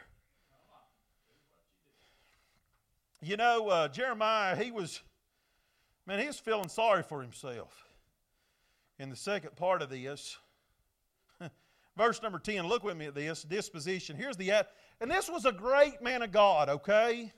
You 3.22 3.38
know, 3.38 3.70
uh, 3.70 3.88
Jeremiah, 3.88 4.56
he 4.56 4.72
was, 4.72 5.02
man, 6.08 6.20
he 6.20 6.28
was 6.28 6.40
feeling 6.40 6.70
sorry 6.70 7.04
for 7.04 7.22
himself. 7.22 7.86
In 8.98 9.10
the 9.10 9.16
second 9.16 9.56
part 9.56 9.82
of 9.82 9.90
this, 9.90 10.38
verse 11.98 12.22
number 12.22 12.40
10, 12.40 12.68
look 12.68 12.84
with 12.84 12.98
me 12.98 13.06
at 13.06 13.16
this 13.16 13.44
disposition. 13.44 14.16
Here's 14.16 14.38
the 14.38 14.52
and 15.00 15.10
this 15.10 15.30
was 15.30 15.46
a 15.46 15.52
great 15.52 16.02
man 16.02 16.22
of 16.22 16.32
God, 16.32 16.70
okay? 16.70 17.32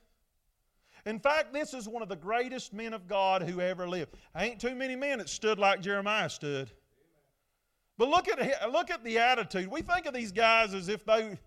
In 1.06 1.20
fact, 1.20 1.54
this 1.54 1.74
is 1.74 1.88
one 1.88 2.01
of 2.01 2.10
the 2.10 2.16
greatest 2.16 2.74
men 2.74 2.93
of 2.93 3.08
God 3.08 3.43
who 3.43 3.60
ever 3.60 3.88
lived. 3.88 4.14
Ain't 4.38 4.62
too 4.62 4.74
many 4.74 4.95
men 4.95 5.18
that 5.18 5.30
stood 5.30 5.60
like 5.60 5.82
Jeremiah 5.82 6.30
stood. 6.30 6.72
But 7.97 8.10
look 8.10 8.28
at, 8.28 8.72
look 8.72 8.89
at 8.89 9.04
the 9.04 9.20
attitude. 9.20 9.68
We 9.68 9.82
think 9.82 10.06
of 10.06 10.14
these 10.14 10.32
guys 10.32 10.74
as 10.74 10.88
if 10.88 11.06
they, 11.06 11.38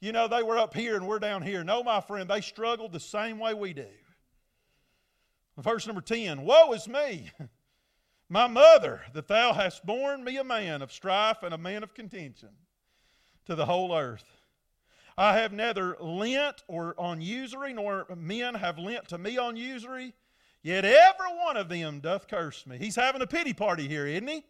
you 0.00 0.12
know, 0.12 0.28
they 0.28 0.42
were 0.42 0.58
up 0.58 0.74
here 0.74 0.96
and 0.96 1.06
we're 1.06 1.18
down 1.18 1.42
here. 1.42 1.64
No, 1.64 1.82
my 1.82 2.00
friend, 2.00 2.30
they 2.30 2.40
struggled 2.40 2.92
the 2.92 3.00
same 3.00 3.38
way 3.38 3.52
we 3.52 3.72
do. 3.72 3.86
Verse 5.58 5.86
number 5.86 6.00
10 6.00 6.42
Woe 6.42 6.72
is 6.72 6.88
me, 6.88 7.30
my 8.28 8.46
mother, 8.46 9.02
that 9.12 9.28
thou 9.28 9.52
hast 9.52 9.84
borne 9.84 10.24
me 10.24 10.36
a 10.38 10.44
man 10.44 10.80
of 10.82 10.92
strife 10.92 11.42
and 11.42 11.52
a 11.52 11.58
man 11.58 11.82
of 11.82 11.94
contention 11.94 12.50
to 13.46 13.54
the 13.54 13.66
whole 13.66 13.94
earth. 13.94 14.39
I 15.20 15.36
have 15.36 15.52
neither 15.52 15.98
lent 16.00 16.62
or 16.66 16.94
on 16.98 17.20
usury, 17.20 17.74
nor 17.74 18.06
men 18.16 18.54
have 18.54 18.78
lent 18.78 19.08
to 19.08 19.18
me 19.18 19.36
on 19.36 19.54
usury. 19.54 20.14
Yet 20.62 20.86
every 20.86 21.36
one 21.44 21.58
of 21.58 21.68
them 21.68 22.00
doth 22.00 22.26
curse 22.26 22.66
me. 22.66 22.78
He's 22.78 22.96
having 22.96 23.20
a 23.20 23.26
pity 23.26 23.52
party 23.52 23.86
here, 23.86 24.06
isn't 24.06 24.26
he? 24.26 24.44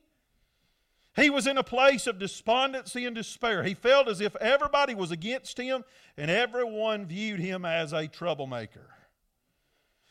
He 1.16 1.28
was 1.28 1.48
in 1.48 1.58
a 1.58 1.64
place 1.64 2.06
of 2.06 2.20
despondency 2.20 3.04
and 3.04 3.16
despair. 3.16 3.64
He 3.64 3.74
felt 3.74 4.06
as 4.06 4.20
if 4.20 4.36
everybody 4.36 4.94
was 4.94 5.10
against 5.10 5.58
him 5.58 5.82
and 6.16 6.30
everyone 6.30 7.06
viewed 7.06 7.40
him 7.40 7.64
as 7.64 7.92
a 7.92 8.06
troublemaker. 8.06 8.90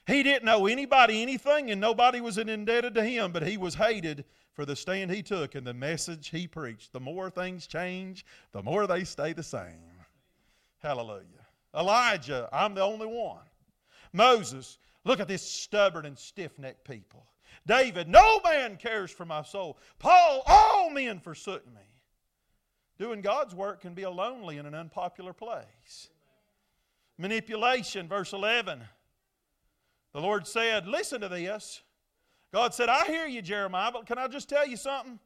He 0.07 0.23
didn't 0.23 0.49
owe 0.49 0.65
anybody 0.65 1.21
anything, 1.21 1.71
and 1.71 1.79
nobody 1.79 2.19
was 2.19 2.37
indebted 2.37 2.95
to 2.95 3.03
him, 3.05 3.31
but 3.31 3.47
he 3.47 3.55
was 3.55 3.75
hated 3.75 4.25
for 4.51 4.65
the 4.65 4.75
stand 4.75 5.09
he 5.09 5.23
took 5.23 5.55
and 5.55 5.65
the 5.65 5.73
message 5.73 6.31
he 6.31 6.47
preached. 6.47 6.91
The 6.91 6.99
more 6.99 7.29
things 7.29 7.65
change, 7.65 8.25
the 8.51 8.61
more 8.61 8.87
they 8.87 9.05
stay 9.05 9.31
the 9.31 9.41
same. 9.41 9.88
Hallelujah. 10.79 11.45
Elijah, 11.75 12.49
I'm 12.51 12.73
the 12.73 12.81
only 12.81 13.07
one. 13.07 13.43
Moses, 14.11 14.79
look 15.03 15.19
at 15.19 15.27
this 15.27 15.43
stubborn 15.43 16.05
and 16.05 16.17
stiff 16.17 16.57
necked 16.57 16.87
people. 16.87 17.27
David, 17.67 18.07
no 18.07 18.39
man 18.43 18.77
cares 18.77 19.11
for 19.11 19.25
my 19.25 19.43
soul. 19.43 19.77
Paul, 19.99 20.43
all 20.47 20.89
men 20.89 21.19
forsook 21.19 21.65
me. 21.67 21.81
Doing 22.97 23.21
God's 23.21 23.55
work 23.55 23.81
can 23.81 23.93
be 23.93 24.03
a 24.03 24.09
lonely 24.09 24.57
and 24.57 24.67
an 24.67 24.73
unpopular 24.73 25.33
place. 25.33 26.09
Manipulation, 27.17 28.07
verse 28.07 28.33
11. 28.33 28.81
The 30.13 30.21
Lord 30.21 30.47
said, 30.47 30.87
Listen 30.87 31.21
to 31.21 31.29
this. 31.29 31.81
God 32.51 32.73
said, 32.73 32.89
I 32.89 33.05
hear 33.05 33.27
you, 33.27 33.41
Jeremiah, 33.41 33.91
but 33.91 34.07
can 34.07 34.17
I 34.17 34.27
just 34.27 34.49
tell 34.49 34.67
you 34.67 34.77
something? 34.77 35.19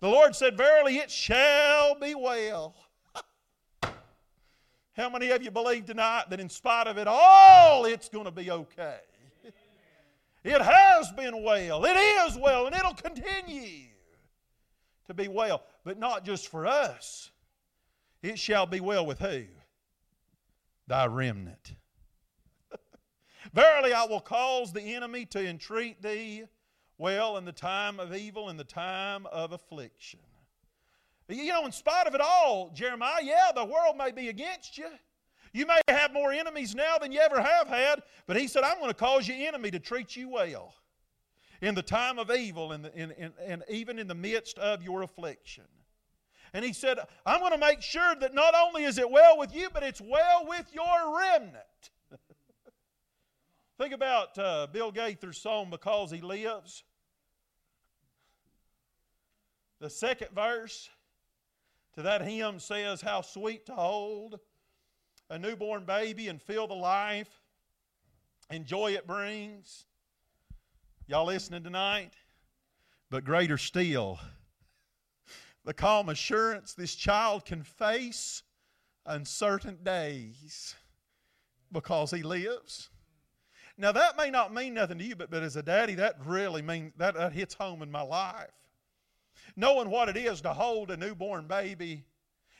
The 0.00 0.08
Lord 0.08 0.34
said, 0.34 0.56
Verily 0.56 0.98
it 0.98 1.10
shall 1.10 1.98
be 1.98 2.14
well. 2.14 2.74
How 4.96 5.10
many 5.10 5.30
of 5.30 5.42
you 5.42 5.50
believe 5.50 5.84
tonight 5.84 6.24
that 6.30 6.40
in 6.40 6.48
spite 6.48 6.86
of 6.86 6.96
it 6.96 7.06
all, 7.06 7.84
it's 7.84 8.08
going 8.08 8.24
to 8.24 8.30
be 8.30 8.50
okay? 8.50 8.98
It 10.42 10.62
has 10.62 11.10
been 11.12 11.42
well. 11.42 11.84
It 11.84 11.96
is 11.96 12.38
well, 12.38 12.66
and 12.66 12.74
it'll 12.74 12.94
continue 12.94 13.88
to 15.06 15.12
be 15.12 15.28
well. 15.28 15.64
But 15.84 15.98
not 15.98 16.24
just 16.24 16.48
for 16.48 16.66
us. 16.66 17.30
It 18.22 18.38
shall 18.38 18.64
be 18.64 18.80
well 18.80 19.04
with 19.04 19.18
who? 19.18 19.42
Thy 20.86 21.06
remnant. 21.06 21.74
Verily, 23.52 23.92
I 23.92 24.04
will 24.04 24.20
cause 24.20 24.72
the 24.72 24.94
enemy 24.94 25.26
to 25.26 25.46
entreat 25.46 26.00
thee 26.00 26.44
well 26.96 27.36
in 27.36 27.44
the 27.44 27.52
time 27.52 28.00
of 28.00 28.14
evil, 28.14 28.48
in 28.48 28.56
the 28.56 28.64
time 28.64 29.26
of 29.26 29.52
affliction. 29.52 30.20
You 31.28 31.46
know, 31.46 31.66
in 31.66 31.72
spite 31.72 32.06
of 32.06 32.14
it 32.14 32.20
all, 32.20 32.70
Jeremiah, 32.72 33.20
yeah, 33.22 33.50
the 33.54 33.64
world 33.64 33.96
may 33.96 34.12
be 34.12 34.28
against 34.28 34.78
you. 34.78 34.86
You 35.52 35.66
may 35.66 35.80
have 35.88 36.12
more 36.12 36.32
enemies 36.32 36.74
now 36.74 36.98
than 36.98 37.12
you 37.12 37.20
ever 37.20 37.40
have 37.40 37.66
had, 37.66 38.02
but 38.26 38.36
he 38.36 38.46
said, 38.46 38.62
I'm 38.62 38.78
going 38.78 38.90
to 38.90 38.94
cause 38.94 39.26
your 39.26 39.36
enemy 39.36 39.70
to 39.70 39.78
treat 39.80 40.14
you 40.14 40.28
well 40.28 40.74
in 41.60 41.74
the 41.74 41.82
time 41.82 42.18
of 42.18 42.30
evil 42.30 42.72
and, 42.72 42.86
and 42.94 43.64
even 43.68 43.98
in 43.98 44.06
the 44.06 44.14
midst 44.14 44.58
of 44.58 44.82
your 44.82 45.02
affliction. 45.02 45.64
And 46.52 46.64
he 46.64 46.72
said, 46.72 46.98
I'm 47.24 47.40
going 47.40 47.52
to 47.52 47.58
make 47.58 47.82
sure 47.82 48.14
that 48.16 48.34
not 48.34 48.54
only 48.54 48.84
is 48.84 48.98
it 48.98 49.10
well 49.10 49.38
with 49.38 49.54
you, 49.54 49.68
but 49.72 49.82
it's 49.82 50.00
well 50.00 50.46
with 50.46 50.66
your 50.72 51.18
remnant. 51.18 51.90
Think 53.78 53.92
about 53.92 54.38
uh, 54.38 54.66
Bill 54.72 54.92
Gaither's 54.92 55.38
song, 55.38 55.68
Because 55.70 56.10
He 56.10 56.20
Lives. 56.20 56.84
The 59.80 59.90
second 59.90 60.28
verse 60.34 60.88
to 61.96 62.02
that 62.02 62.22
hymn 62.22 62.60
says, 62.60 63.00
How 63.00 63.22
sweet 63.22 63.66
to 63.66 63.74
hold 63.74 64.38
a 65.28 65.38
newborn 65.38 65.84
baby 65.84 66.28
and 66.28 66.40
feel 66.40 66.66
the 66.66 66.74
life 66.74 67.42
and 68.50 68.64
joy 68.64 68.92
it 68.92 69.06
brings. 69.06 69.86
Y'all 71.06 71.26
listening 71.26 71.64
tonight? 71.64 72.12
But 73.10 73.24
greater 73.24 73.58
still, 73.58 74.18
the 75.64 75.72
calm 75.72 76.08
assurance 76.08 76.74
this 76.74 76.94
child 76.94 77.44
can 77.44 77.62
face 77.62 78.42
uncertain 79.04 79.78
days 79.82 80.74
because 81.72 82.10
he 82.10 82.22
lives. 82.22 82.90
Now 83.78 83.92
that 83.92 84.16
may 84.16 84.30
not 84.30 84.52
mean 84.52 84.74
nothing 84.74 84.98
to 84.98 85.04
you, 85.04 85.16
but, 85.16 85.30
but 85.30 85.42
as 85.42 85.56
a 85.56 85.62
daddy, 85.62 85.94
that 85.96 86.16
really 86.24 86.62
means 86.62 86.92
that, 86.96 87.14
that 87.14 87.32
hits 87.32 87.54
home 87.54 87.82
in 87.82 87.90
my 87.90 88.02
life. 88.02 88.50
Knowing 89.56 89.90
what 89.90 90.08
it 90.08 90.16
is 90.16 90.42
to 90.42 90.52
hold 90.52 90.90
a 90.90 90.96
newborn 90.96 91.46
baby 91.46 92.04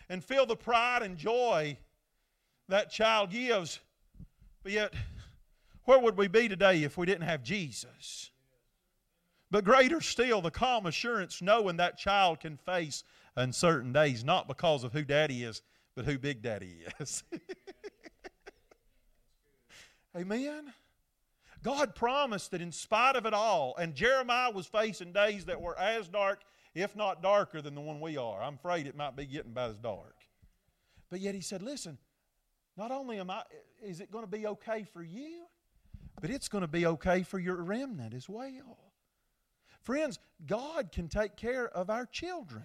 and 0.09 0.25
feel 0.25 0.47
the 0.47 0.57
pride 0.57 1.03
and 1.03 1.17
joy 1.17 1.77
that 2.69 2.91
child 2.91 3.31
gives. 3.31 3.81
But 4.63 4.73
yet, 4.73 4.95
where 5.85 5.99
would 5.99 6.17
we 6.17 6.29
be 6.29 6.49
today 6.49 6.83
if 6.83 6.97
we 6.97 7.07
didn't 7.07 7.29
have 7.29 7.43
Jesus? 7.43 8.31
But 9.51 9.65
greater 9.65 10.01
still, 10.01 10.41
the 10.41 10.51
calm 10.51 10.87
assurance 10.87 11.41
knowing 11.41 11.77
that 11.77 11.99
child 11.99 12.41
can 12.41 12.57
face 12.57 13.05
uncertain 13.37 13.93
days, 13.93 14.25
not 14.25 14.49
because 14.49 14.83
of 14.83 14.93
who 14.93 15.05
daddy 15.05 15.45
is, 15.45 15.63
but 15.95 16.05
who 16.05 16.19
big 16.19 16.43
daddy 16.43 16.85
is. 16.99 17.23
Amen. 20.17 20.73
God 21.63 21.95
promised 21.95 22.51
that 22.51 22.61
in 22.61 22.73
spite 22.73 23.17
of 23.17 23.27
it 23.27 23.35
all, 23.35 23.75
and 23.77 23.95
Jeremiah 23.95 24.51
was 24.51 24.67
facing 24.67 25.13
days 25.13 25.45
that 25.47 25.61
were 25.61 25.79
as 25.79 26.09
dark, 26.09 26.43
if 26.77 26.95
not 26.95 27.23
darker, 27.23 27.63
than 27.63 27.75
the 27.75 27.81
one 27.81 28.01
we 28.01 28.19
are. 28.19 28.43
I'm 28.43 28.55
afraid 28.55 28.87
it 28.87 28.95
might 28.95 29.17
be 29.17 29.25
getting 29.25 29.51
about 29.51 29.71
as 29.71 29.79
dark. 29.79 30.15
But 31.11 31.21
yet 31.21 31.35
he 31.35 31.41
said, 31.41 31.63
Listen, 31.63 31.97
not 32.77 32.91
only 32.91 33.19
am 33.19 33.31
I, 33.31 33.43
is 33.83 34.01
it 34.01 34.11
going 34.11 34.25
to 34.25 34.31
be 34.31 34.47
okay 34.47 34.85
for 34.93 35.03
you, 35.03 35.47
but 36.21 36.29
it's 36.29 36.49
going 36.49 36.63
to 36.63 36.69
be 36.69 36.85
okay 36.87 37.23
for 37.23 37.39
your 37.39 37.57
remnant 37.57 38.13
as 38.13 38.29
well. 38.29 38.79
Friends, 39.83 40.19
God 40.47 40.93
can 40.93 41.09
take 41.09 41.37
care 41.37 41.67
of 41.69 41.89
our 41.89 42.05
children. 42.05 42.65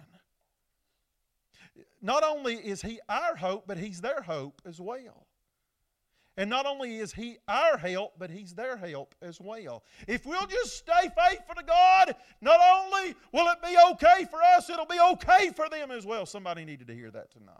Not 2.02 2.22
only 2.22 2.56
is 2.56 2.82
He 2.82 3.00
our 3.08 3.36
hope, 3.36 3.64
but 3.66 3.78
He's 3.78 4.02
their 4.02 4.20
hope 4.20 4.60
as 4.66 4.78
well. 4.78 5.26
And 6.36 6.48
not 6.48 6.64
only 6.64 6.98
is 6.98 7.12
He 7.12 7.38
our 7.46 7.76
help, 7.76 8.14
but 8.18 8.30
He's 8.30 8.54
their 8.54 8.76
help 8.76 9.14
as 9.20 9.40
well. 9.40 9.84
If 10.08 10.24
we'll 10.24 10.46
just 10.46 10.78
stay 10.78 11.10
faithful 11.16 11.54
to 11.56 11.62
God, 11.62 12.16
not 12.40 12.60
only 12.74 13.14
will 13.32 13.48
it 13.48 13.62
be 13.62 13.76
okay 13.92 14.26
for 14.30 14.40
us, 14.56 14.70
it'll 14.70 14.86
be 14.86 15.00
okay 15.12 15.50
for 15.54 15.68
them 15.68 15.90
as 15.90 16.06
well. 16.06 16.24
Somebody 16.24 16.64
needed 16.64 16.86
to 16.86 16.94
hear 16.94 17.10
that 17.10 17.30
tonight. 17.30 17.56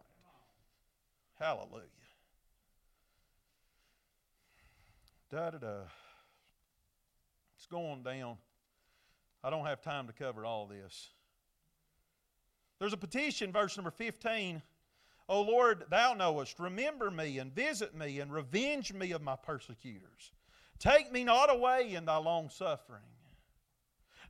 Hallelujah. 1.39 1.83
Da 5.31 5.51
da 5.51 5.59
da. 5.59 5.81
It's 7.57 7.66
going 7.66 8.03
down. 8.03 8.37
I 9.45 9.51
don't 9.51 9.66
have 9.66 9.83
time 9.83 10.07
to 10.07 10.12
cover 10.12 10.45
all 10.45 10.66
this. 10.66 11.11
There's 12.79 12.93
a 12.93 12.99
petition, 12.99 13.53
verse 13.53 13.77
number 13.77 13.91
15. 13.91 14.62
O 15.33 15.41
Lord, 15.41 15.87
thou 15.89 16.12
knowest, 16.12 16.61
remember 16.61 17.11
me 17.11 17.39
and 17.39 17.55
visit 17.55 17.95
me 17.95 18.20
and 18.20 18.30
revenge 18.30 18.93
me 18.93 19.12
of 19.12 19.22
my 19.22 19.35
persecutors. 19.35 20.30
Take 20.78 21.11
me 21.11 21.24
not 21.24 21.51
away 21.51 21.95
in 21.95 22.05
thy 22.05 22.18
long 22.18 22.51
suffering. 22.51 23.01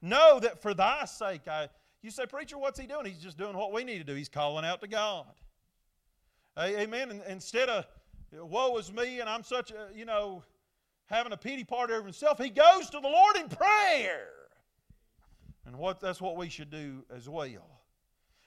Know 0.00 0.38
that 0.38 0.62
for 0.62 0.74
thy 0.74 1.06
sake 1.06 1.48
I. 1.48 1.70
You 2.02 2.12
say, 2.12 2.26
Preacher, 2.26 2.56
what's 2.56 2.78
he 2.78 2.86
doing? 2.86 3.04
He's 3.04 3.18
just 3.18 3.36
doing 3.36 3.56
what 3.56 3.72
we 3.72 3.82
need 3.82 3.98
to 3.98 4.04
do. 4.04 4.14
He's 4.14 4.28
calling 4.28 4.64
out 4.64 4.80
to 4.82 4.86
God. 4.86 5.26
Amen. 6.56 7.10
And 7.10 7.22
instead 7.28 7.68
of, 7.68 7.84
woe 8.32 8.76
is 8.78 8.92
me 8.92 9.18
and 9.18 9.28
I'm 9.28 9.42
such 9.42 9.72
a, 9.72 9.88
you 9.92 10.04
know, 10.04 10.44
having 11.06 11.32
a 11.32 11.36
pity 11.36 11.64
party 11.64 11.94
over 11.94 12.04
himself. 12.04 12.38
He 12.38 12.48
goes 12.48 12.90
to 12.90 13.00
the 13.00 13.08
Lord 13.08 13.36
in 13.38 13.48
prayer. 13.48 14.28
And 15.66 15.76
what, 15.76 15.98
that's 15.98 16.20
what 16.20 16.36
we 16.36 16.48
should 16.48 16.70
do 16.70 17.04
as 17.12 17.28
well. 17.28 17.81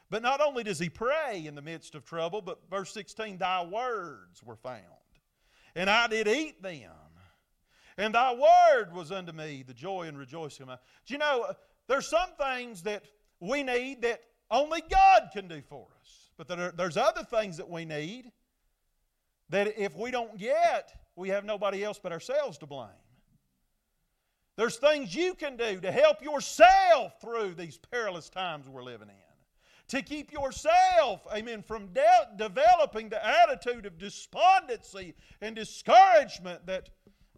But 0.10 0.22
not 0.22 0.40
only 0.40 0.64
does 0.64 0.80
he 0.80 0.90
pray 0.90 1.44
in 1.46 1.56
the 1.56 1.62
midst 1.62 1.96
of 1.96 2.06
trouble, 2.06 2.42
but 2.42 2.70
verse 2.70 2.94
16, 2.94 3.38
thy 3.38 3.64
words 3.66 4.44
were 4.44 4.56
found, 4.56 4.82
and 5.76 5.90
I 5.90 6.08
did 6.08 6.28
eat 6.28 6.62
them. 6.62 6.92
And 7.98 8.14
thy 8.14 8.34
word 8.34 8.94
was 8.94 9.12
unto 9.12 9.32
me 9.32 9.64
the 9.66 9.74
joy 9.74 10.04
and 10.08 10.18
rejoicing. 10.18 10.64
Of 10.64 10.68
my. 10.68 10.78
Do 11.06 11.14
you 11.14 11.18
know, 11.18 11.46
uh, 11.50 11.54
there's 11.88 12.08
some 12.08 12.30
things 12.38 12.84
that 12.84 13.06
we 13.40 13.64
need 13.64 14.02
that 14.02 14.22
only 14.52 14.82
God 14.90 15.30
can 15.32 15.48
do 15.48 15.62
for 15.62 15.88
us. 16.02 16.30
But 16.38 16.48
there, 16.48 16.72
there's 16.72 16.98
other 16.98 17.24
things 17.24 17.58
that 17.58 17.70
we 17.70 17.86
need 17.86 18.32
that 19.50 19.80
if 19.80 19.96
we 19.96 20.12
don't 20.12 20.38
get, 20.38 20.92
we 21.16 21.30
have 21.30 21.46
nobody 21.46 21.84
else 21.84 22.00
but 22.02 22.12
ourselves 22.12 22.58
to 22.60 22.66
blame. 22.66 22.90
There's 24.58 24.78
things 24.78 25.14
you 25.14 25.34
can 25.34 25.58
do 25.58 25.80
to 25.82 25.92
help 25.92 26.22
yourself 26.22 27.20
through 27.22 27.56
these 27.56 27.78
perilous 27.78 28.30
times 28.30 28.68
we're 28.68 28.84
living 28.84 29.10
in. 29.10 29.25
To 29.90 30.02
keep 30.02 30.32
yourself, 30.32 31.22
amen, 31.32 31.62
from 31.62 31.88
de- 31.94 32.30
developing 32.38 33.10
the 33.10 33.24
attitude 33.24 33.86
of 33.86 34.00
despondency 34.00 35.14
and 35.42 35.56
discouragement 35.56 36.66
that, 36.66 36.90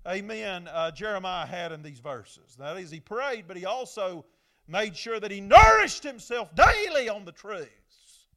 amen, 0.07 0.69
uh, 0.71 0.91
Jeremiah 0.91 1.45
had 1.45 1.73
in 1.73 1.81
these 1.81 1.99
verses. 1.99 2.55
That 2.57 2.77
is, 2.77 2.89
he 2.89 3.01
prayed, 3.01 3.45
but 3.47 3.57
he 3.57 3.65
also 3.65 4.25
made 4.65 4.95
sure 4.95 5.19
that 5.19 5.31
he 5.31 5.41
nourished 5.41 6.03
himself 6.03 6.55
daily 6.55 7.09
on 7.09 7.25
the 7.25 7.33
truths 7.33 8.27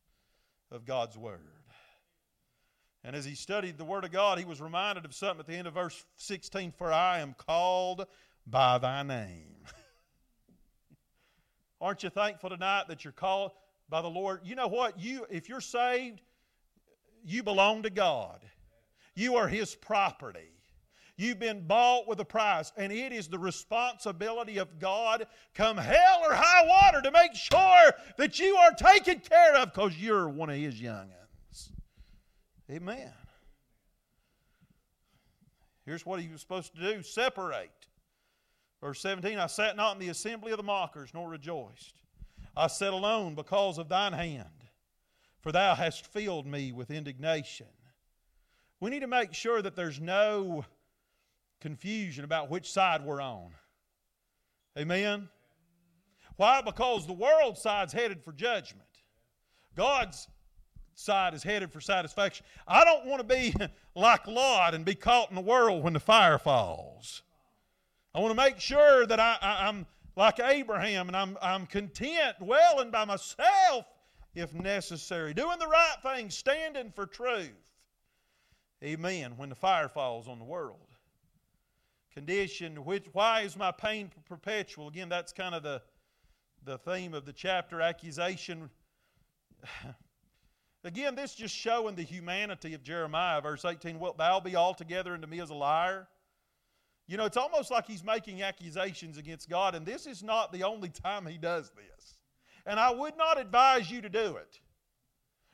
of 0.72 0.84
God's 0.84 1.16
Word. 1.16 1.40
And 3.04 3.14
as 3.14 3.24
he 3.24 3.34
studied 3.34 3.78
the 3.78 3.84
Word 3.84 4.04
of 4.04 4.10
God, 4.10 4.38
he 4.38 4.44
was 4.44 4.60
reminded 4.60 5.04
of 5.04 5.14
something 5.14 5.40
at 5.40 5.46
the 5.46 5.54
end 5.54 5.68
of 5.68 5.74
verse 5.74 6.04
16 6.16 6.72
For 6.72 6.92
I 6.92 7.20
am 7.20 7.34
called 7.34 8.06
by 8.46 8.78
thy 8.78 9.04
name. 9.04 9.64
Aren't 11.80 12.02
you 12.02 12.10
thankful 12.10 12.50
tonight 12.50 12.88
that 12.88 13.04
you're 13.04 13.12
called 13.12 13.52
by 13.90 14.00
the 14.00 14.08
Lord? 14.08 14.40
You 14.44 14.54
know 14.54 14.68
what? 14.68 14.98
You, 14.98 15.26
if 15.28 15.48
you're 15.48 15.60
saved, 15.60 16.22
you 17.24 17.42
belong 17.42 17.82
to 17.82 17.90
God. 17.90 18.40
You 19.14 19.36
are 19.36 19.48
His 19.48 19.74
property. 19.74 20.52
You've 21.16 21.38
been 21.38 21.66
bought 21.66 22.08
with 22.08 22.18
a 22.20 22.24
price, 22.24 22.72
and 22.78 22.90
it 22.90 23.12
is 23.12 23.28
the 23.28 23.38
responsibility 23.38 24.56
of 24.56 24.78
God, 24.78 25.26
come 25.54 25.76
hell 25.76 26.22
or 26.24 26.32
high 26.32 26.66
water, 26.66 27.02
to 27.02 27.10
make 27.10 27.34
sure 27.34 27.92
that 28.16 28.38
you 28.38 28.56
are 28.56 28.70
taken 28.70 29.18
care 29.20 29.56
of 29.56 29.74
because 29.74 29.98
you're 29.98 30.30
one 30.30 30.48
of 30.48 30.56
His 30.56 30.80
young'uns. 30.80 31.72
Amen. 32.70 33.12
Here's 35.84 36.06
what 36.06 36.20
He 36.20 36.28
was 36.28 36.40
supposed 36.40 36.74
to 36.76 36.80
do 36.80 37.02
separate. 37.02 37.70
Verse 38.80 39.02
17 39.02 39.38
I 39.38 39.46
sat 39.46 39.76
not 39.76 39.96
in 39.96 40.00
the 40.00 40.08
assembly 40.08 40.52
of 40.52 40.56
the 40.56 40.62
mockers, 40.62 41.10
nor 41.12 41.28
rejoiced. 41.28 41.99
I 42.56 42.66
sat 42.66 42.92
alone 42.92 43.34
because 43.34 43.78
of 43.78 43.88
thine 43.88 44.12
hand, 44.12 44.64
for 45.40 45.52
thou 45.52 45.74
hast 45.74 46.06
filled 46.06 46.46
me 46.46 46.72
with 46.72 46.90
indignation. 46.90 47.66
We 48.80 48.90
need 48.90 49.00
to 49.00 49.06
make 49.06 49.34
sure 49.34 49.62
that 49.62 49.76
there's 49.76 50.00
no 50.00 50.64
confusion 51.60 52.24
about 52.24 52.50
which 52.50 52.70
side 52.72 53.04
we're 53.04 53.20
on. 53.20 53.50
Amen? 54.78 55.28
Why? 56.36 56.62
Because 56.62 57.06
the 57.06 57.12
world 57.12 57.58
side's 57.58 57.92
headed 57.92 58.22
for 58.24 58.32
judgment. 58.32 58.88
God's 59.76 60.26
side 60.94 61.34
is 61.34 61.42
headed 61.42 61.72
for 61.72 61.80
satisfaction. 61.80 62.46
I 62.66 62.84
don't 62.84 63.06
want 63.06 63.20
to 63.20 63.34
be 63.34 63.54
like 63.94 64.26
Lot 64.26 64.74
and 64.74 64.84
be 64.84 64.94
caught 64.94 65.30
in 65.30 65.36
the 65.36 65.42
world 65.42 65.82
when 65.82 65.92
the 65.92 66.00
fire 66.00 66.38
falls. 66.38 67.22
I 68.14 68.20
want 68.20 68.32
to 68.32 68.42
make 68.42 68.58
sure 68.58 69.06
that 69.06 69.20
I, 69.20 69.68
am 69.68 69.86
like 70.16 70.40
Abraham 70.40 71.08
and 71.08 71.16
I'm, 71.16 71.38
I'm 71.40 71.66
content 71.66 72.36
dwelling 72.38 72.90
by 72.90 73.04
myself 73.04 73.86
if 74.34 74.54
necessary, 74.54 75.34
doing 75.34 75.58
the 75.58 75.66
right 75.66 75.96
thing, 76.02 76.30
standing 76.30 76.92
for 76.94 77.06
truth. 77.06 77.50
Amen. 78.82 79.32
When 79.36 79.48
the 79.48 79.54
fire 79.54 79.88
falls 79.88 80.28
on 80.28 80.38
the 80.38 80.44
world. 80.44 80.78
Condition, 82.14 82.84
which, 82.84 83.06
why 83.12 83.42
is 83.42 83.56
my 83.56 83.70
pain 83.70 84.10
perpetual? 84.28 84.88
Again, 84.88 85.08
that's 85.08 85.32
kind 85.32 85.54
of 85.54 85.62
the, 85.62 85.82
the 86.64 86.78
theme 86.78 87.14
of 87.14 87.24
the 87.24 87.32
chapter 87.32 87.80
accusation. 87.80 88.70
Again, 90.84 91.14
this 91.14 91.34
just 91.34 91.54
showing 91.54 91.94
the 91.94 92.02
humanity 92.02 92.74
of 92.74 92.82
Jeremiah, 92.82 93.40
verse 93.40 93.64
18. 93.64 93.98
Wilt 93.98 94.16
thou 94.16 94.40
be 94.40 94.56
altogether 94.56 95.12
unto 95.12 95.26
me 95.26 95.40
as 95.40 95.50
a 95.50 95.54
liar? 95.54 96.08
You 97.10 97.16
know, 97.16 97.24
it's 97.24 97.36
almost 97.36 97.72
like 97.72 97.88
he's 97.88 98.04
making 98.04 98.42
accusations 98.42 99.18
against 99.18 99.50
God, 99.50 99.74
and 99.74 99.84
this 99.84 100.06
is 100.06 100.22
not 100.22 100.52
the 100.52 100.62
only 100.62 100.90
time 100.90 101.26
he 101.26 101.38
does 101.38 101.72
this. 101.72 102.14
And 102.64 102.78
I 102.78 102.92
would 102.92 103.16
not 103.16 103.36
advise 103.36 103.90
you 103.90 104.00
to 104.02 104.08
do 104.08 104.36
it. 104.36 104.60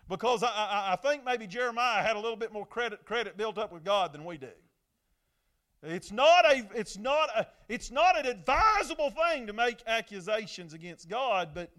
Because 0.07 0.43
I, 0.43 0.49
I, 0.49 0.93
I 0.93 0.97
think 0.97 1.25
maybe 1.25 1.47
Jeremiah 1.47 2.03
had 2.03 2.15
a 2.15 2.21
little 2.21 2.37
bit 2.37 2.53
more 2.53 2.67
credit, 2.67 3.07
credit 3.07 3.39
built 3.39 3.57
up 3.57 3.73
with 3.73 3.85
God 3.85 4.13
than 4.13 4.27
we 4.27 4.37
do. 4.37 4.51
It's 5.83 6.13
not, 6.13 6.45
a, 6.45 6.69
it's, 6.75 6.99
not 6.99 7.31
a, 7.35 7.47
it's 7.71 7.91
not 7.91 8.19
an 8.19 8.27
advisable 8.27 9.11
thing 9.11 9.47
to 9.47 9.55
make 9.55 9.79
accusations 9.87 10.75
against 10.75 11.09
God, 11.09 11.53
but 11.55 11.71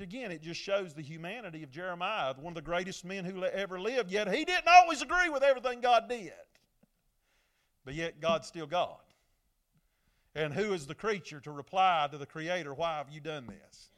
again, 0.00 0.32
it 0.32 0.42
just 0.42 0.60
shows 0.60 0.94
the 0.94 1.02
humanity 1.02 1.62
of 1.62 1.70
Jeremiah, 1.70 2.34
one 2.40 2.50
of 2.50 2.56
the 2.56 2.60
greatest 2.60 3.04
men 3.04 3.24
who 3.24 3.44
ever 3.44 3.80
lived, 3.80 4.10
yet 4.10 4.26
he 4.34 4.44
didn't 4.44 4.66
always 4.66 5.00
agree 5.00 5.28
with 5.28 5.44
everything 5.44 5.80
God 5.80 6.08
did. 6.08 6.32
But 7.84 7.94
yet, 7.94 8.20
God's 8.20 8.46
still 8.46 8.66
God. 8.66 8.98
And 10.34 10.54
who 10.54 10.72
is 10.72 10.86
the 10.86 10.94
creature 10.94 11.40
to 11.40 11.50
reply 11.50 12.08
to 12.10 12.18
the 12.18 12.26
Creator, 12.26 12.74
Why 12.74 12.98
have 12.98 13.10
you 13.10 13.20
done 13.20 13.46
this? 13.46 13.90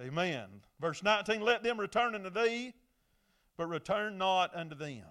Amen. 0.00 0.46
Verse 0.80 1.02
19 1.02 1.40
Let 1.40 1.62
them 1.62 1.78
return 1.80 2.14
unto 2.14 2.30
thee, 2.30 2.74
but 3.56 3.66
return 3.66 4.18
not 4.18 4.54
unto 4.54 4.74
them. 4.74 5.02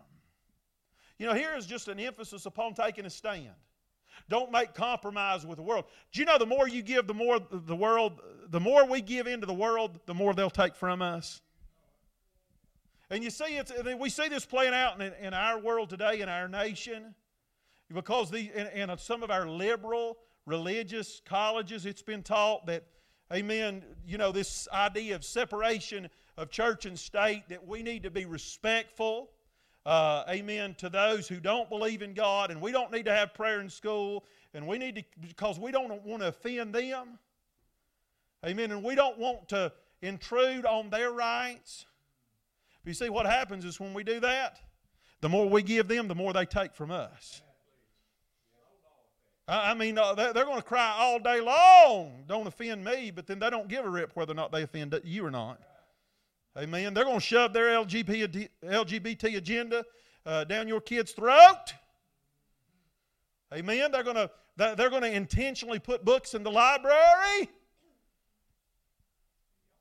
You 1.18 1.28
know, 1.28 1.34
here 1.34 1.54
is 1.56 1.66
just 1.66 1.88
an 1.88 2.00
emphasis 2.00 2.46
upon 2.46 2.74
taking 2.74 3.06
a 3.06 3.10
stand. 3.10 3.52
Don't 4.30 4.52
make 4.52 4.74
compromise 4.74 5.46
with 5.46 5.58
the 5.58 5.64
world. 5.64 5.86
Do 6.12 6.20
you 6.20 6.26
know 6.26 6.38
the 6.38 6.46
more 6.46 6.68
you 6.68 6.82
give, 6.82 7.08
the 7.08 7.14
more 7.14 7.40
the 7.52 7.76
world, 7.76 8.20
the 8.50 8.60
more 8.60 8.86
we 8.86 9.02
give 9.02 9.28
into 9.28 9.46
the 9.46 9.54
world, 9.54 10.00
the 10.06 10.14
more 10.14 10.34
they'll 10.34 10.50
take 10.50 10.76
from 10.76 11.02
us? 11.02 11.42
And 13.10 13.24
you 13.24 13.30
see, 13.30 13.58
it's, 13.58 13.72
we 14.00 14.10
see 14.10 14.30
this 14.30 14.46
playing 14.46 14.74
out 14.74 15.02
in, 15.02 15.14
in 15.22 15.34
our 15.34 15.60
world 15.60 15.90
today, 15.90 16.22
in 16.22 16.30
our 16.30 16.48
nation, 16.48 17.14
because 17.94 18.32
the, 18.32 18.52
in, 18.56 18.89
in 18.89 18.98
some 18.98 19.24
of 19.24 19.32
our 19.32 19.48
liberal 19.48 20.18
religious 20.46 21.22
colleges, 21.26 21.86
it's 21.86 22.02
been 22.02 22.24
taught 22.24 22.66
that 22.66 22.84
amen, 23.32 23.84
you 24.06 24.18
know, 24.18 24.32
this 24.32 24.68
idea 24.74 25.16
of 25.16 25.24
separation 25.24 26.10
of 26.38 26.50
church 26.50 26.86
and 26.86 26.98
state, 26.98 27.44
that 27.50 27.66
we 27.66 27.84
need 27.84 28.04
to 28.04 28.12
be 28.12 28.26
respectful, 28.26 29.30
uh, 29.86 30.24
amen, 30.30 30.76
to 30.76 30.89
those 30.89 31.28
who 31.28 31.39
don't 31.39 31.70
believe 31.70 32.02
in 32.02 32.14
God, 32.14 32.52
and 32.52 32.62
we 32.62 32.72
don't 32.72 32.92
need 32.92 33.06
to 33.06 33.14
have 33.14 33.34
prayer 33.34 33.62
in 33.62 33.70
school, 33.70 34.26
and 34.54 34.68
we 34.68 34.78
need 34.78 34.96
to, 34.96 35.04
because 35.22 35.60
we 35.60 35.72
don't 35.72 36.04
want 36.04 36.22
to 36.22 36.30
offend 36.30 36.74
them, 36.74 37.20
amen, 38.46 38.72
and 38.72 38.84
we 38.84 38.96
don't 38.96 39.18
want 39.18 39.48
to 39.50 39.72
intrude 40.02 40.66
on 40.66 40.89
their 40.89 41.12
rights. 41.12 41.86
But 42.84 42.89
you 42.89 42.94
see, 42.96 43.10
what 43.10 43.26
happens 43.26 43.66
is 43.66 43.80
when 43.80 43.94
we 43.94 44.04
do 44.04 44.20
that, 44.22 44.60
the 45.22 45.30
more 45.30 45.48
we 45.48 45.62
give 45.62 45.88
them, 45.88 46.08
the 46.08 46.16
more 46.16 46.34
they 46.34 46.46
take 46.46 46.74
from 46.74 46.92
us. 46.92 47.42
I 49.48 49.74
mean, 49.74 49.98
uh, 49.98 50.14
they're 50.14 50.46
going 50.46 50.58
to 50.58 50.64
cry 50.64 50.96
all 50.98 51.20
day 51.20 51.42
long, 51.42 52.24
don't 52.28 52.48
offend 52.48 52.86
me, 52.86 53.12
but 53.12 53.28
then 53.28 53.39
they 53.39 53.50
don't 53.50 53.68
give 53.68 53.86
a 53.86 53.89
rip 53.89 54.16
whether 54.16 54.32
or 54.32 54.36
not 54.36 54.52
they 54.52 54.62
offend 54.62 54.98
you 55.04 55.26
or 55.26 55.32
not. 55.32 55.60
Amen. 56.58 56.94
They're 56.94 57.06
going 57.06 57.20
to 57.20 57.26
shove 57.26 57.54
their 57.54 57.68
LGBT, 57.68 59.38
agenda 59.38 59.86
uh, 60.26 60.44
down 60.44 60.68
your 60.68 60.82
kid's 60.82 61.12
throat. 61.12 61.74
Amen. 63.54 63.92
They're 63.92 64.04
going 64.04 64.16
to 64.16 64.30
they're 64.58 64.89
going 64.89 65.02
to 65.02 65.11
intentionally 65.11 65.80
put 65.80 66.06
books 66.06 66.34
in 66.34 66.44
the 66.44 66.52
library 66.52 67.49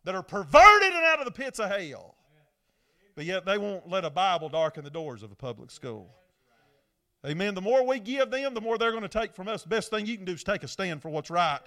that 0.05 0.15
are 0.15 0.23
perverted 0.23 0.93
and 0.93 1.05
out 1.05 1.19
of 1.19 1.27
the 1.27 1.33
pits 1.33 1.59
of 1.59 1.71
hell. 1.71 2.15
But 3.15 3.27
yet 3.27 3.45
they 3.45 3.59
won't 3.59 3.89
let 3.89 4.05
a 4.05 4.11
Bible 4.11 4.49
darken 4.49 4.85
the 4.85 4.91
doors 4.91 5.23
of 5.23 5.33
a 5.33 5.35
public 5.35 5.71
school. 5.71 6.09
Amen. 7.27 7.55
The 7.55 7.61
more 7.61 7.87
we 7.87 8.01
give 8.01 8.31
them, 8.31 8.55
the 8.55 8.61
more 8.61 8.79
they're 8.79 8.93
going 8.93 9.03
to 9.03 9.09
take 9.09 9.35
from 9.35 9.47
us. 9.49 9.63
The 9.63 9.69
best 9.69 9.91
thing 9.91 10.07
you 10.07 10.17
can 10.17 10.25
do 10.25 10.33
is 10.33 10.43
take 10.43 10.63
a 10.63 10.69
stand 10.69 11.03
for 11.03 11.11
what's 11.11 11.31
right 11.31 11.61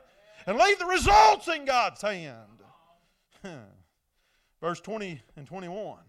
and 0.48 0.58
leave 0.58 0.80
the 0.80 0.86
results 0.86 1.48
in 1.48 1.66
God's 1.66 2.02
hand. 2.02 2.38
Verse 4.62 4.82
20 4.82 5.22
and 5.36 5.46
21. 5.46 6.00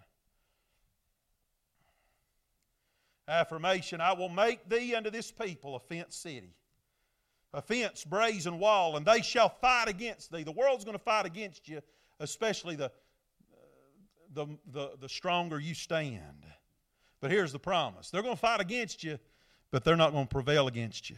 Affirmation 3.27 4.01
I 4.01 4.13
will 4.13 4.29
make 4.29 4.69
thee 4.69 4.95
unto 4.95 5.11
this 5.11 5.31
people 5.31 5.77
a 5.77 5.81
fenced 5.81 6.23
city, 6.23 6.55
a 7.53 7.63
fenced 7.63 8.09
brazen 8.09 8.59
wall, 8.59 8.97
and 8.97 9.05
they 9.05 9.23
shall 9.23 9.49
fight 9.49 9.89
against 9.89 10.31
thee. 10.31 10.43
The 10.43 10.53
world's 10.53 10.85
going 10.85 10.97
to 10.97 11.03
fight 11.03 11.27
against 11.27 11.69
you, 11.69 11.81
especially 12.21 12.77
the, 12.77 12.93
the, 14.33 14.47
the, 14.73 14.91
the 15.01 15.09
stronger 15.09 15.59
you 15.59 15.75
stand. 15.75 16.45
But 17.21 17.31
here's 17.31 17.53
the 17.53 17.59
promise 17.59 18.11
they're 18.11 18.23
going 18.23 18.35
to 18.35 18.41
fight 18.41 18.61
against 18.61 19.03
you 19.03 19.19
but 19.75 19.83
they're 19.83 19.97
not 19.97 20.13
going 20.13 20.25
to 20.25 20.33
prevail 20.33 20.69
against 20.69 21.11
you. 21.11 21.17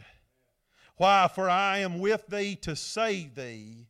Why? 0.95 1.29
For 1.35 1.47
I 1.47 1.77
am 1.77 1.99
with 1.99 2.25
thee 2.25 2.55
to 2.63 2.75
save 2.75 3.35
thee 3.35 3.85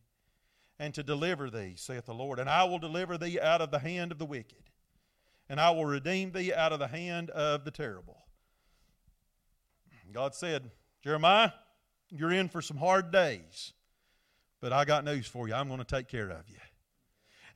and 0.78 0.92
to 0.92 1.02
deliver 1.02 1.48
thee, 1.48 1.72
saith 1.74 2.04
the 2.04 2.12
Lord. 2.12 2.38
And 2.38 2.50
I 2.50 2.64
will 2.64 2.78
deliver 2.78 3.16
thee 3.16 3.40
out 3.40 3.62
of 3.62 3.70
the 3.70 3.78
hand 3.78 4.12
of 4.12 4.18
the 4.18 4.26
wicked, 4.26 4.64
and 5.48 5.58
I 5.58 5.70
will 5.70 5.86
redeem 5.86 6.32
thee 6.32 6.52
out 6.52 6.74
of 6.74 6.80
the 6.80 6.88
hand 6.88 7.30
of 7.30 7.64
the 7.64 7.70
terrible. 7.70 8.18
God 10.12 10.34
said, 10.34 10.70
Jeremiah, 11.02 11.52
you're 12.10 12.32
in 12.32 12.50
for 12.50 12.60
some 12.60 12.76
hard 12.76 13.10
days, 13.10 13.72
but 14.60 14.74
I 14.74 14.84
got 14.84 15.02
news 15.02 15.26
for 15.26 15.48
you. 15.48 15.54
I'm 15.54 15.68
going 15.68 15.78
to 15.78 15.84
take 15.86 16.08
care 16.08 16.28
of 16.28 16.46
you. 16.46 16.58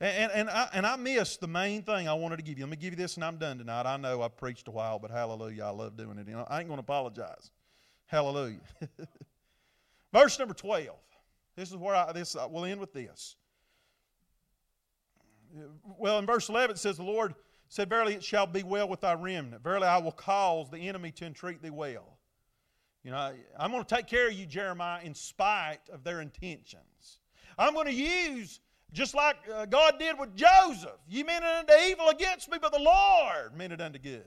And, 0.03 0.33
and, 0.33 0.49
I, 0.49 0.67
and 0.73 0.85
I 0.85 0.97
missed 0.97 1.39
the 1.39 1.47
main 1.47 1.81
thing 1.81 2.09
I 2.09 2.13
wanted 2.13 2.35
to 2.35 2.43
give 2.43 2.57
you. 2.57 2.65
Let 2.65 2.71
me 2.71 2.75
give 2.75 2.91
you 2.91 2.97
this 2.97 3.15
and 3.15 3.23
I'm 3.23 3.37
done 3.37 3.57
tonight. 3.57 3.85
I 3.85 3.95
know 3.95 4.21
I've 4.21 4.35
preached 4.35 4.67
a 4.67 4.71
while, 4.71 4.99
but 4.99 5.11
hallelujah, 5.11 5.63
I 5.63 5.69
love 5.69 5.95
doing 5.95 6.17
it. 6.17 6.27
Know, 6.27 6.45
I 6.49 6.59
ain't 6.59 6.67
going 6.67 6.77
to 6.77 6.81
apologize. 6.81 7.51
Hallelujah. 8.07 8.59
Verse 10.13 10.37
number 10.37 10.53
12. 10.53 10.89
This 11.55 11.69
is 11.69 11.77
where 11.77 11.95
I, 11.95 12.11
this, 12.11 12.35
I 12.35 12.45
will 12.47 12.65
end 12.65 12.81
with 12.81 12.91
this. 12.91 13.37
Well, 15.97 16.19
in 16.19 16.25
verse 16.25 16.49
11 16.49 16.75
it 16.75 16.79
says, 16.79 16.97
The 16.97 17.03
Lord 17.03 17.35
said, 17.69 17.87
Verily 17.87 18.15
it 18.15 18.23
shall 18.23 18.47
be 18.47 18.63
well 18.63 18.89
with 18.89 19.01
thy 19.01 19.13
remnant. 19.13 19.63
Verily 19.63 19.87
I 19.87 19.99
will 19.99 20.11
cause 20.11 20.69
the 20.69 20.79
enemy 20.79 21.11
to 21.11 21.25
entreat 21.25 21.61
thee 21.61 21.69
well. 21.69 22.17
You 23.03 23.11
know, 23.11 23.33
I'm 23.57 23.71
going 23.71 23.85
to 23.85 23.95
take 23.95 24.07
care 24.07 24.27
of 24.27 24.33
you, 24.33 24.47
Jeremiah, 24.47 25.01
in 25.03 25.13
spite 25.13 25.79
of 25.93 26.03
their 26.03 26.19
intentions. 26.19 27.19
I'm 27.57 27.73
going 27.73 27.85
to 27.85 27.93
use 27.93 28.59
just 28.93 29.15
like 29.15 29.35
uh, 29.53 29.65
God 29.65 29.95
did 29.99 30.17
with 30.17 30.35
Joseph. 30.35 30.99
You 31.09 31.25
meant 31.25 31.43
it 31.43 31.69
unto 31.69 31.73
evil 31.85 32.09
against 32.09 32.49
me, 32.49 32.57
but 32.61 32.71
the 32.71 32.79
Lord 32.79 33.57
meant 33.57 33.73
it 33.73 33.81
unto 33.81 33.99
good. 33.99 34.23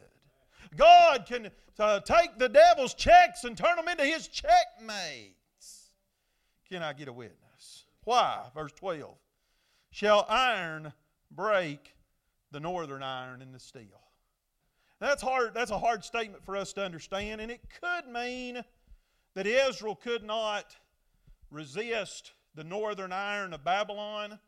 God 0.76 1.24
can 1.26 1.50
uh, 1.78 2.00
take 2.00 2.38
the 2.38 2.48
devil's 2.48 2.92
checks 2.94 3.44
and 3.44 3.56
turn 3.56 3.76
them 3.76 3.88
into 3.88 4.04
his 4.04 4.28
checkmates. 4.28 5.90
Can 6.68 6.82
I 6.82 6.92
get 6.92 7.08
a 7.08 7.12
witness? 7.12 7.84
Why? 8.04 8.42
Verse 8.54 8.72
12. 8.72 9.14
Shall 9.90 10.26
iron 10.28 10.92
break 11.30 11.94
the 12.50 12.60
northern 12.60 13.02
iron 13.02 13.40
in 13.40 13.52
the 13.52 13.60
steel? 13.60 14.02
That's 14.98 15.22
hard. 15.22 15.54
That's 15.54 15.70
a 15.70 15.78
hard 15.78 16.04
statement 16.04 16.44
for 16.44 16.56
us 16.56 16.72
to 16.74 16.84
understand, 16.84 17.40
and 17.40 17.50
it 17.50 17.60
could 17.80 18.10
mean 18.10 18.64
that 19.34 19.46
Israel 19.46 19.94
could 19.94 20.24
not 20.24 20.74
resist 21.50 22.32
the 22.54 22.64
northern 22.64 23.12
iron 23.12 23.52
of 23.52 23.62
Babylon. 23.62 24.38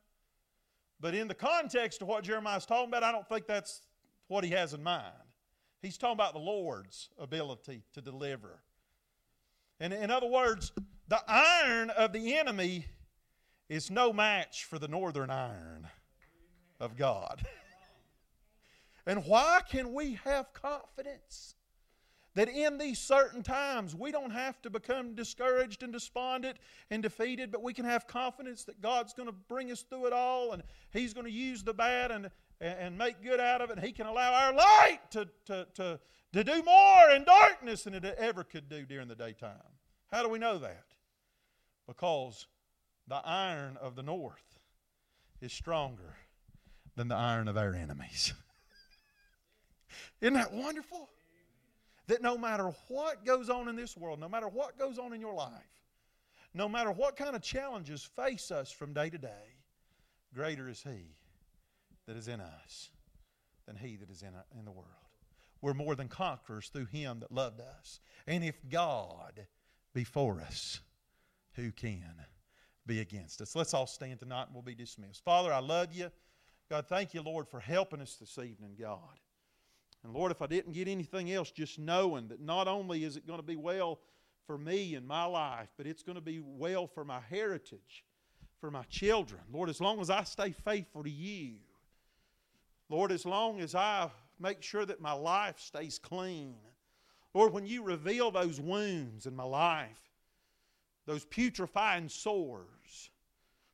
But 1.00 1.14
in 1.14 1.28
the 1.28 1.34
context 1.34 2.02
of 2.02 2.08
what 2.08 2.24
Jeremiah 2.24 2.56
is 2.56 2.66
talking 2.66 2.88
about, 2.88 3.02
I 3.02 3.12
don't 3.12 3.28
think 3.28 3.46
that's 3.46 3.82
what 4.26 4.44
he 4.44 4.50
has 4.50 4.74
in 4.74 4.82
mind. 4.82 5.14
He's 5.80 5.96
talking 5.96 6.14
about 6.14 6.32
the 6.32 6.40
Lord's 6.40 7.08
ability 7.18 7.84
to 7.94 8.00
deliver. 8.00 8.60
And 9.78 9.92
in 9.92 10.10
other 10.10 10.26
words, 10.26 10.72
the 11.06 11.20
iron 11.28 11.90
of 11.90 12.12
the 12.12 12.36
enemy 12.36 12.86
is 13.68 13.90
no 13.90 14.12
match 14.12 14.64
for 14.64 14.78
the 14.78 14.88
northern 14.88 15.30
iron 15.30 15.86
of 16.80 16.96
God. 16.96 17.46
and 19.06 19.24
why 19.24 19.60
can 19.70 19.92
we 19.92 20.18
have 20.24 20.52
confidence 20.52 21.54
that 22.39 22.48
in 22.48 22.78
these 22.78 23.01
certain 23.01 23.43
times 23.43 23.97
we 23.97 24.12
don't 24.12 24.31
have 24.31 24.62
to 24.62 24.70
become 24.70 25.16
discouraged 25.16 25.82
and 25.82 25.93
despondent 25.93 26.56
and 26.89 27.02
defeated, 27.02 27.51
but 27.51 27.65
we 27.65 27.74
can 27.74 27.85
have 27.85 28.06
confidence 28.06 28.62
that 28.62 28.81
God's 28.81 29.12
going 29.12 29.27
to 29.27 29.35
bring 29.48 29.73
us 29.73 29.82
through 29.82 30.06
it 30.06 30.12
all 30.12 30.52
and 30.52 30.62
He's 30.93 31.12
going 31.12 31.27
to 31.27 31.32
use 31.32 31.65
the 31.65 31.74
bad 31.74 32.12
and, 32.12 32.31
and 32.60 32.97
make 32.97 33.20
good 33.24 33.40
out 33.40 33.60
of 33.60 33.70
it. 33.70 33.78
And 33.78 33.85
He 33.85 33.90
can 33.90 34.06
allow 34.06 34.32
our 34.32 34.55
light 34.55 35.01
to, 35.10 35.28
to, 35.47 35.66
to, 35.74 35.98
to 36.32 36.44
do 36.44 36.62
more 36.62 37.10
in 37.10 37.24
darkness 37.24 37.82
than 37.82 37.94
it 37.94 38.05
ever 38.05 38.44
could 38.44 38.69
do 38.69 38.86
during 38.86 39.09
the 39.09 39.16
daytime. 39.16 39.56
How 40.12 40.23
do 40.23 40.28
we 40.28 40.39
know 40.39 40.59
that? 40.59 40.86
Because 41.89 42.47
the 43.09 43.20
iron 43.24 43.77
of 43.82 43.97
the 43.97 44.05
north 44.05 44.60
is 45.40 45.52
stronger 45.52 46.15
than 46.94 47.09
the 47.09 47.16
iron 47.16 47.48
of 47.48 47.56
our 47.56 47.74
enemies. 47.74 48.32
Isn't 50.20 50.35
that 50.35 50.52
wonderful? 50.52 51.10
That 52.09 52.22
no 52.22 52.36
matter 52.36 52.72
what 52.89 53.24
goes 53.24 53.48
on 53.48 53.68
in 53.68 53.76
this 53.76 53.97
world, 53.97 54.18
no 54.18 54.28
matter 54.28 54.48
what 54.48 54.78
goes 54.78 54.98
on 54.98 55.12
in 55.12 55.20
your 55.20 55.35
life, 55.35 55.52
no 56.55 56.68
matter 56.68 56.90
what 56.90 57.16
kind 57.16 57.36
of 57.36 57.43
challenges 57.43 58.02
face 58.02 58.51
us 58.51 58.72
from 58.72 58.93
day 58.93 59.10
to 59.10 59.18
day, 59.18 59.56
greater 60.35 60.68
is 60.68 60.82
He 60.82 61.14
that 62.06 62.16
is 62.16 62.26
in 62.26 62.40
us 62.40 62.90
than 63.66 63.76
He 63.76 63.97
that 63.97 64.10
is 64.10 64.22
in, 64.22 64.30
in 64.59 64.64
the 64.64 64.72
world. 64.72 64.89
We're 65.60 65.74
more 65.74 65.94
than 65.94 66.09
conquerors 66.09 66.68
through 66.68 66.86
Him 66.86 67.20
that 67.20 67.32
loved 67.32 67.60
us. 67.60 68.01
And 68.26 68.43
if 68.43 68.56
God 68.68 69.47
be 69.94 70.05
for 70.05 70.40
us, 70.40 70.80
who 71.55 71.72
can 71.72 72.24
be 72.86 73.01
against 73.01 73.43
us? 73.43 73.55
Let's 73.55 73.74
all 73.74 73.86
stand 73.86 74.20
tonight 74.20 74.47
and 74.47 74.55
we'll 74.55 74.62
be 74.62 74.74
dismissed. 74.74 75.24
Father, 75.24 75.52
I 75.52 75.59
love 75.59 75.93
you. 75.93 76.10
God, 76.70 76.86
thank 76.86 77.12
you, 77.12 77.22
Lord, 77.22 77.48
for 77.48 77.60
helping 77.60 78.01
us 78.01 78.14
this 78.14 78.39
evening, 78.39 78.76
God. 78.80 79.18
And 80.04 80.12
Lord, 80.12 80.30
if 80.30 80.40
I 80.40 80.46
didn't 80.46 80.72
get 80.72 80.88
anything 80.88 81.32
else, 81.32 81.50
just 81.50 81.78
knowing 81.78 82.28
that 82.28 82.40
not 82.40 82.68
only 82.68 83.04
is 83.04 83.16
it 83.16 83.26
going 83.26 83.40
to 83.40 83.46
be 83.46 83.56
well 83.56 83.98
for 84.46 84.56
me 84.56 84.94
and 84.94 85.06
my 85.06 85.24
life, 85.24 85.68
but 85.76 85.86
it's 85.86 86.02
going 86.02 86.16
to 86.16 86.22
be 86.22 86.40
well 86.40 86.86
for 86.86 87.04
my 87.04 87.20
heritage, 87.28 88.04
for 88.60 88.70
my 88.70 88.84
children. 88.84 89.40
Lord, 89.52 89.68
as 89.68 89.80
long 89.80 90.00
as 90.00 90.08
I 90.08 90.24
stay 90.24 90.52
faithful 90.52 91.02
to 91.02 91.10
you, 91.10 91.56
Lord, 92.88 93.12
as 93.12 93.26
long 93.26 93.60
as 93.60 93.74
I 93.74 94.10
make 94.40 94.62
sure 94.62 94.86
that 94.86 95.00
my 95.00 95.12
life 95.12 95.58
stays 95.58 95.98
clean, 95.98 96.54
Lord, 97.34 97.52
when 97.52 97.66
you 97.66 97.82
reveal 97.82 98.30
those 98.30 98.60
wounds 98.60 99.26
in 99.26 99.36
my 99.36 99.44
life, 99.44 100.00
those 101.06 101.24
putrefying 101.26 102.08
sores, 102.08 103.10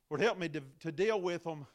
Lord, 0.09 0.21
help 0.21 0.37
me 0.37 0.49
to, 0.49 0.61
to 0.81 0.91
deal 0.91 1.21
with 1.21 1.43
them 1.43 1.65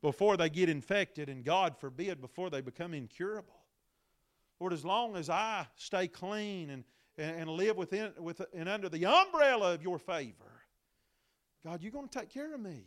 before 0.00 0.36
they 0.36 0.48
get 0.48 0.68
infected, 0.68 1.28
and 1.28 1.44
God 1.44 1.76
forbid, 1.76 2.20
before 2.20 2.50
they 2.50 2.60
become 2.60 2.94
incurable. 2.94 3.57
Lord, 4.60 4.72
as 4.72 4.84
long 4.84 5.16
as 5.16 5.30
I 5.30 5.66
stay 5.76 6.08
clean 6.08 6.70
and, 6.70 6.84
and, 7.16 7.48
live 7.48 7.76
within, 7.76 8.12
with, 8.18 8.40
and 8.54 8.68
under 8.68 8.88
the 8.88 9.06
umbrella 9.06 9.74
of 9.74 9.82
your 9.82 9.98
favor, 9.98 10.62
God, 11.64 11.82
you're 11.82 11.92
going 11.92 12.08
to 12.08 12.18
take 12.18 12.30
care 12.30 12.54
of 12.54 12.60
me. 12.60 12.86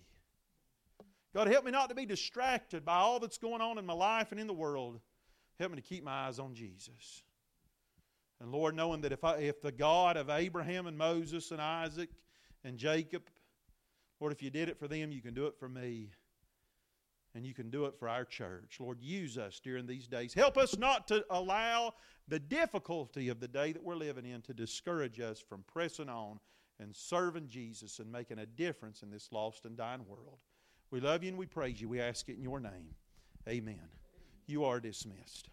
God, 1.34 1.48
help 1.48 1.64
me 1.64 1.72
not 1.72 1.90
to 1.90 1.96
be 1.96 2.06
distracted 2.06 2.84
by 2.84 2.98
all 2.98 3.20
that's 3.20 3.38
going 3.38 3.62
on 3.62 3.78
in 3.78 3.86
my 3.86 3.94
life 3.94 4.32
and 4.32 4.40
in 4.40 4.48
the 4.48 4.54
world. 4.54 5.00
Help 5.60 5.72
me 5.72 5.78
to 5.78 5.82
keep 5.82 6.04
my 6.04 6.28
eyes 6.28 6.40
on 6.40 6.54
Jesus. 6.54 7.24
And 8.42 8.52
Lord, 8.52 8.76
knowing 8.76 9.02
that 9.02 9.12
if, 9.12 9.24
I, 9.24 9.38
if 9.38 9.62
the 9.62 9.72
God 9.72 10.18
of 10.18 10.30
Abraham 10.30 10.88
and 10.88 10.98
Moses 10.98 11.52
and 11.52 11.62
Isaac 11.62 12.10
and 12.64 12.78
Jacob, 12.78 13.24
Lord, 14.20 14.34
if 14.34 14.42
you 14.42 14.50
did 14.50 14.68
it 14.68 14.78
for 14.78 14.88
them, 14.88 15.12
you 15.12 15.22
can 15.22 15.34
do 15.34 15.46
it 15.46 15.56
for 15.60 15.70
me. 15.70 16.10
And 17.34 17.46
you 17.46 17.54
can 17.54 17.70
do 17.70 17.86
it 17.86 17.96
for 17.98 18.10
our 18.10 18.26
church. 18.26 18.78
Lord, 18.80 19.02
use 19.02 19.38
us 19.38 19.62
during 19.64 19.88
these 19.88 20.08
days. 20.08 20.34
Help 20.34 20.58
us 20.58 20.78
not 20.78 21.08
to 21.08 21.26
allow 21.30 21.94
the 22.28 22.40
difficulty 22.40 23.30
of 23.30 23.40
the 23.40 23.48
day 23.48 23.72
that 23.72 23.84
we're 23.84 23.96
living 23.96 24.26
in 24.26 24.42
to 24.42 24.54
discourage 24.54 25.20
us 25.20 25.40
from 25.40 25.64
pressing 25.72 26.10
on 26.10 26.40
and 26.80 26.96
serving 26.96 27.48
Jesus 27.48 28.00
and 28.00 28.12
making 28.12 28.40
a 28.40 28.46
difference 28.46 29.02
in 29.02 29.10
this 29.10 29.30
lost 29.32 29.66
and 29.66 29.78
dying 29.78 30.06
world. 30.08 30.40
We 30.90 31.00
love 31.00 31.24
you 31.24 31.30
and 31.30 31.38
we 31.38 31.46
praise 31.46 31.80
you. 31.80 31.88
We 31.88 32.02
ask 32.02 32.28
it 32.28 32.36
in 32.36 32.44
your 32.44 32.60
name. 32.60 32.96
Amen. 33.48 33.80
You 34.48 34.66
are 34.66 34.80
dismissed. 34.80 35.50